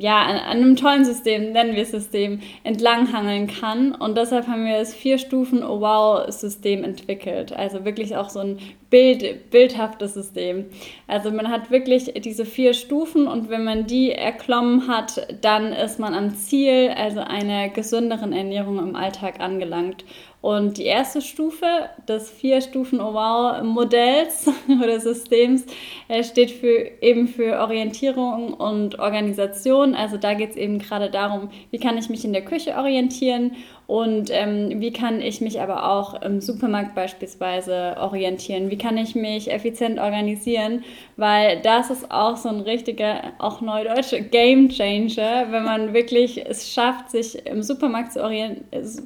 ja, 0.00 0.22
an, 0.22 0.36
einem 0.36 0.76
tollen 0.76 1.04
System, 1.04 1.52
nennen 1.52 1.74
wir 1.74 1.84
System, 1.84 2.40
entlanghangeln 2.62 3.46
kann. 3.46 3.94
Und 3.94 4.16
deshalb 4.16 4.46
haben 4.46 4.64
wir 4.64 4.78
das 4.78 4.94
Vier-Stufen-Oh-Wow-System 4.94 6.84
entwickelt. 6.84 7.52
Also 7.52 7.84
wirklich 7.84 8.16
auch 8.16 8.30
so 8.30 8.40
ein 8.40 8.58
Bild, 8.90 9.50
bildhaftes 9.50 10.14
System. 10.14 10.66
Also 11.08 11.30
man 11.30 11.50
hat 11.50 11.70
wirklich 11.70 12.12
diese 12.18 12.44
vier 12.44 12.74
Stufen 12.74 13.26
und 13.26 13.48
wenn 13.48 13.64
man 13.64 13.86
die 13.86 14.12
erklommen 14.12 14.86
hat, 14.88 15.26
dann 15.40 15.72
ist 15.72 15.98
man 15.98 16.14
am 16.14 16.34
Ziel, 16.36 16.90
also 16.96 17.20
einer 17.20 17.70
gesünderen 17.70 18.32
Ernährung 18.32 18.78
im 18.78 18.94
Alltag 18.94 19.40
angelangt. 19.40 20.04
Und 20.44 20.76
die 20.76 20.84
erste 20.84 21.22
Stufe 21.22 21.88
des 22.06 22.30
Vier-Stufen-Oh-Wow-Modells 22.30 24.50
oder 24.82 25.00
Systems 25.00 25.64
äh, 26.08 26.22
steht 26.22 26.50
für, 26.50 26.90
eben 27.00 27.28
für 27.28 27.60
Orientierung 27.60 28.52
und 28.52 28.98
Organisation. 28.98 29.94
Also 29.94 30.18
da 30.18 30.34
geht 30.34 30.50
es 30.50 30.56
eben 30.56 30.80
gerade 30.80 31.10
darum, 31.10 31.48
wie 31.70 31.78
kann 31.78 31.96
ich 31.96 32.10
mich 32.10 32.26
in 32.26 32.34
der 32.34 32.44
Küche 32.44 32.76
orientieren 32.76 33.52
und 33.86 34.30
ähm, 34.32 34.80
wie 34.80 34.92
kann 34.92 35.20
ich 35.20 35.42
mich 35.42 35.60
aber 35.60 35.90
auch 35.90 36.22
im 36.22 36.40
Supermarkt 36.40 36.94
beispielsweise 36.94 37.96
orientieren? 37.98 38.70
Wie 38.70 38.78
kann 38.78 38.96
ich 38.96 39.14
mich 39.14 39.50
effizient 39.50 39.98
organisieren? 39.98 40.84
Weil 41.18 41.60
das 41.60 41.90
ist 41.90 42.10
auch 42.10 42.38
so 42.38 42.48
ein 42.48 42.60
richtiger, 42.60 43.32
auch 43.38 43.60
neudeutscher 43.60 44.20
Game 44.20 44.70
Changer, 44.70 45.48
wenn 45.50 45.64
man 45.64 45.92
wirklich 45.92 46.46
es 46.46 46.72
schafft, 46.72 47.10
sich 47.10 47.44
im 47.46 47.62
Supermarkt 47.62 48.12
zu 48.12 48.22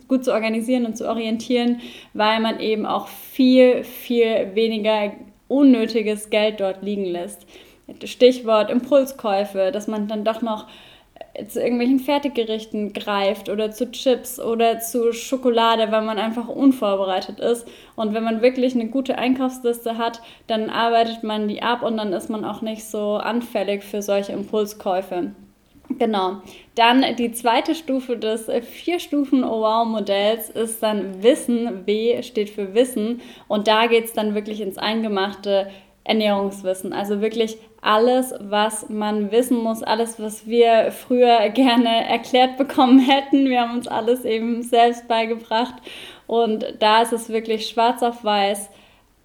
gut 0.07 0.24
zu 0.24 0.33
organisieren 0.33 0.87
und 0.87 0.97
zu 0.97 1.09
orientieren, 1.09 1.81
weil 2.14 2.39
man 2.41 2.61
eben 2.61 2.87
auch 2.87 3.09
viel, 3.09 3.83
viel 3.83 4.55
weniger 4.55 5.12
unnötiges 5.49 6.31
Geld 6.31 6.61
dort 6.61 6.83
liegen 6.83 7.07
lässt. 7.07 7.47
Stichwort 8.05 8.70
Impulskäufe, 8.70 9.70
dass 9.72 9.89
man 9.89 10.07
dann 10.07 10.24
doch 10.24 10.43
noch 10.43 10.66
zu 11.47 11.61
irgendwelchen 11.61 12.01
Fertiggerichten 12.01 12.93
greift 12.93 13.49
oder 13.49 13.70
zu 13.70 13.91
Chips 13.91 14.41
oder 14.41 14.80
zu 14.80 15.12
Schokolade, 15.12 15.93
weil 15.93 16.03
man 16.03 16.18
einfach 16.18 16.49
unvorbereitet 16.49 17.39
ist. 17.39 17.68
Und 17.95 18.14
wenn 18.14 18.24
man 18.24 18.43
wirklich 18.43 18.74
eine 18.74 18.89
gute 18.89 19.18
Einkaufsliste 19.18 19.99
hat, 19.99 20.20
dann 20.49 20.70
arbeitet 20.70 21.22
man 21.22 21.47
die 21.47 21.62
ab 21.62 21.82
und 21.82 21.97
dann 21.97 22.12
ist 22.12 22.28
man 22.28 22.45
auch 22.45 22.62
nicht 22.62 22.84
so 22.84 23.14
anfällig 23.14 23.84
für 23.84 24.03
solche 24.03 24.32
Impulskäufe. 24.32 25.32
Genau. 25.99 26.43
Dann 26.74 27.05
die 27.16 27.32
zweite 27.32 27.74
Stufe 27.74 28.18
des 28.18 28.51
Vier-Stufen-Oh-Wow-Modells 28.61 30.51
ist 30.51 30.82
dann 30.82 31.22
Wissen. 31.22 31.86
W 31.86 32.22
steht 32.22 32.51
für 32.51 32.74
Wissen. 32.74 33.22
Und 33.49 33.68
da 33.68 33.86
geht 33.86 34.05
es 34.05 34.12
dann 34.12 34.34
wirklich 34.34 34.61
ins 34.61 34.76
Eingemachte 34.76 35.68
Ernährungswissen. 36.05 36.93
Also 36.93 37.20
wirklich 37.22 37.57
alles, 37.89 38.34
was 38.39 38.91
man 38.91 39.32
wissen 39.32 39.57
muss, 39.57 39.82
alles, 39.82 40.20
was 40.20 40.47
wir 40.47 40.93
früher 40.93 41.49
gerne 41.55 42.07
erklärt 42.07 42.59
bekommen 42.59 42.99
hätten. 42.99 43.47
Wir 43.49 43.62
haben 43.62 43.78
uns 43.78 43.89
alles 43.89 44.26
eben 44.26 44.62
selbst 44.62 45.09
beigebracht. 45.09 45.74
Und 46.26 46.66
da 46.80 47.01
ist 47.01 47.14
es 47.14 47.30
wirklich 47.30 47.66
schwarz 47.66 48.03
auf 48.03 48.22
weiß 48.22 48.68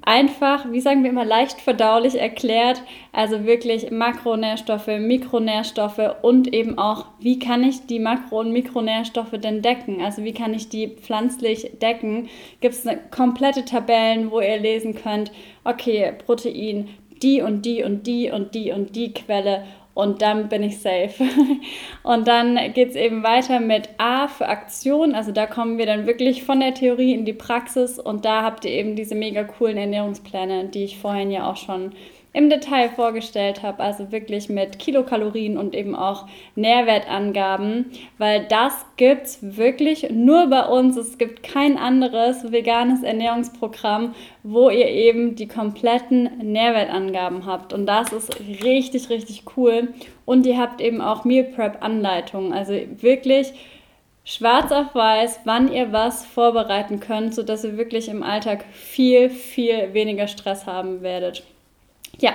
einfach, 0.05 0.70
wie 0.72 0.82
sagen 0.82 1.03
wir 1.03 1.09
immer, 1.09 1.26
leicht 1.26 1.61
verdaulich 1.61 2.20
erklärt. 2.20 2.84
Also 3.11 3.45
wirklich 3.45 3.91
Makronährstoffe, 3.91 4.88
Mikronährstoffe 4.88 6.16
und 6.22 6.53
eben 6.53 6.78
auch, 6.78 7.05
wie 7.20 7.39
kann 7.39 7.64
ich 7.64 7.86
die 7.86 7.99
Makro- 7.99 8.39
und 8.39 8.51
Mikronährstoffe 8.51 9.32
denn 9.32 9.61
decken? 9.61 10.01
Also 10.01 10.24
wie 10.24 10.34
kann 10.34 10.53
ich 10.53 10.70
die 10.70 10.89
pflanzlich 10.89 11.72
decken? 11.82 12.30
Gibt 12.59 12.76
es 12.76 12.88
komplette 13.11 13.66
Tabellen, 13.66 14.32
wo 14.32 14.39
ihr 14.41 14.57
lesen 14.57 14.95
könnt, 14.95 15.32
okay, 15.64 16.14
Protein, 16.26 16.89
die 17.24 17.42
und 17.42 17.66
die 17.66 17.84
und 17.84 18.06
die 18.06 18.30
und 18.30 18.54
die 18.54 18.72
und 18.72 18.96
die 18.96 19.14
Quelle 19.14 19.64
und 19.94 20.22
dann 20.24 20.50
bin 20.50 20.64
ich 20.64 20.80
safe. 20.80 21.24
Und 22.04 22.28
dann 22.28 22.58
geht 22.74 22.90
es 22.90 22.96
eben 22.96 23.24
weiter 23.24 23.60
mit 23.60 23.90
A 23.98 24.28
für 24.28 24.48
Aktion. 24.48 25.14
Also 25.14 25.32
da 25.32 25.46
kommen 25.46 25.78
wir 25.78 25.86
dann 25.86 26.08
wirklich 26.08 26.44
von 26.44 26.60
der 26.60 26.74
Theorie 26.74 27.14
in 27.14 27.26
die 27.26 27.34
Praxis 27.34 28.00
und 28.00 28.26
da 28.26 28.42
habt 28.42 28.66
ihr 28.66 28.72
eben 28.72 28.96
diese 28.96 29.16
mega 29.16 29.44
coolen 29.44 29.78
Ernährungspläne, 29.78 30.66
die 30.66 30.84
ich 30.84 30.98
vorhin 30.98 31.32
ja 31.32 31.50
auch 31.50 31.58
schon 31.58 31.94
im 32.34 32.50
Detail 32.50 32.90
vorgestellt 32.90 33.62
habe, 33.62 33.82
also 33.84 34.12
wirklich 34.12 34.50
mit 34.50 34.80
Kilokalorien 34.80 35.58
und 35.58 35.76
eben 35.76 35.96
auch 35.96 36.26
Nährwertangaben, 36.56 37.92
weil 38.18 38.46
das 38.48 38.74
gibt 38.98 39.28
es 39.28 39.58
wirklich 39.58 40.10
nur 40.10 40.48
bei 40.48 40.66
uns. 40.66 40.98
Es 40.98 41.20
gibt 41.20 41.44
kein 41.44 41.78
anderes 41.78 42.52
veganes 42.52 43.04
Ernährungsprogramm, 43.04 44.16
wo 44.42 44.72
ihr 44.72 44.88
eben 44.88 45.36
die 45.36 45.48
kompletten 45.48 46.30
Nährwertangaben 46.42 47.46
habt. 47.46 47.72
Und 47.72 47.86
das 47.86 48.12
ist 48.12 48.40
richtig, 48.64 49.10
richtig 49.12 49.44
cool. 49.56 49.94
Und 50.26 50.48
ihr 50.48 50.58
habt 50.58 50.82
eben 50.82 51.02
auch 51.02 51.26
Meal 51.26 51.44
Prep 51.44 51.84
Anleitungen, 51.84 52.52
also 52.52 52.74
wirklich 53.00 53.54
schwarz 54.26 54.72
auf 54.72 54.96
weiß, 54.96 55.42
wann 55.46 55.72
ihr 55.72 55.92
was 55.92 56.26
vorbereiten 56.26 57.00
könnt, 57.00 57.36
sodass 57.36 57.64
ihr 57.64 57.78
wirklich 57.78 58.08
im 58.08 58.24
Alltag 58.24 58.66
viel, 58.72 59.30
viel 59.30 59.94
weniger 59.94 60.28
Stress 60.28 60.66
haben 60.66 61.02
werdet. 61.02 61.44
Ja, 62.20 62.32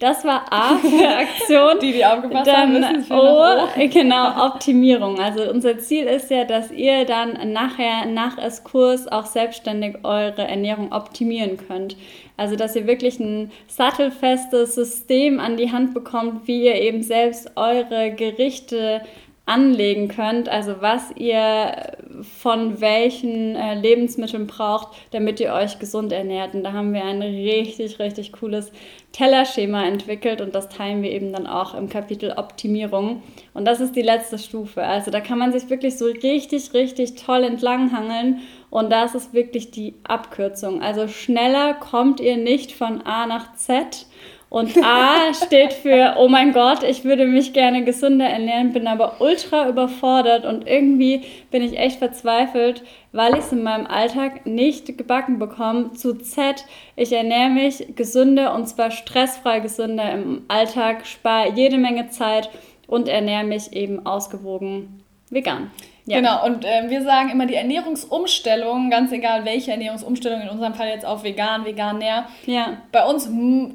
das 0.00 0.24
war 0.24 0.52
A 0.52 0.76
für 0.76 1.08
Aktion. 1.18 1.78
die, 1.80 1.92
die 1.92 2.04
aufgepasst 2.04 2.48
dann 2.48 2.84
haben, 2.84 2.98
wissen 2.98 3.12
O, 3.12 3.88
genau, 3.88 4.46
Optimierung. 4.46 5.20
Also 5.20 5.48
unser 5.48 5.78
Ziel 5.78 6.04
ist 6.04 6.30
ja, 6.30 6.44
dass 6.44 6.70
ihr 6.72 7.04
dann 7.04 7.52
nachher 7.52 8.06
nach 8.06 8.36
S-Kurs 8.38 9.06
auch 9.06 9.26
selbstständig 9.26 9.98
eure 10.02 10.42
Ernährung 10.42 10.92
optimieren 10.92 11.56
könnt. 11.56 11.96
Also 12.36 12.56
dass 12.56 12.74
ihr 12.74 12.86
wirklich 12.86 13.20
ein 13.20 13.52
sattelfestes 13.68 14.74
System 14.74 15.38
an 15.38 15.56
die 15.56 15.70
Hand 15.70 15.94
bekommt, 15.94 16.48
wie 16.48 16.64
ihr 16.64 16.74
eben 16.74 17.02
selbst 17.02 17.52
eure 17.56 18.10
Gerichte 18.10 19.02
anlegen 19.46 20.08
könnt, 20.08 20.48
also 20.48 20.76
was 20.80 21.10
ihr 21.16 21.96
von 22.22 22.80
welchen 22.80 23.56
äh, 23.56 23.74
Lebensmitteln 23.74 24.46
braucht, 24.46 24.88
damit 25.10 25.40
ihr 25.40 25.52
euch 25.52 25.78
gesund 25.78 26.12
ernährt. 26.12 26.54
Und 26.54 26.62
da 26.62 26.72
haben 26.72 26.92
wir 26.92 27.04
ein 27.04 27.22
richtig, 27.22 27.98
richtig 27.98 28.32
cooles 28.32 28.70
Tellerschema 29.12 29.84
entwickelt 29.86 30.40
und 30.40 30.54
das 30.54 30.68
teilen 30.68 31.02
wir 31.02 31.10
eben 31.10 31.32
dann 31.32 31.46
auch 31.46 31.74
im 31.74 31.88
Kapitel 31.88 32.32
Optimierung. 32.36 33.22
Und 33.52 33.64
das 33.64 33.80
ist 33.80 33.96
die 33.96 34.02
letzte 34.02 34.38
Stufe. 34.38 34.84
Also 34.84 35.10
da 35.10 35.20
kann 35.20 35.38
man 35.38 35.52
sich 35.52 35.68
wirklich 35.68 35.98
so 35.98 36.04
richtig, 36.04 36.72
richtig 36.74 37.16
toll 37.16 37.42
entlanghangeln 37.42 38.40
und 38.70 38.90
das 38.90 39.16
ist 39.16 39.34
wirklich 39.34 39.72
die 39.72 39.94
Abkürzung. 40.04 40.80
Also 40.80 41.08
schneller 41.08 41.74
kommt 41.74 42.20
ihr 42.20 42.36
nicht 42.36 42.72
von 42.72 43.02
A 43.02 43.26
nach 43.26 43.54
Z 43.54 44.06
und 44.50 44.76
A 44.82 45.32
steht 45.32 45.72
für, 45.72 46.16
oh 46.18 46.26
mein 46.26 46.52
Gott, 46.52 46.82
ich 46.82 47.04
würde 47.04 47.24
mich 47.24 47.52
gerne 47.52 47.84
gesünder 47.84 48.26
ernähren, 48.26 48.72
bin 48.72 48.88
aber 48.88 49.20
ultra 49.20 49.68
überfordert 49.68 50.44
und 50.44 50.66
irgendwie 50.66 51.22
bin 51.52 51.62
ich 51.62 51.78
echt 51.78 52.00
verzweifelt, 52.00 52.82
weil 53.12 53.34
ich 53.34 53.44
es 53.44 53.52
in 53.52 53.62
meinem 53.62 53.86
Alltag 53.86 54.46
nicht 54.46 54.98
gebacken 54.98 55.38
bekomme. 55.38 55.92
Zu 55.92 56.18
Z, 56.18 56.64
ich 56.96 57.12
ernähre 57.12 57.50
mich 57.50 57.94
gesünder 57.94 58.52
und 58.52 58.66
zwar 58.66 58.90
stressfrei 58.90 59.60
gesünder 59.60 60.10
im 60.10 60.42
Alltag, 60.48 61.06
spare 61.06 61.52
jede 61.52 61.78
Menge 61.78 62.08
Zeit 62.08 62.50
und 62.88 63.08
ernähre 63.08 63.44
mich 63.44 63.72
eben 63.72 64.04
ausgewogen 64.04 65.04
vegan. 65.30 65.70
Ja. 66.06 66.16
Genau, 66.16 66.44
und 66.44 66.64
äh, 66.64 66.90
wir 66.90 67.04
sagen 67.04 67.30
immer 67.30 67.46
die 67.46 67.54
Ernährungsumstellung, 67.54 68.90
ganz 68.90 69.12
egal 69.12 69.44
welche 69.44 69.70
Ernährungsumstellung, 69.70 70.40
in 70.40 70.48
unserem 70.48 70.74
Fall 70.74 70.88
jetzt 70.88 71.06
auf 71.06 71.22
vegan, 71.22 71.64
veganär, 71.64 72.26
ja. 72.46 72.78
bei 72.90 73.04
uns 73.04 73.28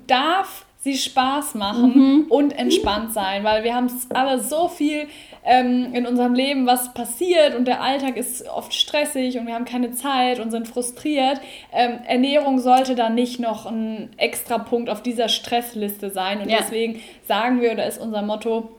darf 0.06 0.65
sie 0.86 0.96
Spaß 0.96 1.56
machen 1.56 1.94
mhm. 1.96 2.26
und 2.30 2.52
entspannt 2.52 3.12
sein, 3.12 3.44
weil 3.44 3.64
wir 3.64 3.74
haben 3.74 3.88
alle 4.14 4.40
so 4.40 4.68
viel 4.68 5.08
ähm, 5.44 5.96
in 5.96 6.06
unserem 6.06 6.36
Leben, 6.36 6.68
was 6.68 6.94
passiert 6.94 7.56
und 7.56 7.66
der 7.66 7.82
Alltag 7.82 8.18
ist 8.18 8.48
oft 8.48 8.72
stressig 8.72 9.40
und 9.40 9.48
wir 9.48 9.56
haben 9.56 9.66
keine 9.66 9.92
Zeit 9.92 10.40
und 10.40 10.52
sind 10.52 10.68
frustriert. 10.68 11.42
Ähm, 11.74 12.02
Ernährung 12.06 12.60
sollte 12.60 12.94
da 12.94 13.10
nicht 13.10 13.40
noch 13.40 13.66
ein 13.66 14.12
extra 14.18 14.60
Punkt 14.60 14.92
auf 14.92 15.02
dieser 15.02 15.28
Stressliste 15.28 16.12
sein 16.12 16.40
und 16.40 16.50
ja. 16.50 16.60
deswegen 16.60 17.02
sagen 17.28 17.62
wir, 17.62 17.72
oder 17.72 17.88
ist 17.88 18.00
unser 18.00 18.22
Motto, 18.22 18.70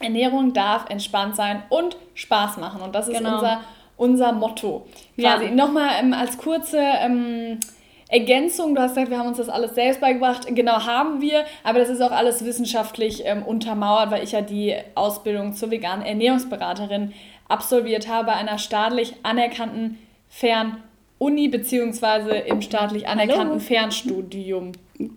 Ernährung 0.00 0.54
darf 0.54 0.90
entspannt 0.90 1.36
sein 1.36 1.62
und 1.68 1.96
Spaß 2.14 2.56
machen. 2.56 2.82
Und 2.82 2.96
das 2.96 3.06
ist 3.06 3.18
genau. 3.18 3.36
unser, 3.36 3.60
unser 3.96 4.32
Motto. 4.32 4.86
Quasi. 5.16 5.44
Ja. 5.44 5.50
Nochmal 5.52 5.90
ähm, 6.00 6.12
als 6.14 6.36
kurze 6.36 6.80
ähm, 6.80 7.60
Ergänzung, 8.08 8.74
du 8.74 8.82
hast 8.82 8.94
gesagt, 8.94 9.10
wir 9.10 9.18
haben 9.18 9.28
uns 9.28 9.38
das 9.38 9.48
alles 9.48 9.74
selbst 9.74 10.00
beigebracht. 10.00 10.46
Genau, 10.48 10.84
haben 10.84 11.20
wir, 11.20 11.44
aber 11.62 11.78
das 11.78 11.88
ist 11.88 12.02
auch 12.02 12.12
alles 12.12 12.44
wissenschaftlich 12.44 13.22
ähm, 13.24 13.42
untermauert, 13.42 14.10
weil 14.10 14.22
ich 14.22 14.32
ja 14.32 14.40
die 14.40 14.74
Ausbildung 14.94 15.54
zur 15.54 15.70
veganen 15.70 16.04
Ernährungsberaterin 16.04 17.12
absolviert 17.48 18.08
habe, 18.08 18.32
einer 18.32 18.58
staatlich 18.58 19.14
anerkannten 19.22 19.98
Fern-Uni 20.28 21.48
beziehungsweise 21.48 22.30
im 22.30 22.60
staatlich 22.62 23.06
anerkannten 23.06 23.50
Hallo. 23.50 23.60
Fernstudium. 23.60 24.72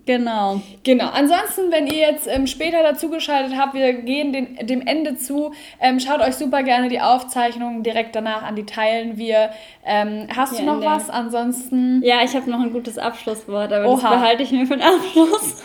Genau. 0.06 0.60
Genau. 0.82 1.08
Ansonsten, 1.10 1.70
wenn 1.70 1.86
ihr 1.86 1.98
jetzt 1.98 2.26
ähm, 2.26 2.48
später 2.48 2.82
dazugeschaltet 2.82 3.56
habt, 3.56 3.74
wir 3.74 3.92
gehen 3.92 4.32
den, 4.32 4.66
dem 4.66 4.84
Ende 4.84 5.16
zu. 5.16 5.52
Ähm, 5.80 6.00
schaut 6.00 6.20
euch 6.20 6.34
super 6.34 6.64
gerne 6.64 6.88
die 6.88 7.00
Aufzeichnungen 7.00 7.84
direkt 7.84 8.16
danach 8.16 8.42
an, 8.42 8.56
die 8.56 8.66
teilen 8.66 9.18
wir. 9.18 9.50
Ähm, 9.84 10.26
hast 10.34 10.56
Hier 10.56 10.66
du 10.66 10.72
noch 10.74 10.84
was? 10.84 11.08
Ansonsten. 11.10 12.02
Ja, 12.02 12.22
ich 12.24 12.34
habe 12.34 12.50
noch 12.50 12.60
ein 12.60 12.72
gutes 12.72 12.98
Abschlusswort, 12.98 13.72
aber 13.72 13.86
Oha. 13.86 14.00
das 14.00 14.10
behalte 14.10 14.42
ich 14.42 14.50
mir 14.50 14.66
für 14.66 14.76
den 14.76 14.82
Abschluss 14.82 15.64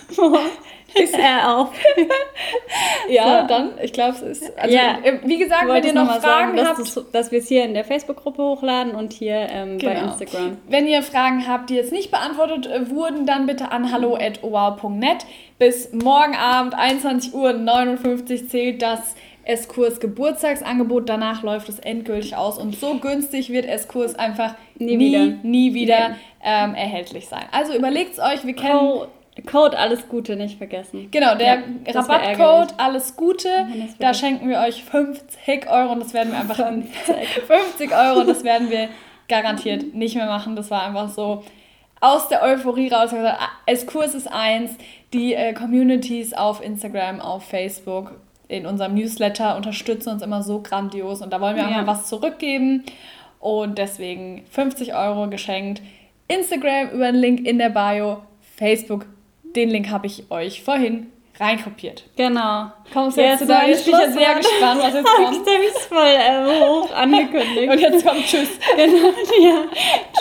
ist 0.95 1.17
er 1.17 1.57
auf. 1.57 1.69
ja, 3.09 3.41
so. 3.41 3.47
dann, 3.47 3.71
ich 3.81 3.93
glaube, 3.93 4.15
es 4.15 4.21
ist. 4.21 4.57
Also, 4.57 4.75
ja. 4.75 4.97
Äh, 5.03 5.19
wie 5.23 5.37
gesagt, 5.37 5.67
wenn 5.67 5.83
ihr 5.83 5.93
noch 5.93 6.19
Fragen 6.19 6.57
sagen, 6.57 6.67
habt. 6.67 6.79
Dass, 6.79 7.11
dass 7.11 7.31
wir 7.31 7.39
es 7.39 7.47
hier 7.47 7.65
in 7.65 7.73
der 7.73 7.83
Facebook-Gruppe 7.83 8.41
hochladen 8.43 8.95
und 8.95 9.13
hier 9.13 9.47
ähm, 9.49 9.77
genau. 9.77 9.93
bei 9.93 9.99
Instagram. 9.99 10.57
Wenn 10.67 10.87
ihr 10.87 11.03
Fragen 11.03 11.47
habt, 11.47 11.69
die 11.69 11.75
jetzt 11.75 11.91
nicht 11.91 12.11
beantwortet 12.11 12.67
äh, 12.67 12.89
wurden, 12.89 13.25
dann 13.25 13.45
bitte 13.45 13.71
an 13.71 13.91
hallo.owow.net. 13.91 15.25
Bis 15.59 15.93
morgen 15.93 16.35
Abend, 16.35 16.75
21.59 16.75 17.33
Uhr, 17.33 18.47
zählt 18.47 18.81
das 18.81 19.15
S-Kurs 19.45 19.99
Geburtstagsangebot. 19.99 21.09
Danach 21.09 21.43
läuft 21.43 21.69
es 21.69 21.79
endgültig 21.79 22.35
aus 22.35 22.57
und 22.57 22.75
so 22.75 22.95
günstig 22.95 23.49
wird 23.49 23.65
S-Kurs 23.65 24.15
einfach 24.15 24.55
nie, 24.77 24.97
nie 24.97 25.05
wieder, 25.05 25.25
nie 25.43 25.73
wieder 25.73 26.15
ähm, 26.43 26.75
erhältlich 26.75 27.27
sein. 27.27 27.45
Also 27.51 27.75
überlegt 27.75 28.13
es 28.13 28.19
euch, 28.19 28.45
wir 28.45 28.55
kennen. 28.55 28.79
Oh 28.79 29.07
Code 29.41 29.77
alles 29.77 30.07
Gute 30.07 30.35
nicht 30.35 30.57
vergessen. 30.57 31.09
Genau, 31.09 31.35
der 31.35 31.63
ja, 31.87 31.91
Rabattcode 31.91 32.75
alles 32.77 33.15
Gute, 33.15 33.49
da 33.99 34.13
schenken 34.13 34.47
wir 34.47 34.59
euch 34.59 34.83
50 34.83 35.69
Euro 35.69 35.93
und 35.93 36.01
das 36.01 36.13
werden 36.13 36.31
wir 36.31 36.39
einfach 36.39 36.57
50, 36.57 37.43
50 37.47 37.91
Euro 37.95 38.19
und 38.21 38.29
das 38.29 38.43
werden 38.43 38.69
wir 38.69 38.89
garantiert 39.27 39.95
nicht 39.95 40.15
mehr 40.15 40.27
machen. 40.27 40.55
Das 40.55 40.69
war 40.69 40.83
einfach 40.83 41.09
so 41.09 41.43
aus 41.99 42.27
der 42.27 42.43
Euphorie 42.43 42.89
raus. 42.89 43.11
Es 43.65 43.87
Kurs 43.87 44.13
ist 44.13 44.31
eins, 44.31 44.71
die 45.13 45.33
äh, 45.33 45.53
Communities 45.53 46.33
auf 46.33 46.63
Instagram, 46.63 47.19
auf 47.19 47.43
Facebook, 47.45 48.11
in 48.47 48.67
unserem 48.67 48.93
Newsletter 48.93 49.55
unterstützen 49.55 50.09
uns 50.09 50.21
immer 50.21 50.43
so 50.43 50.61
grandios 50.61 51.21
und 51.21 51.31
da 51.33 51.41
wollen 51.41 51.55
wir 51.55 51.63
ja. 51.63 51.69
auch 51.69 51.75
mal 51.75 51.87
was 51.87 52.07
zurückgeben 52.07 52.83
und 53.39 53.77
deswegen 53.79 54.45
50 54.51 54.93
Euro 54.93 55.27
geschenkt. 55.27 55.81
Instagram 56.27 56.89
über 56.91 57.11
den 57.11 57.15
Link 57.15 57.47
in 57.47 57.57
der 57.57 57.69
Bio, 57.69 58.21
Facebook 58.55 59.07
den 59.55 59.69
Link 59.69 59.89
habe 59.89 60.07
ich 60.07 60.29
euch 60.31 60.63
vorhin 60.63 61.07
reinkopiert. 61.39 62.03
Genau. 62.15 62.67
Kommst 62.93 63.17
du 63.17 63.21
jetzt, 63.21 63.31
jetzt 63.31 63.39
zu 63.39 63.47
deinem 63.47 63.71
Ich 63.71 63.85
bin 63.85 63.95
jetzt 63.99 64.13
sehr 64.13 64.35
gespannt, 64.35 64.81
was 64.81 64.93
jetzt 64.93 65.05
kommt. 65.15 65.47
Ich 65.47 65.89
habe 65.89 65.89
voll 65.89 66.05
äh, 66.05 66.63
hoch 66.63 66.95
angekündigt. 66.95 67.71
Und 67.71 67.79
jetzt 67.79 68.05
kommt 68.05 68.25
Tschüss. 68.25 68.49
Genau, 68.75 69.07
ja. 69.41 69.61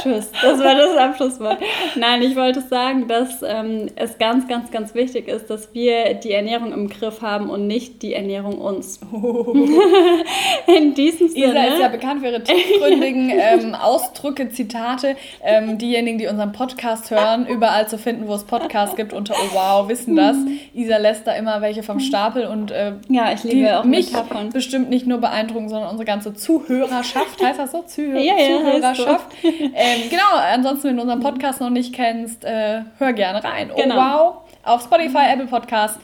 Tschüss. 0.01 0.31
Das 0.41 0.59
war 0.59 0.75
das 0.75 0.97
Abschlusswort. 0.97 1.59
Nein, 1.97 2.23
ich 2.23 2.37
wollte 2.37 2.61
sagen, 2.61 3.09
dass 3.09 3.43
ähm, 3.43 3.91
es 3.97 4.19
ganz, 4.19 4.47
ganz, 4.49 4.71
ganz 4.71 4.95
wichtig 4.95 5.29
ist, 5.29 5.51
dass 5.51 5.75
wir 5.75 6.15
die 6.15 6.33
Ernährung 6.33 6.73
im 6.73 6.89
Griff 6.89 7.21
haben 7.21 7.51
und 7.51 7.67
nicht 7.67 8.03
die 8.03 8.15
Ernährung 8.15 8.59
uns. 8.59 9.01
Oh. 9.13 9.55
In 10.67 10.95
diesem 10.95 11.29
Sinne. 11.29 11.47
Isa 11.47 11.75
ist 11.75 11.81
ja 11.81 11.89
bekannt 11.89 12.21
für 12.21 12.29
ihre 12.29 12.43
tiefgründigen 12.43 13.31
ähm, 13.35 13.75
Ausdrücke, 13.75 14.49
Zitate. 14.51 15.17
Ähm, 15.43 15.77
diejenigen, 15.79 16.19
die 16.19 16.27
unseren 16.27 16.53
Podcast 16.53 17.11
hören, 17.11 17.47
überall 17.47 17.89
zu 17.89 17.99
finden, 17.99 18.29
wo 18.29 18.35
es 18.35 18.45
Podcasts 18.45 18.97
gibt, 18.97 19.13
unter 19.13 19.35
Oh 19.35 19.55
Wow, 19.55 19.89
wissen 19.89 20.17
das. 20.17 20.37
Isa 20.73 21.02
lässt 21.03 21.27
da 21.27 21.33
immer 21.33 21.61
welche 21.61 21.83
vom 21.83 22.01
Stapel 22.01 22.47
und 22.47 22.71
äh, 22.71 22.93
ja, 23.09 23.33
ich 23.33 23.45
liebe 23.45 23.79
auch 23.79 23.85
mich 23.85 24.13
Metaphern. 24.13 24.51
bestimmt 24.51 24.89
nicht 24.89 25.07
nur 25.07 25.19
beeindrucken, 25.19 25.69
sondern 25.69 25.91
unsere 25.91 26.07
ganze 26.07 26.33
Zuhörerschaft. 26.33 27.43
heißt 27.45 27.59
das 27.59 27.73
so? 27.73 27.83
Zuhör 27.83 28.21
ja, 28.21 28.35
ja, 28.39 28.59
Zuhörerschaft. 28.59 29.27
So. 29.43 29.49
Ähm, 29.75 30.11
genau, 30.11 30.35
ansonsten, 30.35 30.89
wenn 30.89 30.97
du 30.97 31.03
unseren 31.03 31.21
Podcast 31.21 31.61
noch 31.61 31.71
nicht 31.71 31.95
kennst, 31.95 32.45
äh, 32.45 32.83
hör 32.99 33.13
gerne 33.13 33.43
rein. 33.43 33.71
Oh 33.73 33.81
genau. 33.81 33.97
wow, 33.97 34.35
auf 34.63 34.83
Spotify, 34.83 35.33
Apple 35.33 35.47
Podcast, 35.47 35.99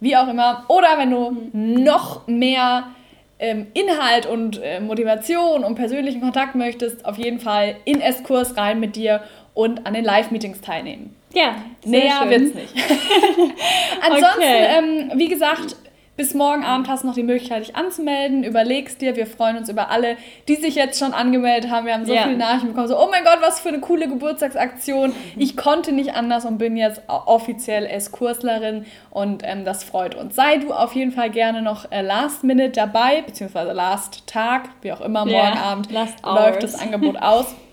wie 0.00 0.16
auch 0.16 0.28
immer. 0.28 0.64
Oder 0.68 0.98
wenn 0.98 1.10
du 1.10 1.30
mhm. 1.30 1.82
noch 1.82 2.26
mehr 2.26 2.84
ähm, 3.38 3.66
Inhalt 3.74 4.26
und 4.26 4.60
äh, 4.62 4.80
Motivation 4.80 5.64
und 5.64 5.74
persönlichen 5.74 6.20
Kontakt 6.20 6.54
möchtest, 6.54 7.04
auf 7.04 7.18
jeden 7.18 7.40
Fall 7.40 7.76
in 7.84 8.00
S-Kurs 8.00 8.56
rein 8.56 8.80
mit 8.80 8.96
dir 8.96 9.22
und 9.54 9.86
an 9.86 9.94
den 9.94 10.04
Live-Meetings 10.04 10.60
teilnehmen. 10.60 11.14
Ja, 11.34 11.56
näher 11.84 12.18
schön. 12.22 12.30
wird's 12.30 12.54
nicht. 12.54 12.74
Ansonsten, 14.00 14.38
okay. 14.38 14.78
ähm, 14.78 15.12
wie 15.16 15.28
gesagt, 15.28 15.76
bis 16.16 16.32
morgen 16.32 16.62
Abend 16.62 16.88
hast 16.88 17.02
du 17.02 17.08
noch 17.08 17.14
die 17.14 17.24
Möglichkeit, 17.24 17.66
dich 17.66 17.74
anzumelden. 17.74 18.44
Überlegst 18.44 19.00
dir, 19.00 19.16
wir 19.16 19.26
freuen 19.26 19.56
uns 19.56 19.68
über 19.68 19.90
alle, 19.90 20.16
die 20.46 20.54
sich 20.54 20.76
jetzt 20.76 20.98
schon 20.98 21.12
angemeldet 21.12 21.70
haben. 21.70 21.86
Wir 21.86 21.94
haben 21.94 22.06
so 22.06 22.14
ja. 22.14 22.22
viele 22.22 22.36
Nachrichten 22.36 22.68
bekommen, 22.68 22.86
so, 22.86 22.98
oh 22.98 23.08
mein 23.10 23.24
Gott, 23.24 23.38
was 23.40 23.58
für 23.58 23.70
eine 23.70 23.80
coole 23.80 24.08
Geburtstagsaktion. 24.08 25.12
Ich 25.36 25.56
konnte 25.56 25.90
nicht 25.90 26.14
anders 26.14 26.44
und 26.44 26.58
bin 26.58 26.76
jetzt 26.76 27.02
offiziell 27.08 27.86
S-Kurslerin 27.86 28.86
und 29.10 29.42
ähm, 29.44 29.64
das 29.64 29.82
freut 29.82 30.14
uns. 30.14 30.36
Sei 30.36 30.58
du 30.58 30.72
auf 30.72 30.94
jeden 30.94 31.10
Fall 31.10 31.30
gerne 31.30 31.62
noch 31.62 31.90
äh, 31.90 32.00
Last 32.00 32.44
Minute 32.44 32.70
dabei, 32.70 33.22
beziehungsweise 33.22 33.72
Last 33.72 34.26
Tag, 34.28 34.68
wie 34.82 34.92
auch 34.92 35.00
immer, 35.00 35.26
morgen 35.26 35.56
yeah. 35.56 35.64
Abend 35.64 35.90
läuft 35.90 36.62
das 36.62 36.80
Angebot 36.80 37.16
aus. 37.16 37.54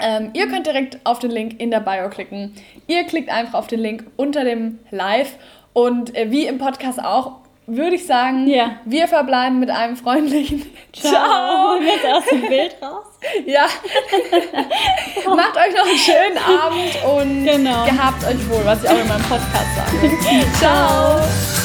Ähm, 0.00 0.30
ihr 0.34 0.48
könnt 0.48 0.66
direkt 0.66 0.98
auf 1.04 1.18
den 1.18 1.30
Link 1.30 1.60
in 1.60 1.70
der 1.70 1.80
Bio 1.80 2.08
klicken. 2.10 2.54
Ihr 2.86 3.04
klickt 3.04 3.30
einfach 3.30 3.58
auf 3.58 3.66
den 3.66 3.80
Link 3.80 4.04
unter 4.16 4.44
dem 4.44 4.78
Live 4.90 5.36
und 5.72 6.14
äh, 6.16 6.30
wie 6.30 6.46
im 6.46 6.58
Podcast 6.58 7.02
auch 7.02 7.44
würde 7.66 7.96
ich 7.96 8.06
sagen, 8.06 8.46
ja. 8.46 8.76
wir 8.84 9.08
verbleiben 9.08 9.58
mit 9.58 9.70
einem 9.70 9.96
freundlichen 9.96 10.64
Ciao. 10.92 11.12
Ciao. 11.12 11.76
Jetzt 11.80 12.04
aus 12.04 12.24
dem 12.30 12.42
Bild 12.42 12.76
raus. 12.82 13.06
Ja. 13.46 13.62
Macht 15.34 15.56
euch 15.56 15.74
noch 15.74 15.86
einen 15.86 15.96
schönen 15.96 16.36
Abend 16.36 16.94
und 17.18 17.44
genau. 17.46 17.86
gehabt 17.86 18.22
euch 18.22 18.50
wohl, 18.50 18.66
was 18.66 18.84
ich 18.84 18.90
auch 18.90 19.00
in 19.00 19.08
meinem 19.08 19.22
Podcast 19.22 19.76
sage. 19.76 20.18
Ciao. 20.58 21.63